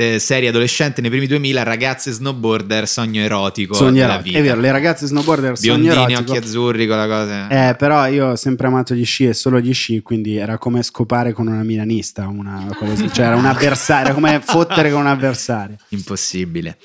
[0.01, 4.23] eh, serie adolescente nei primi 2000, ragazze snowboarder, sogno erotico Sogno erotico.
[4.23, 4.39] vita.
[4.39, 6.21] È vero, le ragazze snowboarder sogno Biondini, erotico.
[6.21, 7.49] occhi azzurri, quella cosa.
[7.49, 10.85] Eh, però io ho sempre amato gli sci e solo gli sci, quindi era come
[10.85, 12.69] scopare con una milanista, una,
[13.13, 15.75] cioè era un avversario, era come fottere con un avversario.
[15.89, 16.79] Impossibile.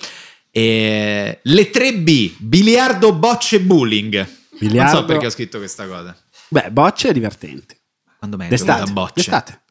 [0.49, 4.16] E le 3B, biliardo, bocce, bullying.
[4.16, 4.28] Non
[4.59, 6.16] Biliardo- so perché ho scritto questa cosa.
[6.49, 7.78] Beh, bocce è divertente.
[8.18, 9.14] Quando mai è venuta bocce?
[9.16, 9.61] d'estate.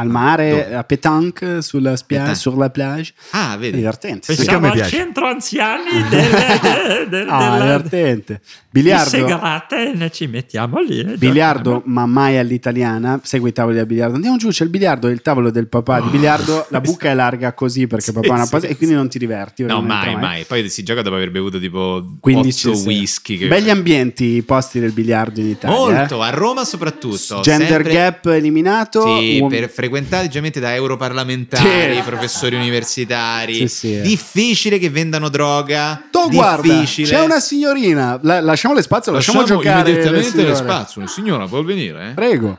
[0.00, 0.74] Al mare, Dove?
[0.74, 3.12] a pétanque, sulla spiaggia, sulla plage.
[3.30, 3.76] Ah, vedi.
[3.76, 4.32] Divertente.
[4.32, 4.36] sì.
[4.36, 4.96] Perché a Siamo me al piace.
[4.96, 8.40] centro anziani del, del, Ah, divertente.
[8.42, 11.00] di Biliardo, Segrate, ne ci mettiamo lì.
[11.00, 11.94] e biliardo, giochiamo.
[11.94, 13.20] ma mai all'italiana.
[13.22, 14.14] Segui i tavoli da biliardo.
[14.14, 16.66] Andiamo giù, c'è il biliardo, è il tavolo del papà di biliardo.
[16.70, 19.18] La buca è larga così perché papà non ha sì, pas- e quindi non ti
[19.18, 19.64] diverti.
[19.64, 20.44] No, mai, mai.
[20.44, 22.86] Poi si gioca dopo aver bevuto tipo 15 8 sì.
[22.86, 23.36] whisky.
[23.38, 23.48] Che...
[23.48, 25.76] Begli ambienti i posti del biliardo in Italia.
[25.76, 26.26] Molto, eh.
[26.26, 27.40] a Roma soprattutto.
[27.40, 29.16] Gender sempre- gap eliminato.
[29.18, 32.02] Sì, uom- per, frequentati generalmente da europarlamentari, Sì.
[32.02, 33.54] professori universitari.
[33.54, 34.00] Sì, sì.
[34.00, 36.04] Difficile che vendano droga.
[36.10, 38.18] Tu guarda, c'è una signorina.
[38.22, 39.90] La- lasciamole spazio, lasciamo, Lasciamo giocare.
[39.90, 40.54] immediatamente le signore.
[40.54, 41.06] spazzole.
[41.08, 42.10] Signora, può venire?
[42.10, 42.14] eh?
[42.14, 42.58] Prego.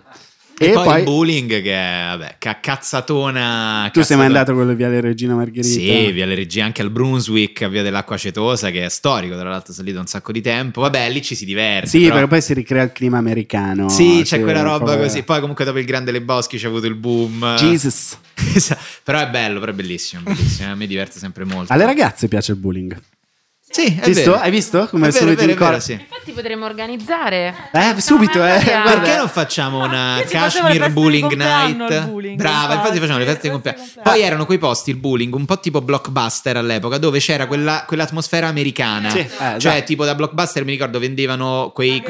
[0.61, 3.89] E, E, poi, poi, il bullying che è, vabbè, ca- cazzatona.
[3.91, 4.27] tu sei mai cazzatona.
[4.27, 5.67] andato con le viale Regina Margherita?
[5.67, 9.49] Sì, via le regie anche al Brunswick, a via dell'acqua acetosa, che è storico, tra
[9.49, 10.81] l'altro, salito un sacco di tempo.
[10.81, 11.87] Vabbè, lì ci si diverte.
[11.89, 13.89] Sì, però- perché poi si ricrea il clima americano.
[13.89, 15.23] Sì, c'è quella roba po'- così.
[15.23, 17.55] Poi, comunque, dopo il grande Le Boschi c'è avuto il boom.
[17.55, 18.17] Jesus.
[19.03, 20.21] però è bello, però è bellissimo.
[20.23, 20.71] bellissimo.
[20.71, 21.73] A me diverte sempre molto.
[21.73, 22.95] Alle ragazze piace il bullying.
[23.71, 24.31] Sì, è Visto?
[24.31, 24.43] vero.
[24.43, 25.93] Hai visto come È vero, subito vero, sì.
[25.93, 27.55] Infatti potremmo organizzare.
[27.71, 28.61] Eh, subito, eh.
[28.63, 32.05] Guarda, Perché non facciamo una Kashmir di Bullying Night?
[32.05, 33.81] bullying, Brava, infatti infatti, facciamo le feste di le compleanno.
[33.81, 34.01] di.
[34.03, 38.47] Poi erano quei posti, il bullying, un po' tipo blockbuster all'epoca, dove c'era quella- quell'atmosfera
[38.47, 39.09] americana.
[39.09, 39.83] Sì, eh, cioè, esatto.
[39.85, 42.03] tipo da blockbuster mi ricordo vendevano quei.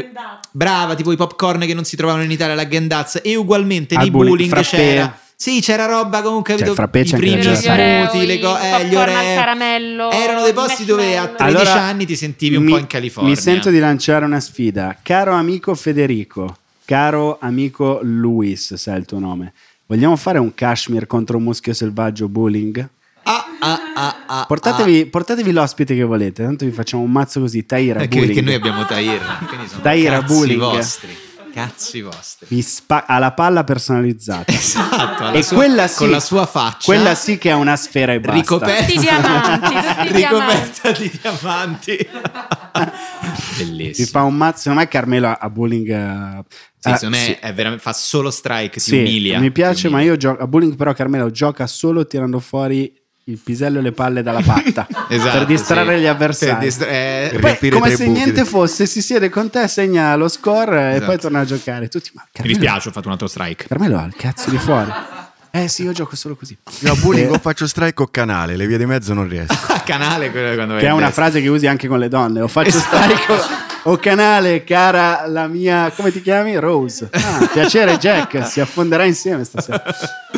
[0.51, 3.19] Brava, tipo i popcorn che non si trovavano in Italia, la Gendaz.
[3.23, 5.17] E ugualmente Al nei bullying, bullying, c'era.
[5.41, 6.55] Sì, c'era roba comunque.
[6.55, 8.61] Cioè, c'è I anche primi smoothie, le cose.
[8.79, 9.15] Eh, gli oreo.
[9.35, 11.35] caramello, Erano dei posti dove a marshmallow.
[11.55, 13.31] 13 Allora, anni ti sentivi un mi- po' in California.
[13.31, 14.95] Mi sento di lanciare una sfida.
[15.01, 19.53] Caro amico Federico, caro amico Luis, se è il tuo nome.
[19.87, 22.87] Vogliamo fare un Kashmir contro un muschio selvaggio bullying?
[23.23, 27.65] Ah, ah, ah, ah, Portatevi, portatevi l'ospite che volete, tanto vi facciamo un mazzo così,
[27.65, 28.25] Taira bullying.
[28.27, 30.59] perché noi abbiamo Tahir, quindi sono Tahir a cazzi bullying.
[30.59, 31.09] vostri.
[31.53, 32.47] Cazzi vostri.
[32.49, 34.51] Vi spa- ha la palla personalizzata.
[34.51, 38.13] Esatto, e sua- quella sì, con la sua faccia Quella sì che è una sfera
[38.13, 38.39] e basta.
[38.39, 39.73] ricoperta Tutti diamanti,
[40.13, 41.97] ricoperta di diamanti.
[41.97, 44.07] Si Bellissimo.
[44.07, 45.89] fa un mazzo, secondo me Carmelo a bullying...
[45.89, 46.43] eh,
[46.79, 47.31] Sì, eh, secondo me sì.
[47.39, 49.39] è veramente, fa solo strike, si Sì, umilia.
[49.39, 50.13] mi piace, ma umilia.
[50.13, 52.91] io gioco a bowling, però Carmelo gioca solo tirando fuori
[53.25, 56.01] il pisello e le palle dalla patta Esatto, per distrarre sì.
[56.01, 56.51] gli avversari.
[56.53, 60.27] Per distra- eh, E poi, come se niente fosse, si siede con te, segna lo
[60.27, 61.05] score e Esatto.
[61.05, 61.87] poi torna a giocare.
[61.87, 63.67] Tutti, ma mi Carmelo, dispiace, ho fatto un altro strike.
[63.67, 64.91] Carmelo ha il cazzo di fuori.
[65.53, 66.57] Eh sì, io gioco solo così.
[66.79, 69.51] Io a bullying Eh, o faccio strike o canale, le vie di mezzo non riesco.
[69.67, 71.23] A canale quello quando che è una destra.
[71.23, 72.39] frase che usi anche con le donne.
[72.39, 72.95] O faccio Esatto.
[72.95, 73.33] strike
[73.83, 75.91] o, canale, cara la mia.
[75.95, 76.55] Come ti chiami?
[76.57, 77.09] Rose.
[77.11, 78.45] Ah, piacere, Jack.
[78.47, 79.83] Si affonderà insieme stasera.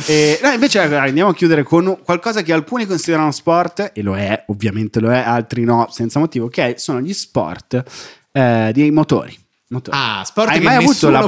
[0.05, 4.45] E, no, invece andiamo a chiudere con qualcosa che alcuni considerano sport, e lo è,
[4.47, 7.83] ovviamente lo è, altri no, senza motivo, che sono gli sport
[8.31, 9.42] eh, di motori.
[9.73, 9.97] Motori.
[9.99, 11.27] Ah, sport Hai mai avuto la-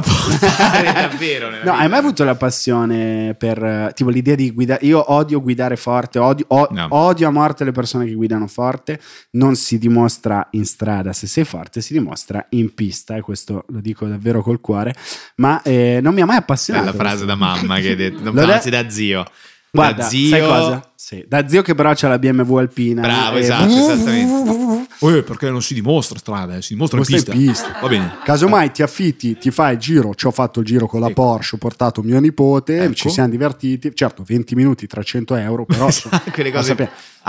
[0.92, 1.88] davvero No, hai vita.
[1.88, 4.84] mai avuto la passione per tipo l'idea di guidare?
[4.86, 6.86] Io odio guidare forte, odio, o- No.
[6.90, 9.00] odio a morte le persone che guidano forte.
[9.32, 13.80] Non si dimostra in strada se sei forte, si dimostra in pista, e questo lo
[13.80, 14.94] dico davvero col cuore.
[15.36, 16.86] Ma eh, non mi ha mai appassionato.
[16.86, 17.26] Bella frase questo.
[17.26, 19.24] da mamma che hai detto, no, Lo de- anzi da zio.
[19.70, 20.28] Guarda, da zio.
[20.30, 20.90] sai cosa?
[20.94, 23.02] Sì, da zio che però c'ha la BMW alpina.
[23.02, 24.85] Bravo, eh, esatto, esattamente.
[25.00, 27.32] Eh, perché non si dimostra strada, eh, si dimostra in pista.
[27.32, 27.78] in pista.
[27.80, 28.18] Va bene.
[28.24, 30.14] Casomai ti affitti, ti fai il giro.
[30.14, 32.94] Ci ho fatto il giro con la Porsche, ho portato mio nipote, Ecco.
[32.94, 33.92] ci siamo divertiti.
[33.94, 36.74] Certo, 20 minuti, 300 euro, però insomma, Quelle lo cose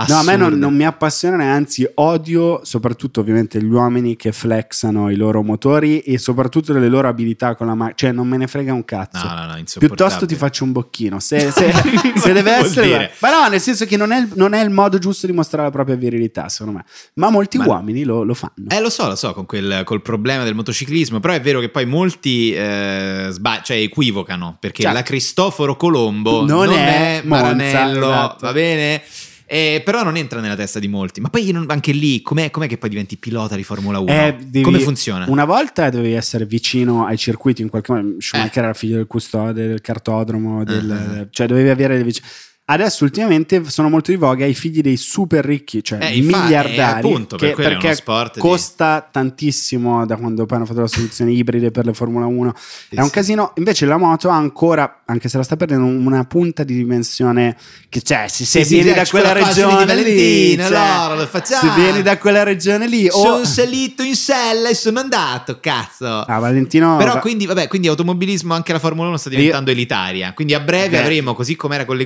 [0.06, 0.22] sappiamo.
[0.22, 0.64] No, a me non, assurde.
[0.66, 6.18] non mi appassiona, anzi odio soprattutto ovviamente gli uomini che flexano i loro motori e
[6.18, 9.26] soprattutto le loro abilità con la macchina, cioè non me ne frega un cazzo.
[9.26, 9.62] No, no, no.
[9.78, 11.18] Piuttosto ti faccio un bocchino.
[11.20, 11.72] Se, se-
[12.16, 14.98] se deve essere, ma no, nel senso che non è, il, non è il modo
[14.98, 16.84] giusto di mostrare la propria virilità, secondo me.
[17.14, 18.52] Ma molti Ma- uomini lo, lo fanno.
[18.68, 21.68] Eh, lo so, lo so, con quel, col problema del motociclismo, però è vero che
[21.68, 24.96] poi molti eh, sba- cioè, equivocano, perché Certo.
[24.96, 28.46] la Cristoforo Colombo Non non, è è, Maranello, esatto.
[28.46, 29.02] va bene?
[29.50, 31.22] Eh, però non entra nella testa di molti.
[31.22, 34.10] Ma poi non- anche lì, com'è, com'è che poi diventi pilota di Formula 1?
[34.10, 35.24] Eh, devi- Come funziona?
[35.28, 38.16] Una volta dovevi essere vicino ai circuiti in qualche modo.
[38.18, 38.66] Schumacher Eh.
[38.66, 41.26] era figlio del custode, del cartodromo, del- ah.
[41.30, 42.26] cioè dovevi avere dei vicini.
[42.70, 46.42] Adesso ultimamente sono molto di voga i figli dei super ricchi, cioè Eh, i infatti,
[46.42, 50.82] miliardari, eh, appunto, per che- perché sport di- costa tantissimo da quando poi hanno fatto
[50.82, 52.54] le soluzioni ibride per le Formula 1.
[52.90, 53.10] è un sì.
[53.12, 53.52] casino.
[53.56, 57.56] Invece la moto ha ancora, anche se la sta perdendo, una punta di dimensione
[57.88, 58.26] che c'è.
[58.28, 61.26] Se, se Sì, sì, vieni sì, da quella quella di regione lì, cioè, allora lo
[61.26, 61.72] facciamo.
[61.74, 66.06] se vieni da quella regione lì, o Sono salito in sella e sono andato, cazzo.
[66.20, 66.98] Ah, Valentino.
[66.98, 70.34] Però va- quindi, vabbè, quindi automobilismo anche la Formula 1 sta diventando elitaria.
[70.34, 71.00] Quindi a breve Eh.
[71.00, 71.96] avremo, così come era con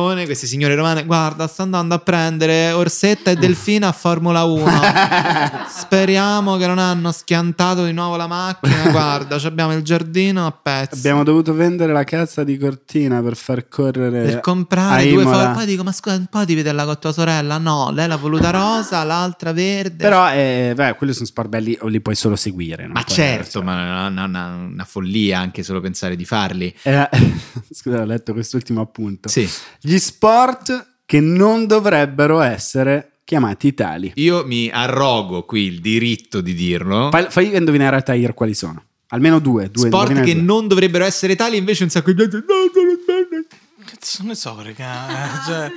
[0.00, 4.64] televisione, queste signore romane, guarda, sta andando a prendere Orsetta e Delfina a Formula 1.
[5.68, 8.90] Speriamo che non hanno schiantato di nuovo la macchina.
[8.90, 10.98] Guarda, abbiamo il giardino a pezzi.
[10.98, 15.52] Abbiamo dovuto vendere la cazza di cortina per far correre per comprare due foto.
[15.52, 17.58] Poi dico, ma scusa, un po' di vederla con tua sorella?
[17.58, 20.02] No, lei l'ha voluta rosa, l'altra verde.
[20.02, 22.86] Però, eh, beh, quelli sono sport belli o li puoi solo seguire.
[22.86, 26.74] ma certo, ma una, una- una follia anche solo pensare di farli.
[26.82, 27.08] Eh,
[27.72, 29.28] scusa, ho letto quest'ultimo appunto.
[29.28, 29.48] Sì.
[29.80, 34.12] Gli sport che non dovrebbero essere chiamati tali.
[34.16, 37.10] Io mi arrogo qui il diritto di dirlo.
[37.10, 38.84] Fai, fai indovinare a Tahir quali sono.
[39.08, 39.70] Almeno due.
[39.70, 40.42] due Sport che due.
[40.42, 42.36] non dovrebbero essere tali, invece un sacco di gente.
[42.38, 43.46] No, sono belle.
[43.84, 45.42] Cazzo ne so, raga.
[45.46, 45.72] Cioè,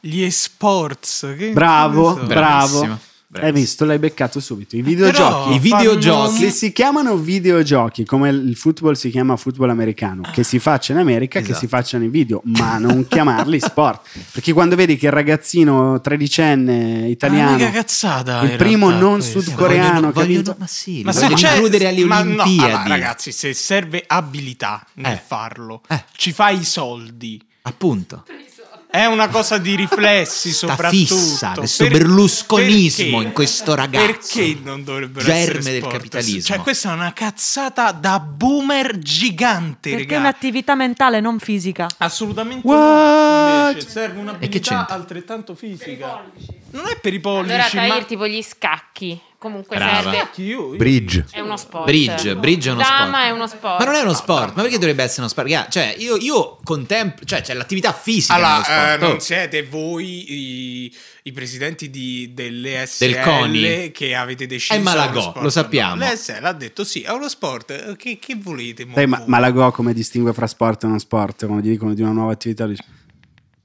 [0.00, 1.34] gli esports.
[1.36, 2.24] Che Bravo, so.
[2.24, 2.98] bravo.
[3.34, 4.76] Hai visto, l'hai beccato subito.
[4.76, 5.22] I videogiochi.
[5.22, 6.36] Però I videogiochi.
[6.36, 10.98] Se si chiamano videogiochi, come il football si chiama football americano, che si faccia in
[10.98, 11.58] America, che Esatto.
[11.60, 14.06] si facciano in video, ma non chiamarli sport.
[14.32, 18.42] Perché quando vedi che il ragazzino tredicenne Ah, italiano, mica cazzata.
[18.42, 19.40] il primo realtà, non questo.
[19.40, 20.40] sudcoreano, Vogliono- capito?
[20.42, 22.60] vogliono- ma sì, Ma se includere alle ma no, Olimpiadi.
[22.72, 25.22] allora, ragazzi, se serve abilità nel Eh.
[25.26, 26.04] farlo, Eh.
[26.16, 27.40] ci fai i soldi.
[27.64, 28.24] Appunto.
[28.94, 31.14] È una cosa di riflessi Sta soprattutto.
[31.16, 33.26] fissa, questo Per- berlusconismo perché?
[33.26, 34.06] in questo ragazzo.
[34.38, 35.96] Perché non dovrebbero Germe essere del sport?
[35.96, 36.40] capitalismo.
[36.42, 40.18] Cioè, questa è una cazzata da boomer gigante, Perché è raga.
[40.18, 41.86] un'attività mentale, non fisica.
[41.96, 42.78] Assolutamente What?
[42.78, 43.68] no.
[43.70, 44.94] Invece serve un'abilità c'entra?
[44.94, 46.24] altrettanto fisica.
[46.72, 49.18] Non è per i pollici, Allora, ma tipo gli scacchi.
[49.42, 50.12] Comunque Brava.
[50.12, 50.76] serve.
[50.76, 51.26] Bridge.
[51.32, 51.84] È uno sport.
[51.84, 53.24] Bridge, bridge è uno Dama sport.
[53.24, 53.78] è uno sport.
[53.80, 55.68] Ma non è uno sport, ma perché dovrebbe essere uno sport?
[55.68, 58.78] Cioè, io, io contemplo, cioè c'è l'attività fisica Allora, sport.
[58.78, 59.08] eh, Oh.
[59.08, 60.32] non siete voi
[60.86, 60.94] i,
[61.24, 63.90] i presidenti di, delle SL Del CONI.
[63.90, 65.96] che avete deciso È Malagò, lo sappiamo.
[66.04, 67.70] No, L'SL ha detto sì, è uno sport.
[67.72, 68.86] Eh, Che, che volete?
[68.94, 69.24] Sai, ma?
[69.26, 71.46] Malagò come distingue fra sport e non sport?
[71.46, 72.84] Quando gli dicono di una nuova attività, dice,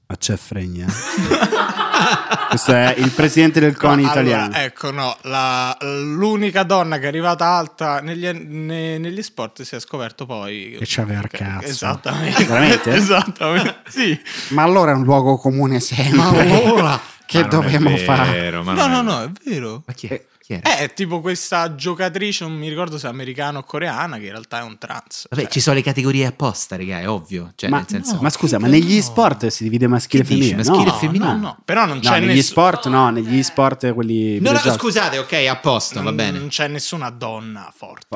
[0.08, 0.86] ma c'è fregna.
[2.48, 4.54] Questo è il presidente del CONI No, allora, italiano.
[4.56, 9.80] ecco, no, la- l'unica donna che è arrivata alta negli, ne- negli sport si è
[9.80, 11.66] scoperto poi Che c'aveva il che- cazzo.
[11.66, 12.44] Esattamente.
[12.44, 12.90] Veramente?
[12.96, 13.76] Esattamente.
[13.88, 14.18] Sì.
[14.48, 16.10] Ma allora è un luogo comune sempre.
[16.10, 18.50] che Ma non è dovremmo fare?
[18.50, 19.82] No, no, no, è vero.
[19.86, 20.24] Ma chi è?
[20.48, 20.78] Chi era?
[20.78, 24.60] È tipo questa giocatrice, non mi ricordo se è americana o coreana, che in realtà
[24.60, 25.26] è un trans.
[25.28, 27.52] Vabbè, Cioè, ci sono le categorie apposta, raga, è ovvio.
[27.54, 28.16] Cioè, Ma, nel senso...
[28.22, 30.56] ma scusa, ma negli sport si divide maschile e femminile?
[30.56, 31.32] maschile no, e femminile?
[31.32, 34.58] no, no, però non No, c'è negli nessun- sport no, negli sport quelli No, no,
[34.58, 36.38] scusate, ok, a posto, va non- bene.
[36.38, 38.06] Non c'è nessuna donna forte.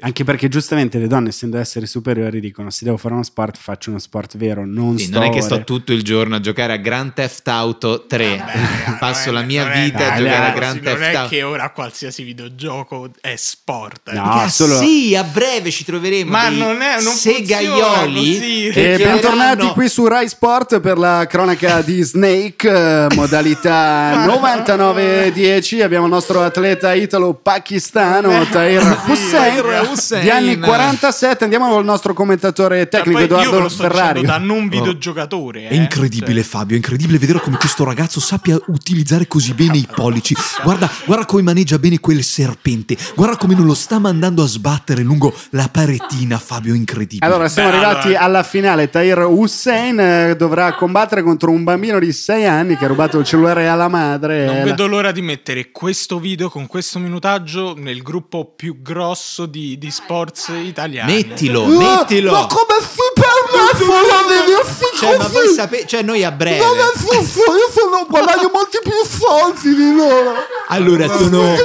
[0.00, 3.90] Anche perché giustamente le donne, essendo esseri superiori, dicono se devo fare uno sport, faccio
[3.90, 6.72] uno sport vero, non Sì, sto non è che sto tutto il giorno a giocare
[6.72, 8.36] a Grand Theft Auto 3.
[8.86, 11.02] Vabbè, Passo non è- la mia non è- vita a giocare a Grand non Theft
[11.02, 11.28] è Auto.
[11.28, 14.08] che ora qualsiasi videogioco è sport.
[14.08, 14.14] eh.
[14.14, 16.30] No, solo- Sì, a breve ci troveremo.
[16.30, 18.68] Ma dei non è- non segaioli.
[18.68, 25.82] E bentornati chiederanno- qui su Rai Sport per la cronaca di Snake, eh, modalità 99-10.
[25.82, 31.42] Abbiamo il nostro atleta italo-pakistano Tahir Hussein, di anni 47.
[31.42, 34.22] Andiamo col nostro commentatore tecnico Edoardo Ferrari.
[34.22, 35.66] da non videogiocatore.
[35.68, 35.76] È eh.
[35.76, 36.74] incredibile, Cioè, Fabio.
[36.74, 40.34] È incredibile vedere come questo ragazzo sappia utilizzare così bene i pollici.
[40.62, 42.96] Guarda, guarda come maneggia bene quel serpente.
[43.14, 46.74] Guarda come non lo sta mandando a sbattere lungo la paretina, Fabio.
[46.74, 47.26] Incredibile.
[47.26, 48.90] Allora, siamo Beh, arrivati allora- alla finale.
[48.90, 53.24] Tahir Hussein eh, dovrà combattere contro un bambino di 6 anni che ha rubato il
[53.24, 54.46] cellulare alla madre.
[54.46, 59.78] Non vedo l'ora di mettere questo video con questo minutaggio nel gruppo più grosso di,
[59.78, 61.12] di sports italiani.
[61.12, 61.68] Mettilo, Ah,
[61.98, 62.32] mettilo.
[62.32, 62.98] Ma come si
[63.66, 66.58] permette di dirsi Cioè, ma voi sapete, cioè noi a breve.
[66.58, 70.34] Non è giusto, io sono, guadagno molti più soldi di loro.
[70.68, 71.56] Allora, Ma sono.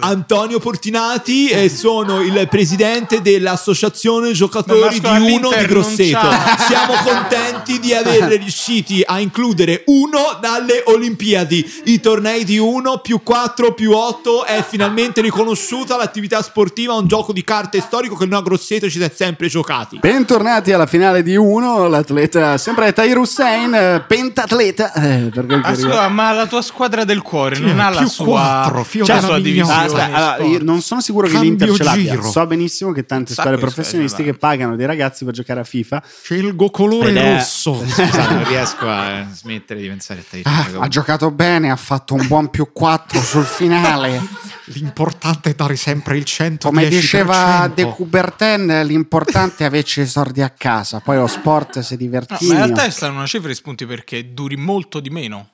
[0.00, 6.28] Antonio Portinati e sono il presidente dell'associazione Ma giocatori di Uno di Grosseto.
[6.66, 11.82] Siamo contenti di aver riusciti a includere Uno dalle Olimpiadi.
[11.84, 17.32] I tornei di Uno più 4 più 8 è finalmente riconosciuta l'attività sportiva, un gioco
[17.32, 19.98] di carte storico che noi a Grosseto ci si è sempre giocati.
[20.00, 24.92] Bentornati alla finale di uno, l'atleta sempre Tahir Hussein, eh, pentatleta.
[24.92, 25.30] Eh,
[25.74, 29.20] scusa, ma la tua squadra del cuore non ha la più sua, quattro, fiore la
[29.20, 32.10] sua divisione aspetta, allora, io non sono sicuro che Cambio l'Inter ce l'abbia.
[32.12, 32.30] giro.
[32.30, 35.60] So benissimo che tante Sacco squadre di professionisti squadre, che pagano dei ragazzi per giocare
[35.60, 36.02] a FIFA.
[36.22, 37.82] Scelgo colore è- rosso.
[37.86, 40.40] Scusate, non riesco a eh, smettere di pensare a te.
[40.44, 44.22] Ah, ha giocato bene, ha fatto un buon più 4 sul finale.
[44.68, 46.56] L'importante è dare sempre il 110%.
[46.62, 51.00] Come diceva De Coubertin, l'importante è averci i soldi a casa.
[51.00, 52.46] Poi lo sport si No, divertì.
[52.46, 55.48] ma in realtà stanno una cifra di spunti perché duri molto di meno.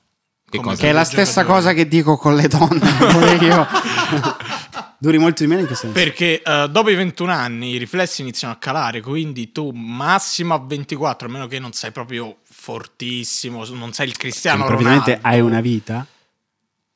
[0.51, 1.05] Che che è la giocatore.
[1.05, 2.81] stessa cosa che dico con le donne.
[3.13, 3.67] pure io.
[5.03, 5.95] Duri molto di meno in che senso?
[5.95, 10.59] Perché eh, dopo i 21 anni i riflessi iniziano a calare, quindi tu massimo a
[10.59, 15.19] 24, a meno che non sei proprio fortissimo, non sei il Cristiano Ronaldo.
[15.23, 16.07] hai una vita?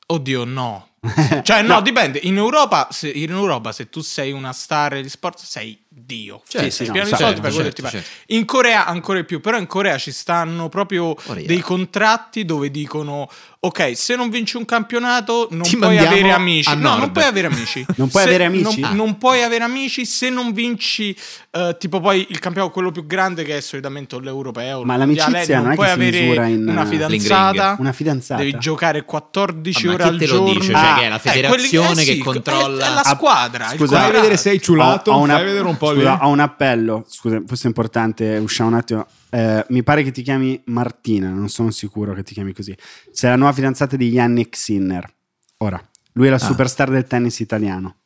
[0.07, 0.89] Oddio, no.
[1.43, 1.81] Cioè, no, No.
[1.81, 2.19] dipende.
[2.23, 6.41] In Europa, se, in Europa, se tu sei una star di sport, sei Dio.
[6.45, 8.07] Certo, sì, no, certo, certo, certo.
[8.27, 11.45] In Corea ancora di più, però in Corea ci stanno proprio Corea.
[11.45, 13.29] dei contratti dove dicono
[13.61, 16.69] ok, se non vinci un campionato non Ti puoi avere amici.
[16.75, 16.99] No, nord.
[16.99, 17.85] non puoi avere amici.
[17.95, 18.79] Non puoi Se- avere amici?
[18.81, 18.93] Non, Ah.
[18.93, 21.15] non puoi avere amici se non vinci
[21.51, 24.83] eh, tipo poi il campionato quello più grande che è solitamente l'europeo.
[24.83, 26.17] Ma l'amicizia non è puoi avere
[26.49, 27.77] in, una fidanzata.
[27.79, 28.41] Una fidanzata.
[28.43, 30.53] Devi giocare 14 Ah, ore al te lo giorno.
[30.53, 30.71] dice?
[30.73, 32.85] Cioè, Ah, che è la Eh, quelli- federazione eh sì, che controlla.
[32.85, 33.69] È, è la squadra.
[33.69, 33.99] scusa.
[34.01, 35.99] Fai vedere se hai ciulato, Ho- ho una- vedere un po' lì.
[35.99, 37.05] scusa, ho un appello.
[37.07, 38.37] Scusa, questo è importante.
[38.37, 39.05] Usciamo un attimo.
[39.29, 42.75] Eh, mi pare che ti chiami Martina, non sono sicuro che ti chiami così.
[43.11, 45.13] Sei la nuova fidanzata di Yannick Sinner.
[45.57, 45.81] Ora,
[46.13, 47.97] lui è la superstar del tennis italiano.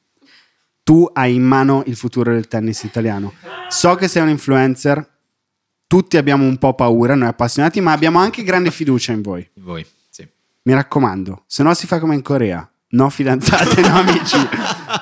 [0.84, 3.34] Tu hai in mano il futuro del tennis italiano.
[3.68, 5.18] So che sei un influencer.
[5.86, 9.48] Tutti abbiamo un po' paura, noi appassionati, ma abbiamo anche grande fiducia in voi.
[9.56, 10.28] Voi, sì.
[10.64, 12.68] Mi raccomando, se no si fa come in Corea.
[12.92, 14.36] No fidanzate, no amici.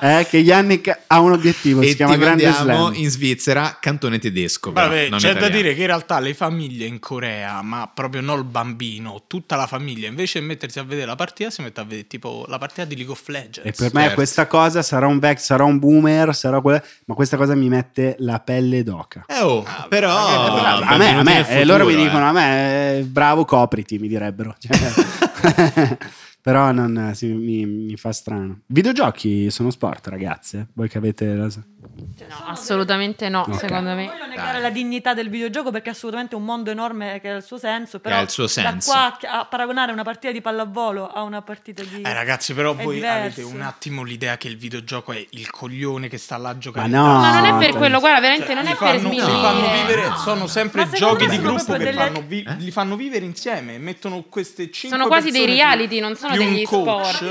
[0.02, 2.92] Eh, che Yannick ha un obiettivo, si E ti chiama Grande Slam.
[2.96, 4.72] in Svizzera cantone tedesco.
[4.72, 5.56] però, Vabbè, non c'è da italiano.
[5.62, 9.66] dire che in realtà le famiglie in Corea, ma proprio non il bambino, tutta la
[9.66, 12.84] famiglia, invece di mettersi a vedere la partita, si mette a vedere tipo la partita
[12.84, 13.66] di League of Legends.
[13.66, 14.14] E per me Certo.
[14.16, 18.16] questa cosa sarà un vecchio, sarà un boomer, sarà quella, ma questa cosa mi mette
[18.18, 19.24] la pelle d'oca.
[19.26, 20.14] Eh, oh, però.
[20.14, 22.28] a me, a me, e loro mi futuro, dicono eh.
[22.28, 24.54] a me, eh, bravo, copriti, mi direbbero.
[24.58, 25.96] Cioè,
[26.48, 28.60] però non, sì, mi, mi fa strano.
[28.68, 30.68] Videogiochi sono sport, ragazze.
[30.72, 31.34] Voi che avete...
[31.34, 33.54] la- No, assolutamente no, Ok.
[33.60, 34.06] secondo Non me.
[34.06, 34.62] voglio negare Dai.
[34.62, 38.00] la dignità del videogioco perché è assolutamente un mondo enorme che ha il suo senso.
[38.00, 38.90] Però suo senso.
[38.92, 42.02] Da qua a paragonare una partita di pallavolo a una partita di.
[42.02, 43.40] Eh ragazzi, però È voi diverso.
[43.40, 46.88] avete un attimo l'idea che il videogioco è il coglione che sta là a giocare.
[46.88, 47.18] Ma no.
[47.20, 49.40] Ma non è per quello, guarda, veramente non Li è per fanno, li sminuire.
[49.40, 53.78] fanno vivere, sono sempre giochi di gruppo che delle- fanno vi- li fanno vivere insieme.
[53.78, 57.22] Mettono queste 5 Sono quasi dei reality, non sono degli sport.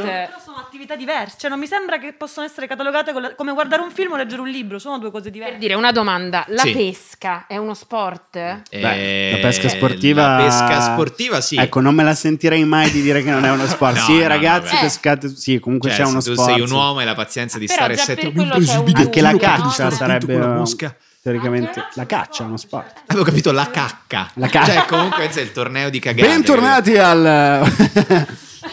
[0.60, 1.36] Attività diverse.
[1.40, 4.48] Cioè, non mi sembra che possono essere catalogate come guardare un film o leggere un
[4.50, 4.80] libro.
[4.80, 5.52] Sono due cose diverse.
[5.54, 6.72] Per dire una domanda, la Sì.
[6.72, 8.36] pesca è uno sport?
[8.36, 10.38] Eh, Beh, la pesca sportiva.
[10.38, 11.58] La pesca sportiva, sì.
[11.58, 13.98] Ecco, non me la sentirei mai di dire che non è uno sport.
[13.98, 14.82] No, sì, no, ragazzi, vabbè.
[14.86, 15.30] pescate.
[15.36, 16.52] Sì, comunque Cioè, c'è uno se tu sport.
[16.52, 18.52] sei un uomo e la pazienza di Però stare sette un
[18.96, 19.90] Anche la caccia no?
[19.92, 20.36] sarebbe.
[20.36, 20.96] uh, mosca.
[21.22, 23.02] Teoricamente, la caccia è uno sport.
[23.08, 24.32] Avevo capito la cacca.
[24.36, 24.66] La cacca.
[24.74, 26.28] Cioè, comunque è il torneo di cagate.
[26.28, 28.26] Bentornati al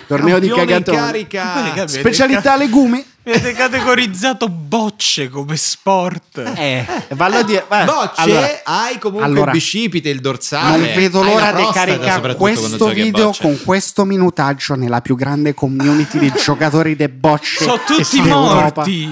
[0.07, 1.87] torneo di carica.
[1.87, 3.05] Specialità legumi.
[3.27, 6.43] Avete categorizzato bocce come sport.
[6.57, 7.65] Eh, vallo a dire.
[7.71, 10.77] eh, Bocce, allora, hai comunque allora, il bicipite, il dorsale.
[10.85, 16.33] non vedo l'ora di caricare questo video con questo minutaggio nella più grande community di
[16.37, 17.65] giocatori de bocce.
[17.65, 19.07] Sono tutti morti.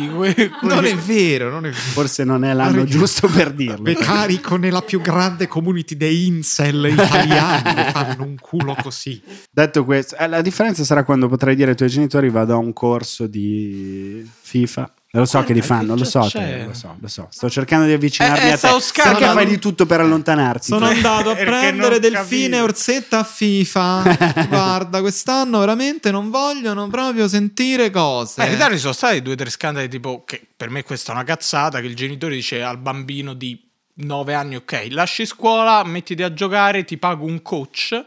[0.60, 1.80] Non è vero, non è vero.
[1.80, 3.82] Forse non è l'anno giusto per dirlo.
[3.82, 9.22] Ve carico nella più grande community dei incel italiani che fanno un culo così.
[9.51, 12.72] Detto questo, eh, la differenza sarà quando potrai dire ai tuoi genitori vado a un
[12.74, 14.01] corso di
[14.41, 14.93] FIFA.
[15.15, 17.27] Lo so che li fanno, lo so, te, lo so, lo so.
[17.31, 18.69] Sto cercando di avvicinarmi Eh, eh, a te.
[19.03, 20.69] Perché fai di tutto per allontanarti?
[20.69, 20.95] Sono tu?
[20.95, 22.65] andato a prendere Delfine e capivo.
[22.65, 24.47] Orsetta a FIFA.
[24.49, 28.43] Guarda, quest'anno veramente non vogliono proprio sentire cose.
[28.43, 31.12] Eh, in Italia ci sono stati due o tre scandali tipo che per me questa
[31.12, 33.62] è una cazzata che il genitore dice al bambino di
[33.95, 38.03] 9 anni ok lasci scuola mettiti a giocare ti pago un coach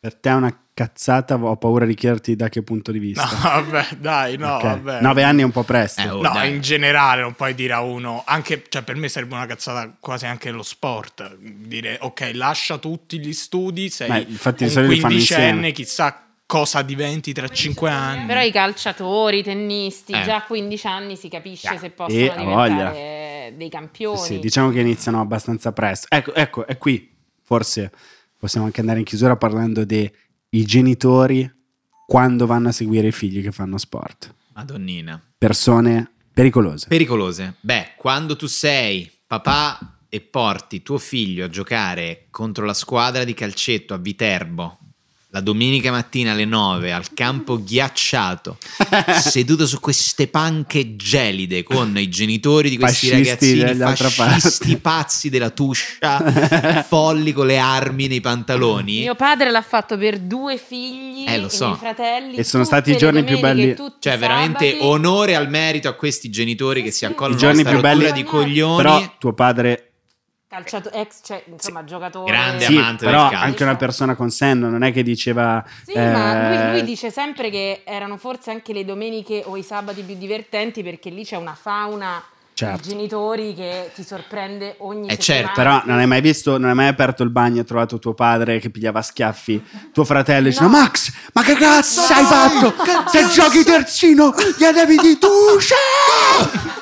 [0.00, 3.24] Per te è una cazzata, ho paura di chiederti da che punto di vista.
[3.24, 4.62] no vabbè dai no Ok.
[4.62, 6.00] vabbè Nove anni è un po' presto.
[6.00, 6.54] Eh, oh, No, dai.
[6.54, 10.26] in generale non puoi dire a uno, anche cioè, per me sarebbe una cazzata quasi
[10.26, 15.72] anche nello sport, dire ok, lascia tutti gli studi, sei Ma infatti di un quindicenne,
[15.72, 18.26] chissà cosa diventi tra cinque anni.
[18.26, 20.22] Però i calciatori, i tennisti, Eh.
[20.22, 22.68] già a 15 anni si capisce se possono Eh, a voglia.
[22.68, 24.18] diventare dei campioni.
[24.18, 26.06] Sì, diciamo che iniziano abbastanza presto.
[26.10, 27.10] Ecco, ecco, è qui.
[27.42, 27.90] Forse
[28.38, 29.84] possiamo anche andare in chiusura parlando
[30.48, 31.50] dei genitori
[32.06, 34.34] quando vanno a seguire i figli che fanno sport.
[34.54, 35.22] Madonnina.
[35.36, 36.86] Persone pericolose.
[36.88, 37.56] Pericolose.
[37.60, 43.34] Beh, quando tu sei papà e porti tuo figlio a giocare contro la squadra di
[43.34, 44.78] calcetto a Viterbo
[45.30, 48.56] la domenica mattina alle 9 al campo ghiacciato,
[49.20, 54.78] seduto su queste panche gelide con i genitori di questi Fascisti ragazzini fascisti parte.
[54.80, 59.00] pazzi della tuscia, folli con le armi nei pantaloni.
[59.00, 61.74] Mio padre l'ha fatto per due figli Eh, lo e so.
[61.74, 62.34] fratelli.
[62.36, 63.76] E sono stati i giorni più belli.
[63.98, 64.86] Cioè, veramente sabati.
[64.88, 68.24] onore al merito a questi genitori che si accolgono I giorni più belli- rottura di
[68.24, 68.76] coglioni.
[68.82, 69.82] Però tuo padre
[70.48, 72.30] Calciato- ex, cioè, insomma, giocatore.
[72.32, 73.44] Grande sì, amante del però calcio.
[73.44, 77.10] anche una persona con senno, non è che diceva Sì, ma lui, eh, lui dice
[77.10, 81.36] sempre che erano forse anche le domeniche o i sabati più divertenti perché lì c'è
[81.36, 82.22] una fauna
[82.58, 82.88] Certo.
[82.88, 86.74] i genitori che ti sorprende ogni Eh, certo, Però non hai mai visto, non hai
[86.74, 89.62] mai aperto il bagno e trovato tuo padre che pigliava schiaffi
[89.92, 90.68] tuo fratello e dice No.
[90.68, 92.74] Max, ma che cazzo hai fatto?
[93.12, 95.74] Se giochi terzino gli devi di duce!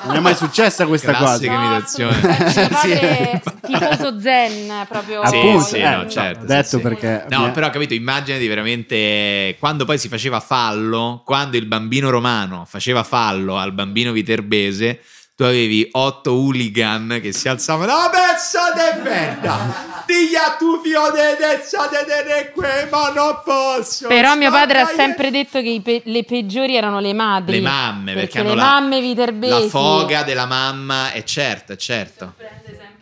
[0.05, 1.65] Non è mai successa questa Classica cosa.
[1.65, 2.15] imitazione.
[2.27, 6.79] Eh, mio padre tifoso zen proprio Sì, Appunto, sì, eh, no, certo, sì, detto sì.
[6.79, 12.65] perché No, però capito, immaginati veramente quando poi si faceva fallo, quando il bambino romano
[12.67, 15.01] faceva fallo al bambino viterbese,
[15.37, 21.11] tu avevi otto hooligan che si alzavano, ah pezzo di merda, digli a tu figlio
[21.11, 24.07] di pezzo di tenere qui, ma non posso.
[24.07, 27.57] Però mio padre ha sempre detto che pe- le peggiori erano le madri.
[27.57, 29.61] Le mamme, perché, hanno le la, mamme viterbesi.
[29.61, 32.33] la foga della mamma, è certo, è certo.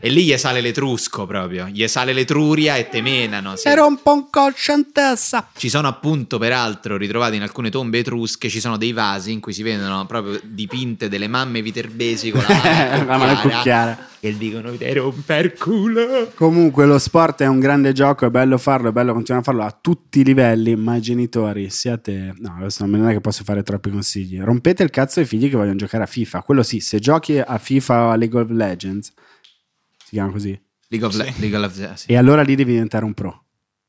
[0.06, 3.56] E lì gli sale l'etrusco proprio, gli sale l'etruria e te menano.
[3.56, 3.68] sì.
[3.68, 5.48] Era un po' un coscientessa.
[5.58, 9.52] Ci sono appunto, peraltro, ritrovati in alcune tombe etrusche, ci sono dei vasi in cui
[9.52, 14.08] si vedono proprio dipinte delle mamme viterbesi con la mano, La mano cucchiara.
[14.20, 16.32] che dicono ti romper culo.
[16.36, 19.64] Comunque lo sport è un grande gioco, è bello farlo, è bello continuare a farlo
[19.64, 22.36] a tutti i livelli, ma genitori siate...
[22.38, 24.40] No, adesso non è che posso fare troppi consigli.
[24.40, 26.44] Rompete il cazzo ai figli che vogliono giocare a FIFA.
[26.44, 29.12] Quello sì, se giochi a FIFA o a League of Legends,
[30.06, 30.60] si chiama così,
[30.90, 32.06] League of, Le- League of- sì.
[32.12, 33.40] e allora lì devi diventare un pro.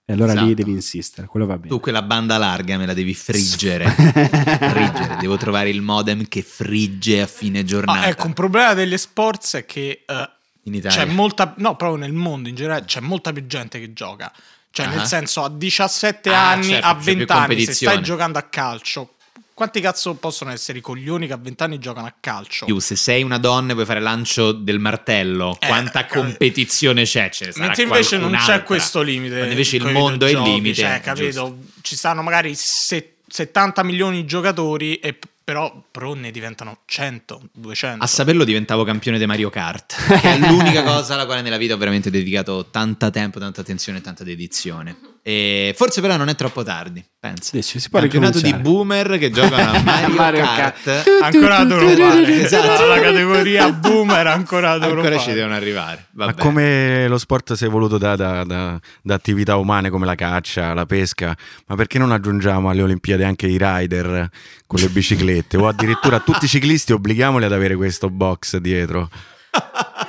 [0.09, 0.55] E allora lì Esatto.
[0.55, 1.69] devi insistere, quello va bene.
[1.69, 3.89] Tu quella banda larga me la devi friggere.
[3.91, 5.17] friggere.
[5.21, 8.01] Devo trovare il modem che frigge a fine giornata.
[8.01, 10.31] Ah, ecco, un problema degli sports è che eh,
[10.65, 11.05] in Italia.
[11.05, 14.33] c'è molta, no, proprio nel mondo in generale c'è molta più gente che gioca.
[14.71, 14.91] Cioè, Ah.
[14.91, 18.39] nel senso, a 17 Ah, anni, certo, a c'è più 20 anni, se stai giocando
[18.39, 19.16] a calcio,
[19.57, 22.67] quanti cazzo possono essere i coglioni che a 20 anni giocano a calcio?
[22.67, 26.21] Più, se sei una donna e vuoi fare lancio del martello, Eh, quanta capito.
[26.21, 27.31] competizione c'è?
[27.31, 29.35] Ce sarà Mentre invece non c'è questo limite.
[29.37, 30.75] Quando invece il mondo è il limite.
[30.83, 31.25] Cioè, capito?
[31.25, 31.57] giusto.
[31.81, 38.03] Ci stanno magari se- 70 milioni di giocatori, e però pro ne diventano 100, 200.
[38.03, 41.75] A saperlo diventavo campione di Mario Kart, che è l'unica cosa alla quale nella vita
[41.75, 44.97] ho veramente dedicato tanta tempo, tanta attenzione e tanta dedizione.
[45.23, 47.51] E forse però non è troppo tardi, pensa.
[47.53, 50.83] Dici, si può Campionato di boomer che giocano a Mario, Mario Kart.
[50.83, 51.09] Kart.
[51.23, 52.43] ancora devono fare.
[52.43, 52.87] Esatto.
[52.87, 56.07] La categoria boomer ancora devono Ancora ci devono arrivare.
[56.13, 56.41] Ma Vabbè.
[56.41, 60.75] come lo sport si è evoluto da, da- da- da attività umane come la caccia,
[60.75, 61.37] la pesca,
[61.67, 64.29] ma perché non aggiungiamo alle Olimpiadi anche i rider
[64.67, 69.09] con le biciclette o addirittura tutti i ciclisti obblighiamoli ad avere questo box dietro?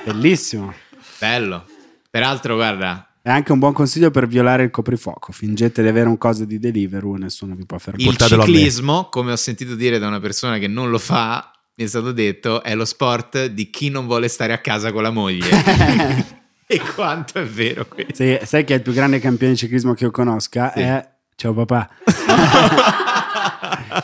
[0.03, 0.73] Bellissimo.
[1.19, 1.65] Bello.
[2.09, 5.31] Peraltro, guarda, È anche un buon consiglio per violare il coprifuoco.
[5.31, 8.03] Fingete di avere un coso di Deliveroo, nessuno vi può fermare.
[8.03, 11.83] il Portatelo ciclismo, come ho sentito dire da una persona che non lo fa, mi
[11.85, 15.11] è stato detto, è lo sport di chi non vuole stare a casa con la
[15.11, 15.49] moglie.
[16.65, 18.15] e quanto è vero questo?
[18.15, 20.71] Sì, sai che è il più grande campione di ciclismo che io conosca?
[20.73, 20.79] Sì.
[20.79, 21.89] È ciao papà.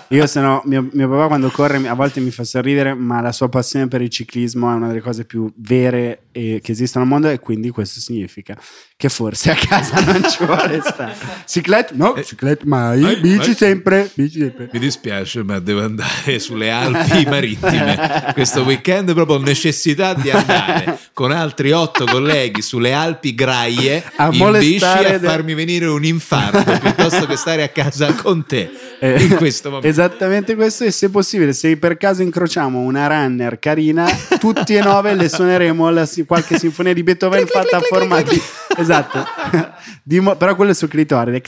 [0.10, 3.50] io sono mio, mio papà quando corre a volte mi fa sorridere, ma la sua
[3.50, 7.30] passione per il ciclismo è una delle cose più vere e- che esistono al mondo
[7.30, 8.58] e quindi questo significa
[8.96, 11.16] che forse a casa non ci vuole stare.
[11.46, 11.94] Ciclette?
[11.96, 13.56] No, ciclette mai, Eh, bici eh.
[13.56, 14.70] sempre, bici sempre.
[14.72, 18.32] Mi dispiace, ma devo andare sulle Alpi marittime.
[18.34, 24.58] Questo weekend proprio necessità di andare con altri otto colleghi sulle Alpi Graie A in
[24.60, 29.40] bici a farmi venire un infarto piuttosto che stare a casa con te Eh, in
[29.40, 29.88] questo momento.
[29.88, 34.06] Esattamente questo e se possibile, se per caso incrociamo una runner carina,
[34.40, 38.42] tutti e nove le suoneremo la qualche sinfonia di Beethoven fatta a forma di...
[38.76, 39.24] Esatto,
[40.06, 41.42] Di però quello è sul clitoride.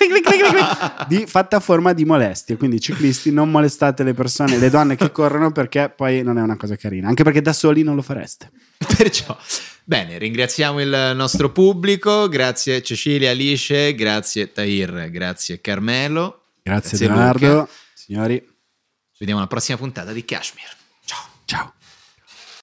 [1.07, 5.11] Di- fatta a forma di molestie, quindi ciclisti non molestate le persone, le donne che
[5.11, 8.49] corrono perché poi non è una cosa carina, anche perché da soli non lo fareste.
[8.97, 9.37] Perciò,
[9.83, 16.44] bene, ringraziamo il nostro pubblico, grazie Cecilia, Alice, grazie Tahir, grazie Carmelo.
[16.67, 20.75] Grazie, Grazie, Leonardo, signori, Ci vediamo alla prossima puntata di Kashmir.
[21.05, 21.27] Ciao.
[21.45, 21.73] ciao.